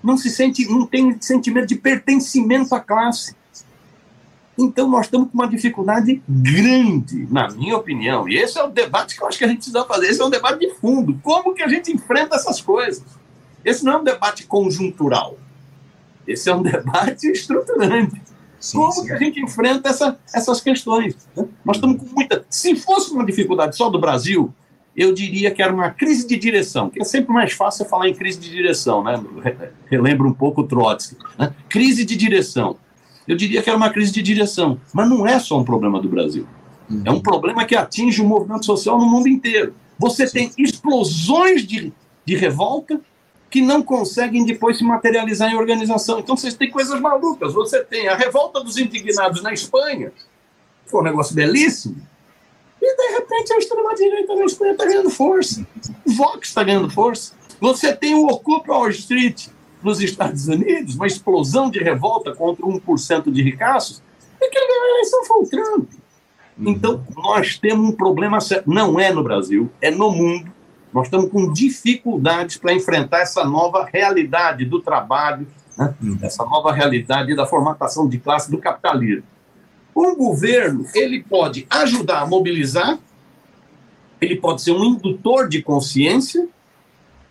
Não 0.03 0.17
se 0.17 0.29
sente, 0.29 0.69
não 0.69 0.87
tem 0.87 1.17
sentimento 1.21 1.69
de 1.69 1.77
pertencimento 1.77 2.75
à 2.75 2.81
classe. 2.81 3.35
Então, 4.57 4.89
nós 4.89 5.07
estamos 5.07 5.31
com 5.31 5.35
uma 5.35 5.49
dificuldade 5.49 6.23
grande, 6.29 7.27
na 7.31 7.49
minha 7.49 7.77
opinião. 7.77 8.29
E 8.29 8.37
esse 8.37 8.59
é 8.59 8.63
o 8.63 8.69
debate 8.69 9.17
que 9.17 9.23
eu 9.23 9.27
acho 9.27 9.39
que 9.39 9.45
a 9.45 9.49
gente 9.49 9.57
precisa 9.57 9.85
fazer. 9.85 10.09
Esse 10.09 10.21
é 10.21 10.25
um 10.25 10.31
debate 10.31 10.61
de 10.61 10.75
fundo. 10.75 11.19
Como 11.23 11.55
que 11.55 11.63
a 11.63 11.69
gente 11.69 11.91
enfrenta 11.93 12.37
essas 12.37 12.61
coisas? 12.61 13.03
Esse 13.65 13.85
não 13.85 13.95
é 13.95 13.97
um 13.99 14.05
debate 14.05 14.47
conjuntural. 14.47 15.39
Esse 16.27 16.49
é 16.49 16.55
um 16.55 16.63
debate 16.63 17.27
estruturante. 17.29 18.23
Sim, 18.65 18.79
Como 18.79 18.93
sim. 18.93 19.07
que 19.07 19.13
a 19.13 19.19
gente 19.19 19.41
enfrenta 19.43 19.91
essa, 19.91 20.19
essas 20.33 20.59
questões? 20.59 21.15
Né? 21.37 21.45
Nós 21.63 21.77
estamos 21.77 21.99
com 21.99 22.07
muita. 22.15 22.47
Se 22.49 22.75
fosse 22.75 23.13
uma 23.13 23.23
dificuldade 23.23 23.77
só 23.77 23.91
do 23.91 23.99
Brasil, 23.99 24.51
eu 24.97 25.13
diria 25.13 25.51
que 25.51 25.63
era 25.63 25.71
uma 25.71 25.91
crise 25.91 26.27
de 26.27 26.35
direção, 26.39 26.89
que 26.89 26.99
é 26.99 27.05
sempre 27.05 27.31
mais 27.31 27.53
fácil 27.53 27.85
falar 27.85 28.09
em 28.09 28.15
crise 28.15 28.41
de 28.41 28.51
direção, 28.51 29.05
né? 29.05 29.23
Relembro 29.85 30.27
um 30.27 30.33
pouco 30.33 30.63
o 30.63 30.67
Trotsky. 30.67 31.15
Né? 31.39 31.53
Crise 31.69 32.07
de 32.07 32.17
direção. 32.17 32.79
Eu 33.29 33.37
diria 33.37 33.63
que 33.63 33.69
era 33.69 33.77
uma 33.77 33.91
crise 33.91 34.11
de 34.13 34.23
direção. 34.23 34.81
Mas 34.95 35.11
não 35.11 35.27
é 35.27 35.39
só 35.39 35.59
um 35.59 35.65
problema 35.65 36.01
do 36.01 36.09
Brasil. 36.09 36.47
Uhum. 36.89 37.03
É 37.05 37.11
um 37.11 37.21
problema 37.21 37.67
que 37.67 37.77
atinge 37.77 38.23
o 38.23 38.25
movimento 38.25 38.65
social 38.65 38.99
no 38.99 39.05
mundo 39.05 39.29
inteiro. 39.29 39.75
Você 39.99 40.27
Sim. 40.27 40.33
tem 40.33 40.65
explosões 40.65 41.67
de, 41.67 41.93
de 42.25 42.35
revolta 42.35 42.99
que 43.55 43.63
não 43.63 43.85
conseguem 43.85 44.45
depois 44.45 44.79
se 44.79 44.83
materializar 44.83 45.49
em 45.49 45.55
organização. 45.55 46.19
Então 46.19 46.37
vocês 46.37 46.55
têm 46.55 46.69
coisas 46.69 47.01
malucas. 47.01 47.55
Você 47.55 47.85
tem 47.85 48.09
a 48.09 48.17
revolta 48.17 48.61
dos 48.61 48.77
indignados 48.77 49.45
na 49.45 49.53
Espanha, 49.53 50.11
que 50.11 50.91
foi 50.91 51.01
um 51.03 51.05
negócio 51.05 51.37
belíssimo, 51.37 51.97
e 52.83 52.97
de 52.97 53.13
repente 53.13 53.53
a 53.53 53.59
extrema-direita 53.59 54.35
na 54.35 54.45
Espanha 54.45 54.73
está 54.73 54.85
ganhando 54.85 55.09
força. 55.09 55.65
O 56.05 56.13
Vox 56.15 56.49
está 56.49 56.65
ganhando 56.65 56.91
força. 56.91 57.33
Você 57.61 57.95
tem 57.95 58.17
o 58.17 58.27
Occupy 58.27 58.71
Wall 58.71 58.91
Street 58.91 59.47
nos 59.81 60.01
Estados 60.01 60.49
Unidos, 60.49 60.97
uma 60.97 61.07
explosão 61.07 61.71
de 61.71 61.79
revolta 61.79 62.35
contra 62.35 62.67
1% 62.67 63.31
de 63.31 63.41
ricaços, 63.41 64.03
e 64.43 64.51
quem 64.51 64.67
ganhou 64.67 64.85
a 64.85 64.91
eleição 64.95 65.25
foi 65.27 65.37
o 65.37 65.47
Trump. 65.47 65.93
Uhum. 66.59 66.71
Então, 66.71 67.07
nós 67.17 67.57
temos 67.57 67.89
um 67.89 67.93
problema, 67.93 68.39
não 68.67 68.99
é 68.99 69.13
no 69.13 69.23
Brasil, 69.23 69.71
é 69.81 69.93
no 69.93 70.11
mundo, 70.11 70.53
nós 70.95 71.09
estamos 71.09 71.29
com 71.29 71.53
dificuldades 71.53 72.57
para 72.57 72.73
enfrentar 72.73 73.19
essa 73.19 73.43
nova 73.43 73.85
realidade 73.93 74.65
do 74.65 74.81
trabalho, 74.81 75.45
né? 75.77 75.93
Uhum. 76.01 76.19
essa 76.23 76.45
nova 76.45 76.73
realidade 76.73 77.35
da 77.35 77.45
formatação 77.45 78.09
de 78.09 78.17
classe 78.19 78.49
do 78.49 78.59
capitalismo. 78.59 79.25
Um 79.95 80.15
governo, 80.15 80.87
ele 80.95 81.25
pode 81.25 81.67
ajudar 81.69 82.21
a 82.21 82.27
mobilizar, 82.27 82.97
ele 84.21 84.37
pode 84.37 84.63
ser 84.63 84.71
um 84.71 84.85
indutor 84.85 85.49
de 85.49 85.61
consciência, 85.63 86.49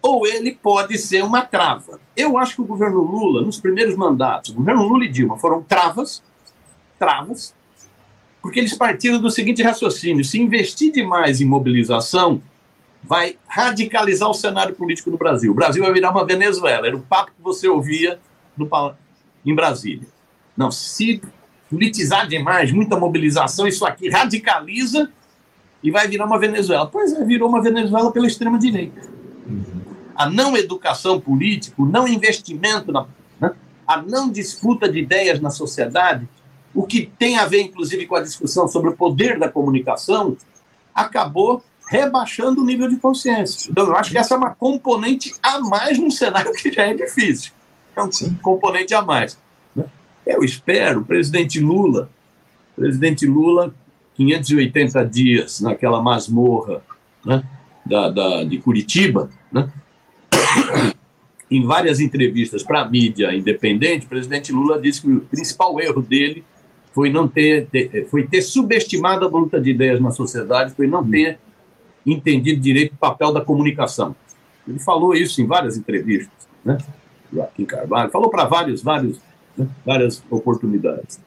ou 0.02 0.28
ele 0.28 0.60
pode 0.62 0.98
ser 0.98 1.24
uma 1.24 1.42
trava. 1.42 2.02
Eu 2.18 2.38
acho 2.38 2.56
que 2.56 2.62
o 2.62 2.66
governo 2.66 3.02
Lula, 3.02 3.42
nos 3.42 3.62
primeiros 3.62 3.96
mandatos, 3.96 4.52
o 4.52 4.56
governo 4.56 4.86
Lula 4.86 5.06
e 5.06 5.10
Dilma 5.10 5.38
foram 5.38 5.64
travas, 5.64 6.22
travas, 7.00 7.56
porque 8.42 8.60
eles 8.60 8.76
partiram 8.76 9.22
do 9.22 9.32
seguinte 9.32 9.64
raciocínio: 9.64 10.26
se 10.26 10.42
investir 10.42 10.92
demais 10.92 11.40
em 11.40 11.46
mobilização, 11.46 12.42
vai 13.04 13.38
radicalizar 13.48 14.30
o 14.30 14.34
cenário 14.34 14.74
político 14.74 15.12
no 15.12 15.18
Brasil. 15.18 15.52
O 15.52 15.56
Brasil 15.56 15.84
vai 15.84 15.92
virar 15.92 16.12
uma 16.12 16.26
Venezuela. 16.26 16.88
Era 16.88 16.96
o 16.96 17.02
papo 17.02 17.32
que 17.32 17.42
você 17.42 17.68
ouvia 17.68 18.20
no, 18.58 18.70
em 19.46 19.54
Brasília. 19.54 20.08
Não, 20.56 20.72
se 20.72 21.22
politizar 21.70 22.28
demais, 22.28 22.72
muita 22.72 22.98
mobilização, 22.98 23.68
isso 23.68 23.86
aqui 23.86 24.10
radicaliza 24.10 25.12
e 25.82 25.92
vai 25.92 26.08
virar 26.08 26.26
uma 26.26 26.40
Venezuela. 26.40 26.88
Pois 26.88 27.12
é, 27.14 27.26
virou 27.26 27.50
uma 27.50 27.62
Venezuela 27.62 28.12
pela 28.12 28.28
extrema-direita. 28.28 29.02
Uhum. 29.46 29.82
A 30.16 30.30
não 30.30 30.56
educação 30.56 31.20
política, 31.20 31.82
o 31.82 31.86
não 31.86 32.08
investimento, 32.08 32.92
na, 32.92 33.08
né? 33.42 33.52
a 33.86 34.02
não 34.02 34.30
disputa 34.30 34.88
de 34.88 35.00
ideias 35.00 35.42
na 35.42 35.50
sociedade, 35.50 36.28
o 36.74 36.84
que 36.84 37.12
tem 37.18 37.38
a 37.38 37.46
ver, 37.46 37.62
inclusive, 37.62 38.06
com 38.06 38.16
a 38.16 38.22
discussão 38.22 38.68
sobre 38.68 38.92
o 38.92 38.96
poder 38.96 39.38
da 39.38 39.50
comunicação, 39.50 40.38
acabou 40.94 41.64
rebaixando 41.94 42.64
o 42.64 42.66
nível 42.66 42.90
de 42.90 42.96
consciência. 42.96 43.70
Então, 43.70 43.86
eu 43.86 43.96
acho 43.96 44.10
que 44.10 44.18
essa 44.18 44.34
é 44.34 44.38
uma 44.38 44.50
componente 44.50 45.32
a 45.44 45.60
mais 45.60 46.00
num 46.00 46.10
cenário 46.10 46.52
que 46.54 46.72
já 46.72 46.86
é 46.86 46.94
difícil. 46.96 47.52
É 47.96 48.02
um 48.02 48.12
Sim. 48.12 48.36
componente 48.42 48.96
a 48.96 49.04
mais. 49.04 49.38
Né? 49.76 49.86
Eu 50.26 50.44
espero, 50.44 51.06
presidente 51.06 51.60
Lula, 51.60 52.10
presidente 52.76 53.28
Lula 53.28 53.72
580 54.16 55.06
dias 55.06 55.62
naquela 55.62 56.02
masmorra 56.02 56.82
né, 57.24 57.44
da, 57.86 58.10
da, 58.10 58.44
de 58.44 58.58
Curitiba, 58.58 59.30
né, 59.52 59.72
em 61.52 61.64
várias 61.64 62.00
entrevistas 62.00 62.64
para 62.64 62.82
a 62.82 62.90
mídia 62.90 63.36
independente, 63.36 64.08
o 64.08 64.10
presidente 64.10 64.52
Lula 64.52 64.82
disse 64.82 65.02
que 65.02 65.12
o 65.12 65.20
principal 65.22 65.80
erro 65.80 66.02
dele 66.02 66.44
foi 66.92 67.12
não 67.12 67.28
ter, 67.28 67.68
ter, 67.68 68.08
foi 68.10 68.26
ter 68.26 68.42
subestimado 68.42 69.26
a 69.26 69.30
luta 69.30 69.62
de 69.62 69.70
ideias 69.70 70.00
na 70.00 70.10
sociedade, 70.10 70.74
foi 70.74 70.88
não 70.88 71.08
ter 71.08 71.38
entendido 72.06 72.62
direito 72.62 72.94
o 72.94 72.98
papel 72.98 73.32
da 73.32 73.42
comunicação. 73.42 74.16
Ele 74.68 74.80
falou 74.80 75.14
isso 75.14 75.42
em 75.42 75.46
várias 75.46 75.78
entrevistas, 75.78 76.48
né? 76.64 76.78
Joaquim 77.32 77.66
Carvalho 77.66 78.12
falou 78.12 78.30
para 78.30 78.46
vários, 78.46 78.82
vários, 78.82 79.20
né? 79.58 79.68
várias 79.86 80.24
oportunidades. 80.30 81.20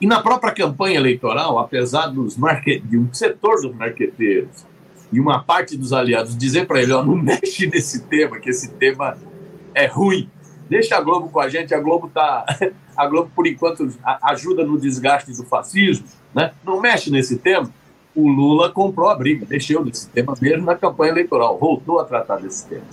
E 0.00 0.06
na 0.06 0.22
própria 0.22 0.52
campanha 0.52 0.96
eleitoral, 0.96 1.58
apesar 1.58 2.08
dos 2.08 2.36
market... 2.36 2.82
de 2.84 2.98
um 2.98 3.12
setor 3.12 3.60
dos 3.60 3.74
marqueteiros 3.74 4.64
e 5.12 5.18
uma 5.18 5.42
parte 5.42 5.76
dos 5.76 5.92
aliados 5.92 6.36
dizer 6.36 6.66
para 6.66 6.82
ele: 6.82 6.92
ó, 6.92 7.02
não 7.02 7.16
mexe 7.16 7.66
nesse 7.66 8.02
tema, 8.04 8.38
que 8.38 8.50
esse 8.50 8.72
tema 8.72 9.16
é 9.74 9.86
ruim. 9.86 10.30
Deixa 10.68 10.96
a 10.96 11.00
Globo 11.00 11.30
com 11.30 11.40
a 11.40 11.48
gente, 11.48 11.74
a 11.74 11.80
Globo 11.80 12.08
tá. 12.08 12.44
A 12.98 13.06
Globo, 13.06 13.30
por 13.32 13.46
enquanto, 13.46 13.88
ajuda 14.24 14.64
no 14.64 14.76
desgaste 14.76 15.30
do 15.30 15.44
fascismo, 15.44 16.04
né? 16.34 16.52
Não 16.64 16.80
mexe 16.80 17.12
nesse 17.12 17.38
tema. 17.38 17.72
O 18.18 18.28
Lula 18.28 18.70
comprou 18.70 19.08
a 19.08 19.14
briga, 19.14 19.46
deixou 19.46 19.84
desse 19.84 20.08
tema 20.08 20.34
mesmo 20.40 20.64
na 20.64 20.74
campanha 20.74 21.12
eleitoral, 21.12 21.58
voltou 21.58 22.00
a 22.00 22.04
tratar 22.04 22.36
desse 22.36 22.66
tema. 22.66 22.86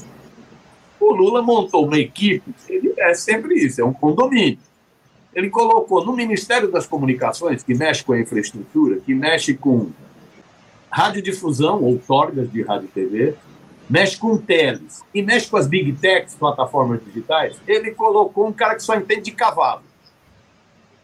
O 0.99 1.13
Lula 1.13 1.41
montou 1.41 1.85
uma 1.85 1.97
equipe, 1.97 2.53
ele 2.69 2.93
é 2.97 3.13
sempre 3.13 3.55
isso, 3.55 3.81
é 3.81 3.85
um 3.85 3.93
condomínio 3.93 4.59
ele 5.35 5.49
colocou 5.49 6.03
no 6.05 6.15
Ministério 6.15 6.71
das 6.71 6.87
Comunicações, 6.87 7.61
que 7.61 7.75
mexe 7.75 8.01
com 8.03 8.13
a 8.13 8.19
infraestrutura, 8.21 9.01
que 9.01 9.13
mexe 9.13 9.53
com 9.53 9.91
radiodifusão 10.89 11.83
ou 11.83 11.99
torgas 11.99 12.49
de 12.49 12.61
rádio 12.61 12.85
e 12.85 12.87
TV, 12.87 13.35
mexe 13.89 14.17
com 14.17 14.37
teles 14.37 15.03
e 15.13 15.21
mexe 15.21 15.49
com 15.49 15.57
as 15.57 15.67
big 15.67 15.91
techs, 15.91 16.35
plataformas 16.35 17.03
digitais, 17.03 17.57
ele 17.67 17.91
colocou 17.91 18.47
um 18.47 18.53
cara 18.53 18.75
que 18.75 18.83
só 18.83 18.95
entende 18.95 19.23
de 19.23 19.31
cavalo, 19.31 19.83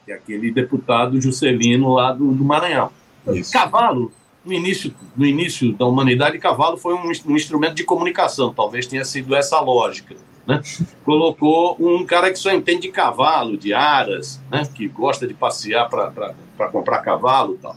que 0.06 0.14
é 0.14 0.16
aquele 0.16 0.50
deputado 0.50 1.20
Juscelino 1.20 1.94
lá 1.94 2.14
do, 2.14 2.32
do 2.32 2.46
Maranhão. 2.46 2.90
Isso. 3.28 3.52
Cavalo, 3.52 4.12
no 4.44 4.54
início, 4.54 4.94
no 5.16 5.26
início 5.26 5.74
da 5.74 5.86
humanidade, 5.86 6.40
cavalo 6.40 6.78
foi 6.78 6.94
um, 6.94 7.12
um 7.26 7.36
instrumento 7.36 7.76
de 7.76 7.84
comunicação, 7.84 8.54
talvez 8.54 8.88
tenha 8.88 9.06
sido 9.06 9.36
essa 9.36 9.58
a 9.58 9.62
lógica 9.62 10.16
né? 10.46 10.62
colocou 11.04 11.76
um 11.80 12.06
cara 12.06 12.32
que 12.32 12.40
só 12.40 12.52
entende 12.52 12.82
de 12.82 12.92
cavalo, 12.92 13.58
de 13.58 13.74
aras, 13.74 14.42
né? 14.50 14.64
que 14.74 14.88
gosta 14.88 15.28
de 15.28 15.34
passear 15.34 15.90
para 15.90 16.70
comprar 16.72 17.00
cavalo 17.00 17.58
tal. 17.62 17.76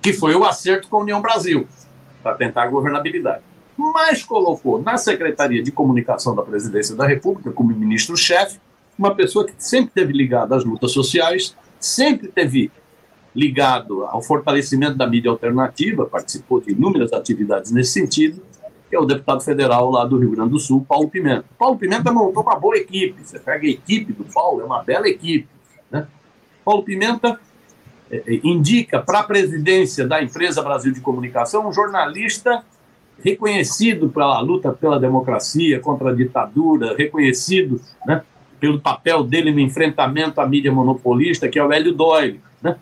Que 0.00 0.12
foi 0.12 0.34
o 0.34 0.44
acerto 0.44 0.88
com 0.88 0.98
a 0.98 1.00
União 1.00 1.20
Brasil, 1.20 1.66
para 2.22 2.34
tentar 2.34 2.64
a 2.64 2.68
governabilidade. 2.68 3.42
Mas 3.76 4.22
colocou 4.22 4.80
na 4.80 4.96
Secretaria 4.96 5.62
de 5.62 5.70
Comunicação 5.70 6.34
da 6.34 6.42
Presidência 6.42 6.94
da 6.96 7.06
República, 7.06 7.52
como 7.52 7.74
ministro-chefe, 7.74 8.58
uma 8.98 9.14
pessoa 9.14 9.44
que 9.44 9.52
sempre 9.58 9.90
teve 9.92 10.12
ligada 10.12 10.56
às 10.56 10.64
lutas 10.64 10.92
sociais, 10.92 11.54
sempre 11.78 12.28
teve 12.28 12.70
ligado 13.36 14.04
ao 14.06 14.22
fortalecimento 14.22 14.96
da 14.96 15.06
mídia 15.06 15.30
alternativa, 15.30 16.06
participou 16.06 16.58
de 16.58 16.72
inúmeras 16.72 17.12
atividades 17.12 17.70
nesse 17.70 17.92
sentido, 17.92 18.42
que 18.88 18.96
é 18.96 18.98
o 18.98 19.04
deputado 19.04 19.42
federal 19.42 19.90
lá 19.90 20.06
do 20.06 20.18
Rio 20.18 20.30
Grande 20.30 20.50
do 20.50 20.58
Sul, 20.58 20.86
Paulo 20.88 21.10
Pimenta. 21.10 21.44
Paulo 21.58 21.76
Pimenta 21.76 22.10
montou 22.10 22.42
uma 22.42 22.58
boa 22.58 22.76
equipe. 22.76 23.22
Você 23.22 23.38
pega 23.38 23.66
a 23.66 23.70
equipe 23.70 24.14
do 24.14 24.24
Paulo, 24.24 24.62
é 24.62 24.64
uma 24.64 24.82
bela 24.82 25.06
equipe. 25.06 25.46
Né? 25.90 26.06
Paulo 26.64 26.82
Pimenta 26.82 27.38
é, 28.10 28.16
é 28.16 28.40
indica 28.42 29.02
para 29.02 29.20
a 29.20 29.24
presidência 29.24 30.06
da 30.06 30.22
empresa 30.22 30.62
Brasil 30.62 30.92
de 30.92 31.00
Comunicação 31.00 31.68
um 31.68 31.72
jornalista 31.72 32.64
reconhecido 33.22 34.08
pela 34.08 34.40
luta 34.40 34.72
pela 34.72 34.98
democracia, 34.98 35.78
contra 35.80 36.10
a 36.10 36.14
ditadura, 36.14 36.96
reconhecido 36.96 37.80
né, 38.06 38.22
pelo 38.58 38.80
papel 38.80 39.22
dele 39.24 39.52
no 39.52 39.60
enfrentamento 39.60 40.40
à 40.40 40.46
mídia 40.46 40.72
monopolista, 40.72 41.48
que 41.48 41.58
é 41.58 41.64
o 41.64 41.72
Hélio 41.72 41.92
Doyle. 41.92 42.40
Né? 42.62 42.76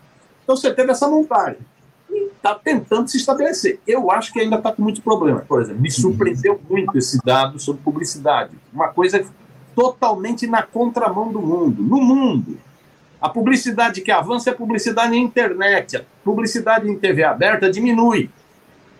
Então 0.45 0.55
você 0.55 0.73
teve 0.73 0.91
essa 0.91 1.09
montagem 1.09 1.57
está 2.45 2.53
tentando 2.55 3.09
se 3.09 3.17
estabelecer. 3.17 3.79
Eu 3.87 4.11
acho 4.11 4.31
que 4.31 4.39
ainda 4.39 4.57
está 4.57 4.71
com 4.71 4.83
muitos 4.83 5.01
problemas. 5.01 5.45
Por 5.45 5.61
exemplo, 5.61 5.81
me 5.81 5.89
surpreendeu 5.89 6.61
muito 6.69 6.95
esse 6.97 7.19
dado 7.25 7.59
sobre 7.59 7.81
publicidade. 7.81 8.51
Uma 8.71 8.89
coisa 8.89 9.25
totalmente 9.75 10.45
na 10.45 10.61
contramão 10.61 11.31
do 11.31 11.41
mundo. 11.41 11.81
No 11.81 11.97
mundo, 11.97 12.57
a 13.19 13.27
publicidade 13.27 14.01
que 14.01 14.11
avança 14.11 14.51
é 14.51 14.53
a 14.53 14.55
publicidade 14.55 15.09
na 15.09 15.17
internet. 15.17 15.97
A 15.97 16.03
publicidade 16.23 16.89
em 16.89 16.97
TV 16.97 17.23
aberta 17.23 17.69
diminui. 17.69 18.29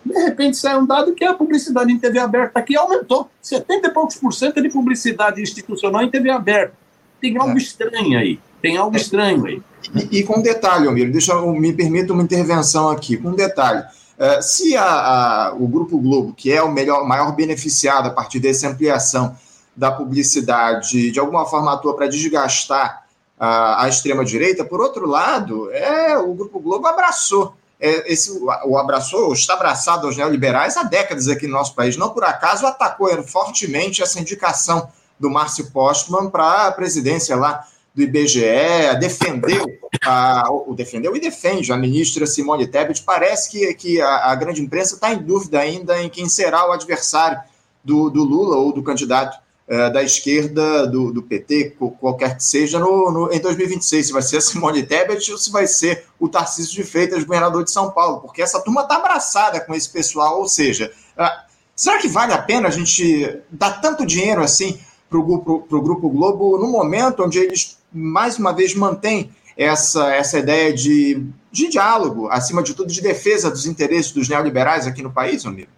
De 0.04 0.14
repente 0.14 0.58
sai 0.58 0.78
um 0.78 0.86
dado 0.86 1.14
que 1.14 1.24
a 1.24 1.34
publicidade 1.34 1.92
em 1.92 2.00
TV 2.00 2.20
aberta 2.20 2.60
aqui 2.60 2.76
aumentou. 2.76 3.30
70 3.42 3.88
e 3.88 3.92
poucos 3.92 4.16
por 4.16 4.34
cento 4.34 4.62
de 4.62 4.70
publicidade 4.70 5.42
institucional 5.42 6.02
em 6.02 6.10
TV 6.10 6.30
aberta. 6.30 6.74
Tem 7.22 7.38
algo 7.38 7.54
é. 7.54 7.58
estranho 7.58 8.18
aí. 8.18 8.40
Tem 8.62 8.78
algo 8.78 8.96
estranho 8.98 9.46
aí. 9.46 9.62
E, 10.12 10.24
com 10.24 10.42
detalhe, 10.42 10.88
Almiro, 10.88 11.12
deixa 11.12 11.34
eu, 11.34 11.54
me 11.54 11.74
permita 11.74 12.14
uma 12.14 12.24
intervenção 12.24 12.90
aqui, 12.90 13.18
com 13.18 13.32
detalhe. 13.34 13.84
Uh, 14.18 14.42
se 14.42 14.76
a, 14.78 14.84
a, 14.84 15.54
o 15.54 15.68
Grupo 15.68 16.00
Globo, 16.00 16.34
que 16.34 16.52
é 16.52 16.64
o 16.64 16.72
melhor, 16.72 17.06
maior 17.06 17.34
beneficiado 17.34 18.08
a 18.08 18.12
partir 18.12 18.40
dessa 18.40 18.68
ampliação 18.68 19.36
da 19.76 19.92
publicidade, 19.92 21.12
de 21.12 21.20
alguma 21.20 21.46
forma 21.46 21.74
atua 21.74 21.96
para 21.96 22.08
desgastar 22.08 23.04
a, 23.38 23.84
a 23.84 23.90
extrema-direita, 23.90 24.64
por 24.64 24.80
outro 24.80 25.06
lado, 25.06 25.70
é, 25.72 26.18
o 26.18 26.34
Grupo 26.34 26.60
Globo 26.60 26.88
abraçou. 26.88 27.54
É, 27.78 28.12
esse, 28.12 28.32
o 28.66 28.78
abraçou, 28.78 29.34
está 29.34 29.54
abraçado 29.54 30.08
aos 30.08 30.16
neoliberais 30.16 30.78
há 30.78 30.84
décadas 30.84 31.28
aqui 31.28 31.46
no 31.46 31.54
nosso 31.54 31.76
país. 31.76 31.98
Não 31.98 32.10
por 32.10 32.24
acaso 32.24 32.66
atacou 32.66 33.10
fortemente 33.24 34.02
essa 34.02 34.20
indicação 34.20 34.88
do 35.20 35.30
Márcio 35.30 35.70
Postman 35.72 36.30
para 36.30 36.68
a 36.68 36.72
presidência 36.72 37.36
lá 37.36 37.68
do 37.96 38.02
IBGE, 38.02 39.00
defendeu, 39.00 39.66
a, 40.04 40.44
defendeu 40.76 41.16
e 41.16 41.20
defende 41.20 41.72
a 41.72 41.78
ministra 41.78 42.28
Simone 42.28 42.68
Tebet. 42.68 43.02
Parece 43.04 43.50
que, 43.50 43.74
que 43.74 44.02
a, 44.02 44.32
a 44.32 44.36
grande 44.36 44.62
imprensa 44.62 44.96
está 44.96 45.14
em 45.14 45.18
dúvida 45.18 45.60
ainda 45.60 46.02
em 46.04 46.10
quem 46.10 46.28
será 46.28 46.68
o 46.68 46.74
adversário 46.74 47.40
do, 47.82 48.10
do 48.10 48.24
Lula 48.24 48.58
ou 48.58 48.74
do 48.74 48.84
candidato 48.84 49.40
é, 49.68 49.90
da 49.90 50.04
esquerda, 50.04 50.86
do, 50.86 51.12
do 51.14 51.24
PT, 51.24 51.78
qualquer 52.00 52.36
que 52.36 52.44
seja, 52.44 52.78
no, 52.78 53.12
no, 53.12 53.34
em 53.34 53.40
2026. 53.40 54.08
Se 54.08 54.14
vai 54.14 54.22
ser 54.22 54.38
a 54.38 54.42
Simone 54.42 54.84
Tebet 54.84 55.32
ou 55.32 55.38
se 55.38 55.50
vai 55.50 55.66
ser 55.66 56.06
o 56.20 56.28
Tarcísio 56.28 56.76
de 56.76 56.84
Freitas, 56.84 57.24
governador 57.24 57.64
de 57.64 57.72
São 57.72 57.92
Paulo, 57.92 58.20
porque 58.20 58.42
essa 58.42 58.60
turma 58.60 58.82
está 58.82 58.98
abraçada 58.98 59.62
com 59.62 59.74
esse 59.74 59.90
pessoal. 59.90 60.40
Ou 60.40 60.50
seja, 60.50 60.92
ah, 61.18 61.46
será 61.74 61.98
que 61.98 62.10
vale 62.10 62.34
a 62.34 62.42
pena 62.42 62.68
a 62.68 62.72
gente 62.72 63.40
dar 63.50 63.80
tanto 63.80 64.06
dinheiro 64.06 64.44
assim 64.44 64.78
para 65.10 65.18
o 65.18 65.24
grupo, 65.24 65.82
grupo 65.82 66.10
Globo 66.10 66.58
no 66.58 66.68
momento 66.68 67.24
onde 67.24 67.40
eles 67.40 67.78
mais 67.96 68.38
uma 68.38 68.52
vez, 68.52 68.76
mantém 68.76 69.32
essa, 69.58 70.14
essa 70.14 70.40
ideia 70.40 70.74
de, 70.74 71.26
de 71.52 71.70
diálogo, 71.70 72.28
acima 72.30 72.62
de 72.62 72.74
tudo, 72.74 72.92
de 72.92 73.02
defesa 73.02 73.50
dos 73.50 73.66
interesses 73.66 74.12
dos 74.12 74.28
neoliberais 74.28 74.86
aqui 74.86 75.02
no 75.02 75.12
país, 75.12 75.46
amigo? 75.46 75.70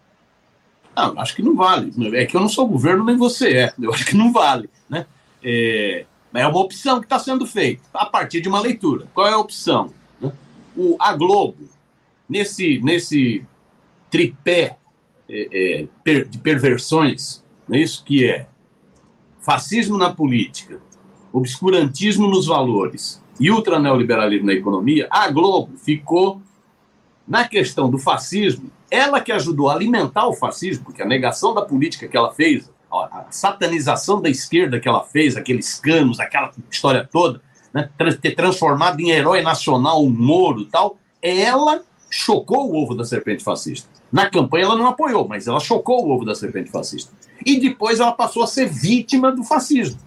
Não, 0.95 1.19
acho 1.19 1.35
que 1.35 1.43
não 1.43 1.55
vale. 1.55 1.93
É 2.17 2.25
que 2.25 2.35
eu 2.35 2.41
não 2.41 2.49
sou 2.49 2.67
governo, 2.67 3.03
nem 3.03 3.15
você 3.15 3.53
é. 3.53 3.73
Eu 3.79 3.93
acho 3.93 4.05
que 4.05 4.15
não 4.15 4.33
vale. 4.33 4.67
Né? 4.89 5.05
É, 5.43 6.05
é 6.33 6.47
uma 6.47 6.59
opção 6.59 6.99
que 6.99 7.05
está 7.05 7.19
sendo 7.19 7.45
feita 7.45 7.83
a 7.93 8.05
partir 8.05 8.41
de 8.41 8.49
uma 8.49 8.59
leitura. 8.59 9.07
Qual 9.13 9.27
é 9.27 9.33
a 9.33 9.37
opção? 9.37 9.93
Né? 10.19 10.31
O, 10.75 10.97
a 10.99 11.13
Globo, 11.13 11.69
nesse, 12.27 12.79
nesse 12.79 13.45
tripé 14.09 14.77
é, 15.29 15.87
é, 16.05 16.23
de 16.23 16.37
perversões, 16.39 17.43
é 17.69 17.77
isso 17.77 18.03
que 18.03 18.25
é 18.25 18.47
fascismo 19.39 19.97
na 19.97 20.11
política, 20.11 20.81
obscurantismo 21.37 22.27
nos 22.27 22.47
valores 22.47 23.21
e 23.39 23.51
ultraneoliberalismo 23.51 24.47
na 24.47 24.53
economia, 24.53 25.07
a 25.09 25.29
Globo 25.29 25.77
ficou 25.77 26.41
na 27.27 27.47
questão 27.47 27.89
do 27.89 27.97
fascismo, 27.97 28.71
ela 28.89 29.19
que 29.19 29.31
ajudou 29.31 29.69
a 29.69 29.73
alimentar 29.73 30.27
o 30.27 30.33
fascismo, 30.33 30.85
porque 30.85 31.01
a 31.01 31.05
negação 31.05 31.53
da 31.53 31.61
política 31.61 32.07
que 32.07 32.15
ela 32.15 32.31
fez, 32.33 32.71
a 32.91 33.25
satanização 33.29 34.21
da 34.21 34.29
esquerda 34.29 34.79
que 34.79 34.87
ela 34.87 35.03
fez, 35.03 35.35
aqueles 35.35 35.79
canos, 35.79 36.19
aquela 36.19 36.51
história 36.71 37.07
toda, 37.11 37.41
né, 37.73 37.89
ter 38.21 38.33
transformado 38.33 38.99
em 39.01 39.11
herói 39.11 39.41
nacional 39.41 40.03
o 40.03 40.09
Moro 40.09 40.61
e 40.61 40.65
tal, 40.65 40.97
ela 41.21 41.83
chocou 42.09 42.71
o 42.71 42.81
ovo 42.81 42.95
da 42.95 43.03
serpente 43.03 43.43
fascista. 43.43 43.89
Na 44.09 44.29
campanha 44.29 44.65
ela 44.65 44.77
não 44.77 44.87
apoiou, 44.87 45.27
mas 45.27 45.47
ela 45.47 45.59
chocou 45.59 46.05
o 46.05 46.11
ovo 46.11 46.23
da 46.23 46.33
serpente 46.33 46.71
fascista. 46.71 47.11
E 47.45 47.59
depois 47.59 47.99
ela 47.99 48.13
passou 48.13 48.43
a 48.43 48.47
ser 48.47 48.67
vítima 48.69 49.31
do 49.31 49.43
fascismo. 49.43 49.99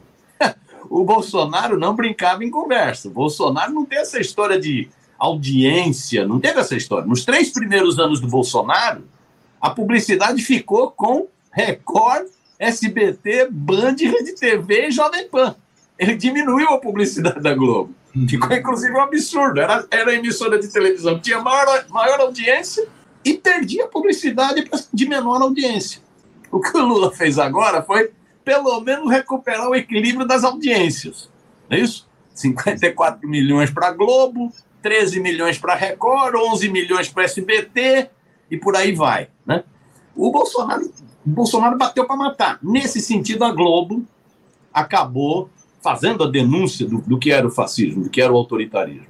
O 0.89 1.05
Bolsonaro 1.05 1.78
não 1.78 1.95
brincava 1.95 2.45
em 2.45 2.51
conversa. 2.51 3.09
O 3.09 3.12
Bolsonaro 3.12 3.72
não 3.72 3.85
tem 3.85 3.99
essa 3.99 4.20
história 4.20 4.59
de 4.59 4.89
audiência, 5.18 6.26
não 6.26 6.41
teve 6.41 6.61
essa 6.61 6.76
história. 6.76 7.07
Nos 7.07 7.24
três 7.24 7.51
primeiros 7.51 7.99
anos 7.99 8.20
do 8.20 8.26
Bolsonaro, 8.26 9.05
a 9.61 9.70
publicidade 9.70 10.43
ficou 10.43 10.91
com 10.91 11.28
Record, 11.53 12.26
SBT, 12.59 13.49
Band, 13.51 13.97
Rede 13.99 14.35
TV 14.35 14.89
e 14.89 14.91
Jovem 14.91 15.28
Pan. 15.28 15.55
Ele 15.99 16.16
diminuiu 16.16 16.68
a 16.70 16.78
publicidade 16.78 17.41
da 17.41 17.55
Globo. 17.55 17.95
Ficou, 18.28 18.57
inclusive, 18.57 18.93
um 18.93 19.01
absurdo. 19.01 19.61
Era, 19.61 19.87
era 19.91 20.11
a 20.11 20.14
emissora 20.14 20.59
de 20.59 20.68
televisão 20.68 21.16
que 21.16 21.22
tinha 21.22 21.41
maior, 21.41 21.85
maior 21.91 22.20
audiência 22.20 22.87
e 23.24 23.35
perdia 23.35 23.85
a 23.85 23.89
publicidade 23.89 24.68
de 24.93 25.09
menor 25.09 25.43
audiência. 25.43 26.01
O 26.51 26.61
que 26.61 26.76
o 26.76 26.85
Lula 26.85 27.12
fez 27.12 27.39
agora 27.39 27.83
foi, 27.83 28.11
pelo 28.51 28.80
menos, 28.80 29.09
recuperar 29.09 29.68
o 29.68 29.76
equilíbrio 29.76 30.26
das 30.26 30.42
audiências. 30.42 31.30
Não 31.68 31.78
é 31.78 31.80
isso? 31.82 32.09
54 32.34 33.28
milhões 33.28 33.70
para 33.70 33.92
Globo, 33.92 34.53
13 34.82 35.20
milhões 35.20 35.57
para 35.57 35.76
Record, 35.76 36.34
11 36.34 36.68
milhões 36.68 37.09
para 37.09 37.22
SBT 37.22 38.11
e 38.51 38.57
por 38.57 38.74
aí 38.74 38.92
vai. 38.92 39.28
Né? 39.46 39.62
O 40.16 40.32
Bolsonaro, 40.32 40.84
o 41.24 41.30
Bolsonaro 41.30 41.78
bateu 41.78 42.05
para 42.09 42.16
matar. 42.16 42.59
Nesse 42.61 43.01
sentido, 43.01 43.44
a 43.44 43.53
Globo 43.53 44.05
acabou 44.74 45.48
fazendo 45.80 46.24
a 46.24 46.28
denúncia 46.28 46.84
do, 46.84 46.98
do 47.03 47.20
que 47.20 47.30
era 47.30 47.46
o 47.46 47.53
fascismo, 47.53 48.03
do 48.03 48.11
que 48.11 48.20
era 48.20 48.32
o 48.32 48.36
autoritarismo. 48.36 49.07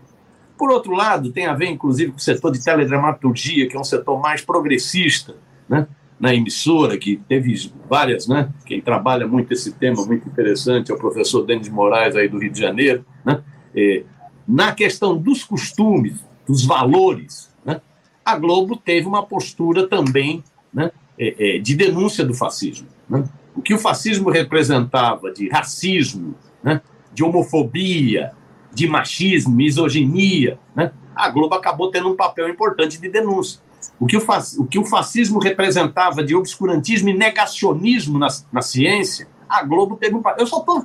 Por 0.59 0.70
outro 0.70 0.93
lado, 0.93 1.32
tem 1.32 1.47
a 1.47 1.55
ver, 1.55 1.70
inclusive, 1.70 2.12
com 2.12 2.18
o 2.18 2.20
setor 2.20 2.53
de 2.53 2.62
teledramaturgia, 2.62 3.66
que 3.66 3.74
é 3.74 3.80
um 3.80 3.84
setor 3.84 4.20
mais 4.20 4.43
progressista, 4.43 5.36
né? 5.66 5.88
Na 6.21 6.35
emissora, 6.35 6.99
que 6.99 7.16
teve 7.16 7.73
várias, 7.89 8.29
né? 8.29 8.51
Quem 8.66 8.81
trabalha 8.81 9.27
muito 9.27 9.53
esse 9.53 9.73
tema, 9.73 10.05
muito 10.05 10.29
interessante, 10.29 10.93
é 10.93 10.95
o 10.95 10.99
professor 10.99 11.47
Denis 11.47 11.71
Moraes, 11.71 12.14
aí 12.14 12.29
do 12.29 12.39
Rio 12.39 12.53
de 12.53 12.61
Janeiro, 12.61 13.05
né? 13.25 13.43
É, 13.75 14.05
na 14.47 14.73
questão 14.73 15.16
dos 15.16 15.45
costumes, 15.45 16.23
dos 16.47 16.64
valores, 16.64 17.51
né? 17.64 17.81
a 18.25 18.37
Globo 18.37 18.77
teve 18.77 19.07
uma 19.07 19.25
postura 19.25 19.87
também 19.87 20.43
né? 20.73 20.91
É, 21.18 21.57
é, 21.57 21.59
de 21.59 21.75
denúncia 21.75 22.25
do 22.25 22.35
fascismo. 22.35 22.89
Né? 23.09 23.25
O 23.55 23.62
que 23.62 23.75
o 23.75 23.79
fascismo 23.79 24.31
representava 24.31 25.33
de 25.33 25.49
racismo, 25.49 26.35
né? 26.62 26.81
de 27.12 27.23
homofobia, 27.23 28.33
de 28.73 28.87
machismo, 28.89 29.55
misoginia, 29.55 30.59
né? 30.75 30.93
a 31.14 31.29
Globo 31.29 31.55
acabou 31.55 31.91
tendo 31.91 32.09
um 32.09 32.16
papel 32.16 32.49
importante 32.49 33.01
de 33.01 33.09
denúncia. 33.09 33.61
O 33.99 34.07
que 34.07 34.16
o, 34.16 34.22
o, 34.59 34.66
que 34.66 34.78
o 34.78 34.85
fascismo 34.85 35.39
representava 35.39 36.22
de 36.22 36.35
obscurantismo 36.35 37.09
e 37.09 37.16
negacionismo 37.16 38.18
na, 38.18 38.28
na 38.53 38.62
ciência, 38.62 39.28
a 39.49 39.62
Globo 39.62 39.97
teve 39.97 40.14
um. 40.14 40.22
Eu 40.39 40.47
só 40.47 40.59
estou 40.59 40.85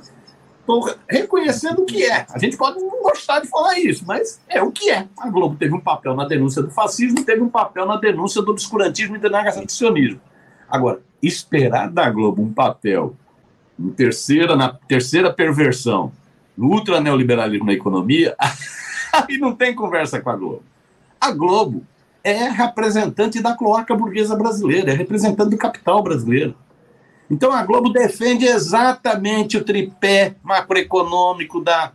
reconhecendo 1.08 1.82
o 1.82 1.86
que 1.86 2.04
é. 2.04 2.26
A 2.30 2.38
gente 2.38 2.56
pode 2.56 2.80
não 2.80 3.02
gostar 3.02 3.40
de 3.40 3.48
falar 3.48 3.78
isso, 3.78 4.04
mas 4.06 4.40
é 4.48 4.62
o 4.62 4.72
que 4.72 4.90
é. 4.90 5.06
A 5.18 5.30
Globo 5.30 5.56
teve 5.56 5.74
um 5.74 5.80
papel 5.80 6.14
na 6.14 6.26
denúncia 6.26 6.62
do 6.62 6.70
fascismo, 6.70 7.24
teve 7.24 7.40
um 7.40 7.48
papel 7.48 7.86
na 7.86 7.96
denúncia 7.96 8.42
do 8.42 8.50
obscurantismo 8.50 9.16
e 9.16 9.18
do 9.18 9.30
negacionismo. 9.30 10.20
Agora, 10.68 11.00
esperar 11.22 11.88
da 11.88 12.10
Globo 12.10 12.42
um 12.42 12.52
papel 12.52 13.16
no 13.78 13.92
terceira, 13.92 14.56
na 14.56 14.68
terceira 14.68 15.32
perversão, 15.32 16.12
no 16.56 16.68
ultra 16.68 17.00
neoliberalismo 17.00 17.66
na 17.66 17.72
economia, 17.72 18.34
aí 19.12 19.38
não 19.38 19.54
tem 19.54 19.74
conversa 19.74 20.20
com 20.20 20.30
a 20.30 20.36
Globo. 20.36 20.62
A 21.20 21.30
Globo 21.30 21.86
é 22.26 22.48
representante 22.48 23.40
da 23.40 23.54
cloaca 23.54 23.94
burguesa 23.94 24.34
brasileira, 24.34 24.90
é 24.90 24.96
representante 24.96 25.50
do 25.50 25.56
capital 25.56 26.02
brasileiro. 26.02 26.56
Então 27.30 27.52
a 27.52 27.62
Globo 27.62 27.90
defende 27.90 28.44
exatamente 28.44 29.56
o 29.56 29.62
tripé 29.62 30.34
macroeconômico 30.42 31.60
da 31.60 31.92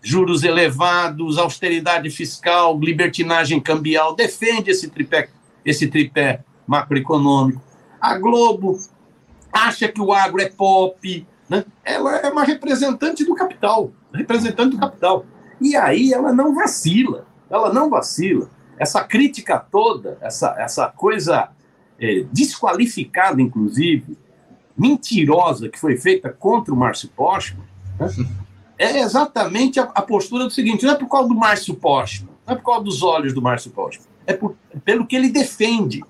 juros 0.00 0.42
elevados, 0.42 1.36
austeridade 1.36 2.08
fiscal, 2.08 2.78
libertinagem 2.78 3.60
cambial, 3.60 4.14
defende 4.14 4.70
esse 4.70 4.88
tripé, 4.88 5.28
esse 5.62 5.86
tripé 5.86 6.42
macroeconômico. 6.66 7.60
A 8.00 8.18
Globo 8.18 8.78
acha 9.52 9.86
que 9.86 10.00
o 10.00 10.14
agro 10.14 10.40
é 10.40 10.48
pop, 10.48 11.26
né? 11.46 11.62
ela 11.84 12.16
é 12.16 12.30
uma 12.30 12.44
representante 12.44 13.22
do 13.22 13.34
capital, 13.34 13.92
representante 14.14 14.76
do 14.76 14.80
capital. 14.80 15.26
E 15.60 15.76
aí 15.76 16.10
ela 16.10 16.32
não 16.32 16.54
vacila, 16.54 17.26
ela 17.50 17.70
não 17.70 17.90
vacila. 17.90 18.48
Essa 18.78 19.02
crítica 19.04 19.58
toda, 19.58 20.18
essa, 20.20 20.54
essa 20.58 20.88
coisa 20.88 21.48
é, 21.98 22.24
desqualificada, 22.32 23.40
inclusive, 23.40 24.16
mentirosa 24.76 25.68
que 25.68 25.78
foi 25.78 25.96
feita 25.96 26.28
contra 26.28 26.72
o 26.72 26.76
Márcio 26.76 27.08
Postman, 27.10 27.64
né? 27.98 28.08
é 28.78 29.00
exatamente 29.00 29.78
a, 29.78 29.84
a, 29.84 30.02
postura 30.02 30.44
do 30.44 30.50
seguinte: 30.50 30.84
não 30.84 30.92
é 30.92 30.96
por 30.96 31.08
causa 31.08 31.28
do 31.28 31.34
Márcio 31.34 31.74
Postman, 31.74 32.30
não 32.46 32.54
é 32.54 32.56
por 32.56 32.64
causa 32.64 32.84
dos 32.84 33.02
olhos 33.02 33.32
do 33.32 33.40
Márcio 33.40 33.70
Postman, 33.70 34.08
é 34.26 34.32
por, 34.32 34.56
pelo 34.84 35.06
que 35.06 35.14
ele 35.16 35.28
defende. 35.28 36.02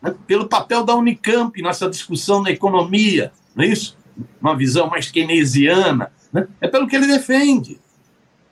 Né, 0.00 0.14
pelo 0.26 0.48
papel 0.48 0.84
da 0.84 0.94
Unicamp 0.94 1.60
nessa 1.62 1.88
discussão 1.88 2.42
na 2.42 2.50
economia, 2.50 3.32
não 3.54 3.64
é 3.64 3.68
isso? 3.68 3.96
Uma 4.40 4.56
visão 4.56 4.88
mais 4.88 5.10
keynesiana, 5.10 6.12
né? 6.32 6.46
é 6.60 6.68
pelo 6.68 6.86
que 6.86 6.96
ele 6.96 7.06
defende, 7.06 7.78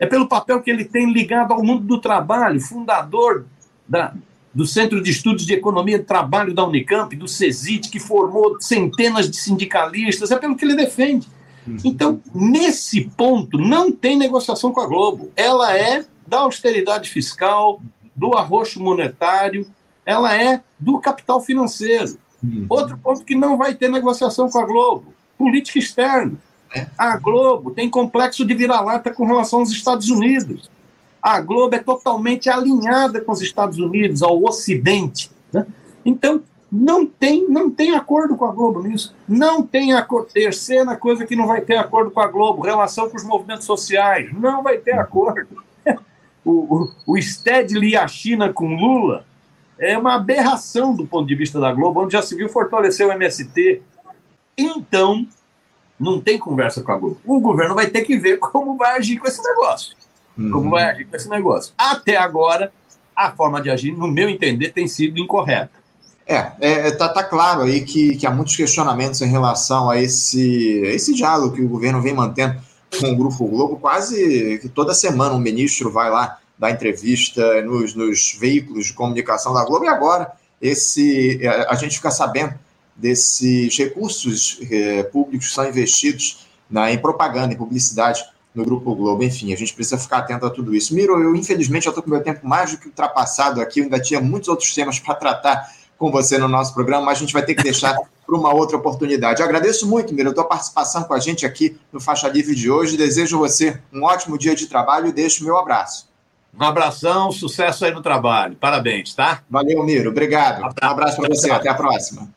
é 0.03 0.07
pelo 0.07 0.27
papel 0.27 0.61
que 0.61 0.69
ele 0.69 0.85
tem 0.85 1.13
ligado 1.13 1.53
ao 1.53 1.63
mundo 1.63 1.85
do 1.85 1.97
trabalho, 1.97 2.61
fundador 2.61 3.47
da, 3.89 4.13
do 4.53 4.67
Centro 4.67 5.01
de 5.01 5.13
Estudos 5.13 5.47
de 5.47 5.55
Economia 5.55 5.95
e 5.95 6.03
Trabalho 6.03 6.53
da 6.53 6.67
Unicamp, 6.67 7.15
do 7.15 7.29
CESIT, 7.29 7.89
que 7.89 8.01
formou 8.01 8.61
centenas 8.61 9.31
de 9.31 9.37
sindicalistas, 9.37 10.33
é 10.33 10.37
pelo 10.37 10.57
que 10.57 10.65
ele 10.65 10.75
defende. 10.75 11.29
Uhum. 11.65 11.77
Então, 11.85 12.21
nesse 12.35 13.05
ponto, 13.17 13.57
não 13.57 13.93
tem 13.93 14.19
negociação 14.19 14.73
com 14.73 14.81
a 14.81 14.89
Globo. 14.89 15.31
Ela 15.37 15.79
é 15.79 16.05
da 16.27 16.41
austeridade 16.41 17.09
fiscal, 17.09 17.81
do 18.17 18.37
arroxo 18.37 18.83
monetário, 18.83 19.69
ela 20.05 20.37
é 20.37 20.65
do 20.81 20.99
capital 20.99 21.41
financeiro. 21.41 22.19
Uhum. 22.43 22.67
Outro 22.69 22.99
ponto 22.99 23.25
que 23.25 23.37
não 23.37 23.57
vai 23.57 23.73
ter 23.73 23.89
negociação 23.89 24.51
com 24.51 24.59
a 24.59 24.67
Globo, 24.67 25.15
política 25.39 25.79
externa. 25.79 26.33
A 26.97 27.17
Globo 27.17 27.71
tem 27.71 27.91
complexo 27.91 28.45
de 28.45 28.55
vira-lata 28.55 29.11
com 29.13 29.27
relação 29.27 29.61
aos 29.61 29.71
Estados 29.71 30.09
Unidos. 30.09 30.71
A 31.23 31.41
Globo 31.41 31.75
é 31.75 31.79
totalmente 31.79 32.51
alinhada 32.51 33.21
com 33.21 33.33
os 33.33 33.41
Estados 33.41 33.79
Unidos, 33.79 34.23
ao 34.23 34.43
Ocidente. 34.43 35.31
Né? 35.53 35.67
Então, 36.05 36.43
não 36.71 37.05
tem, 37.07 37.47
não 37.49 37.71
tem 37.71 37.95
acordo 37.95 38.35
com 38.35 38.47
a 38.47 38.53
Globo 38.53 38.83
nisso. 38.83 39.15
Não 39.29 39.63
tem 39.63 39.93
acordo. 39.93 40.29
Terceira 40.33 40.97
coisa 40.97 41.27
que 41.27 41.37
não 41.37 41.47
vai 41.47 41.61
ter 41.61 41.77
acordo 41.77 42.11
com 42.11 42.21
a 42.21 42.27
Globo, 42.27 42.63
relação 42.63 43.11
com 43.11 43.17
os 43.17 43.25
movimentos 43.25 43.67
sociais. 43.67 44.33
Não 44.33 44.63
vai 44.63 44.79
ter 44.79 44.99
acordo. 44.99 45.63
O, 46.45 46.91
o, 47.07 47.15
o 47.15 47.17
e 47.17 47.97
a 47.97 48.09
China 48.09 48.53
com 48.53 48.75
Lula 48.75 49.25
é 49.79 49.97
uma 49.97 50.17
aberração 50.17 50.93
do 50.93 51.07
ponto 51.07 51.25
de 51.29 51.37
vista 51.37 51.61
da 51.61 51.73
Globo, 51.73 52.03
onde 52.03 52.15
já 52.15 52.23
se 52.23 52.35
viu 52.35 52.49
fortalecer 52.49 53.07
o 53.07 53.13
MST. 53.13 53.81
Então, 54.59 55.25
não 55.99 56.21
tem 56.21 56.39
conversa 56.39 56.83
com 56.83 56.93
a 56.93 56.97
Globo. 56.97 57.19
O 57.25 57.41
governo 57.41 57.75
vai 57.75 57.87
ter 57.87 58.03
que 58.03 58.17
ver 58.17 58.39
como 58.39 58.77
vai 58.77 58.97
agir 58.97 59.19
com 59.19 59.29
esse 59.29 59.43
negócio. 59.43 59.95
Uhum. 60.37 60.51
Como 60.51 60.71
vai 60.71 60.85
agir 60.85 61.05
com 61.05 61.17
esse 61.17 61.29
negócio. 61.29 61.73
Até 61.77 62.17
agora, 62.17 62.73
a 63.15 63.31
forma 63.33 63.61
de 63.61 63.71
agir, 63.71 63.93
no 63.93 64.09
meu 64.09 64.29
entender, 64.29 64.73
tem 64.73 64.89
sido 64.89 65.19
incorreta. 65.19 65.83
É, 66.27 66.53
é 66.61 66.91
tá, 66.93 67.09
tá, 67.09 67.23
claro 67.23 67.63
aí 67.63 67.83
que, 67.83 68.17
que 68.17 68.27
há 68.27 68.31
muitos 68.31 68.57
questionamentos 68.57 69.21
em 69.21 69.29
relação 69.29 69.91
a 69.91 70.01
esse, 70.01 70.81
esse 70.87 71.15
diálogo 71.15 71.55
que 71.55 71.63
o 71.63 71.69
governo 71.69 72.01
vem 72.01 72.15
mantendo 72.15 72.61
com 72.99 73.11
o 73.11 73.17
Grupo 73.17 73.47
Globo. 73.47 73.77
Quase 73.77 74.59
que 74.61 74.69
toda 74.69 74.95
semana 74.95 75.35
um 75.35 75.41
ministro 75.41 75.91
vai 75.91 76.11
lá 76.11 76.39
da 76.59 76.71
entrevista 76.71 77.61
nos, 77.63 77.95
nos, 77.95 78.37
veículos 78.39 78.87
de 78.87 78.93
comunicação 78.93 79.53
da 79.53 79.65
Globo, 79.65 79.85
e 79.85 79.89
agora 79.89 80.33
esse, 80.61 81.45
é, 81.45 81.67
a 81.69 81.75
gente 81.75 81.97
fica 81.97 82.11
sabendo 82.11 82.55
desses 83.03 83.77
recursos 83.77 84.61
é, 84.71 85.03
públicos 85.03 85.53
são 85.53 85.69
investidos 85.69 86.47
na, 86.71 86.93
em 86.93 86.99
propaganda, 86.99 87.53
em 87.53 87.57
publicidade 87.57 88.25
no 88.55 88.65
Grupo 88.65 88.95
Globo. 88.95 89.25
Enfim, 89.25 89.53
a 89.53 89.57
gente 89.57 89.75
precisa 89.75 89.99
ficar 89.99 90.19
atento 90.19 90.47
a 90.47 90.51
tudo 90.51 90.73
isso. 90.73 90.95
Miro, 90.95 91.21
eu 91.21 91.35
infelizmente 91.35 91.85
já 91.85 91.91
estou 91.91 92.05
com 92.05 92.09
meu 92.09 92.23
tempo 92.23 92.47
mais 92.47 92.71
do 92.71 92.79
que 92.79 92.87
ultrapassado 92.87 93.61
aqui, 93.61 93.81
eu 93.81 93.85
ainda 93.85 93.99
tinha 93.99 94.21
muitos 94.21 94.49
outros 94.49 94.73
temas 94.73 95.01
para 95.01 95.17
tratar 95.17 95.69
com 95.99 96.13
você 96.13 96.39
no 96.39 96.47
nosso 96.47 96.73
programa, 96.73 97.07
mas 97.07 97.19
a 97.19 97.21
gente 97.21 97.33
vai 97.33 97.45
ter 97.45 97.57
que 97.57 97.63
deixar 97.65 97.97
para 98.25 98.37
uma 98.37 98.55
outra 98.55 98.77
oportunidade. 98.77 99.41
Eu 99.41 99.47
agradeço 99.47 99.89
muito, 99.89 100.15
Miro, 100.15 100.31
a 100.31 100.35
tua 100.35 100.45
participação 100.45 101.03
com 101.03 101.13
a 101.13 101.19
gente 101.19 101.45
aqui 101.45 101.77
no 101.93 102.01
Faixa 102.01 102.29
Livre 102.29 102.55
de 102.55 102.71
hoje. 102.71 102.97
Desejo 102.97 103.37
a 103.37 103.41
você 103.41 103.81
um 103.93 104.05
ótimo 104.05 104.39
dia 104.39 104.55
de 104.55 104.69
trabalho 104.69 105.09
e 105.09 105.13
deixo 105.13 105.43
o 105.43 105.47
meu 105.47 105.59
abraço. 105.59 106.09
Um 106.57 106.63
abração, 106.63 107.33
sucesso 107.33 107.85
aí 107.85 107.93
no 107.93 108.03
trabalho. 108.03 108.55
Parabéns, 108.57 109.13
tá? 109.13 109.43
Valeu, 109.51 109.83
Miro. 109.83 110.11
Obrigado. 110.11 110.63
Um 110.63 110.87
abraço 110.87 111.17
para 111.17 111.29
você. 111.29 111.51
Até 111.51 111.69
a 111.69 111.75
próxima. 111.75 112.29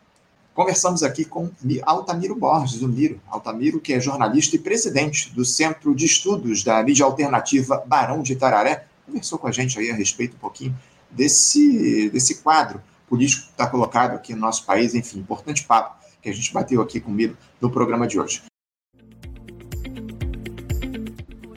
Conversamos 0.56 1.04
aqui 1.04 1.26
com 1.26 1.52
Altamiro 1.84 2.34
Borges, 2.34 2.82
o 2.82 2.88
Miro. 2.88 3.20
Altamiro, 3.28 3.82
que 3.82 3.92
é 3.92 4.00
jornalista 4.00 4.56
e 4.56 4.60
presidente 4.60 5.30
do 5.36 5.44
Centro 5.44 5.94
de 5.94 6.06
Estudos 6.06 6.64
da 6.64 6.82
Mídia 6.82 7.04
Alternativa 7.04 7.84
Barão 7.86 8.24
de 8.24 8.32
Itararé, 8.32 8.86
conversou 9.06 9.38
com 9.38 9.50
a 9.50 9.52
gente 9.52 9.78
aí 9.78 9.92
a 9.92 9.94
respeito 9.94 10.38
um 10.38 10.40
pouquinho 10.40 10.74
desse, 11.12 12.10
desse 12.10 12.36
quadro 12.36 12.82
político 13.06 13.48
que 13.48 13.52
está 13.52 13.68
colocado 13.68 14.16
aqui 14.16 14.34
no 14.34 14.40
nosso 14.40 14.66
país. 14.66 14.96
Enfim, 14.96 15.20
importante 15.20 15.66
papo 15.66 15.94
que 16.22 16.30
a 16.30 16.34
gente 16.34 16.54
bateu 16.54 16.82
aqui 16.82 17.02
comigo 17.02 17.36
no 17.60 17.70
programa 17.70 18.08
de 18.08 18.18
hoje. 18.18 18.42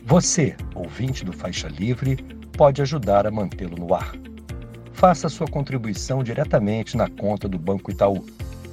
Você, 0.03 0.57
ouvinte 0.74 1.24
do 1.24 1.32
Faixa 1.32 1.68
Livre, 1.68 2.16
pode 2.57 2.82
ajudar 2.82 3.28
a 3.28 3.30
mantê-lo 3.30 3.76
no 3.76 3.94
ar. 3.94 4.12
Faça 4.92 5.28
sua 5.28 5.46
contribuição 5.46 6.24
diretamente 6.24 6.96
na 6.96 7.09
conta 7.09 7.49
do 7.49 7.61
Banco 7.61 7.92
Itaú, 7.92 8.26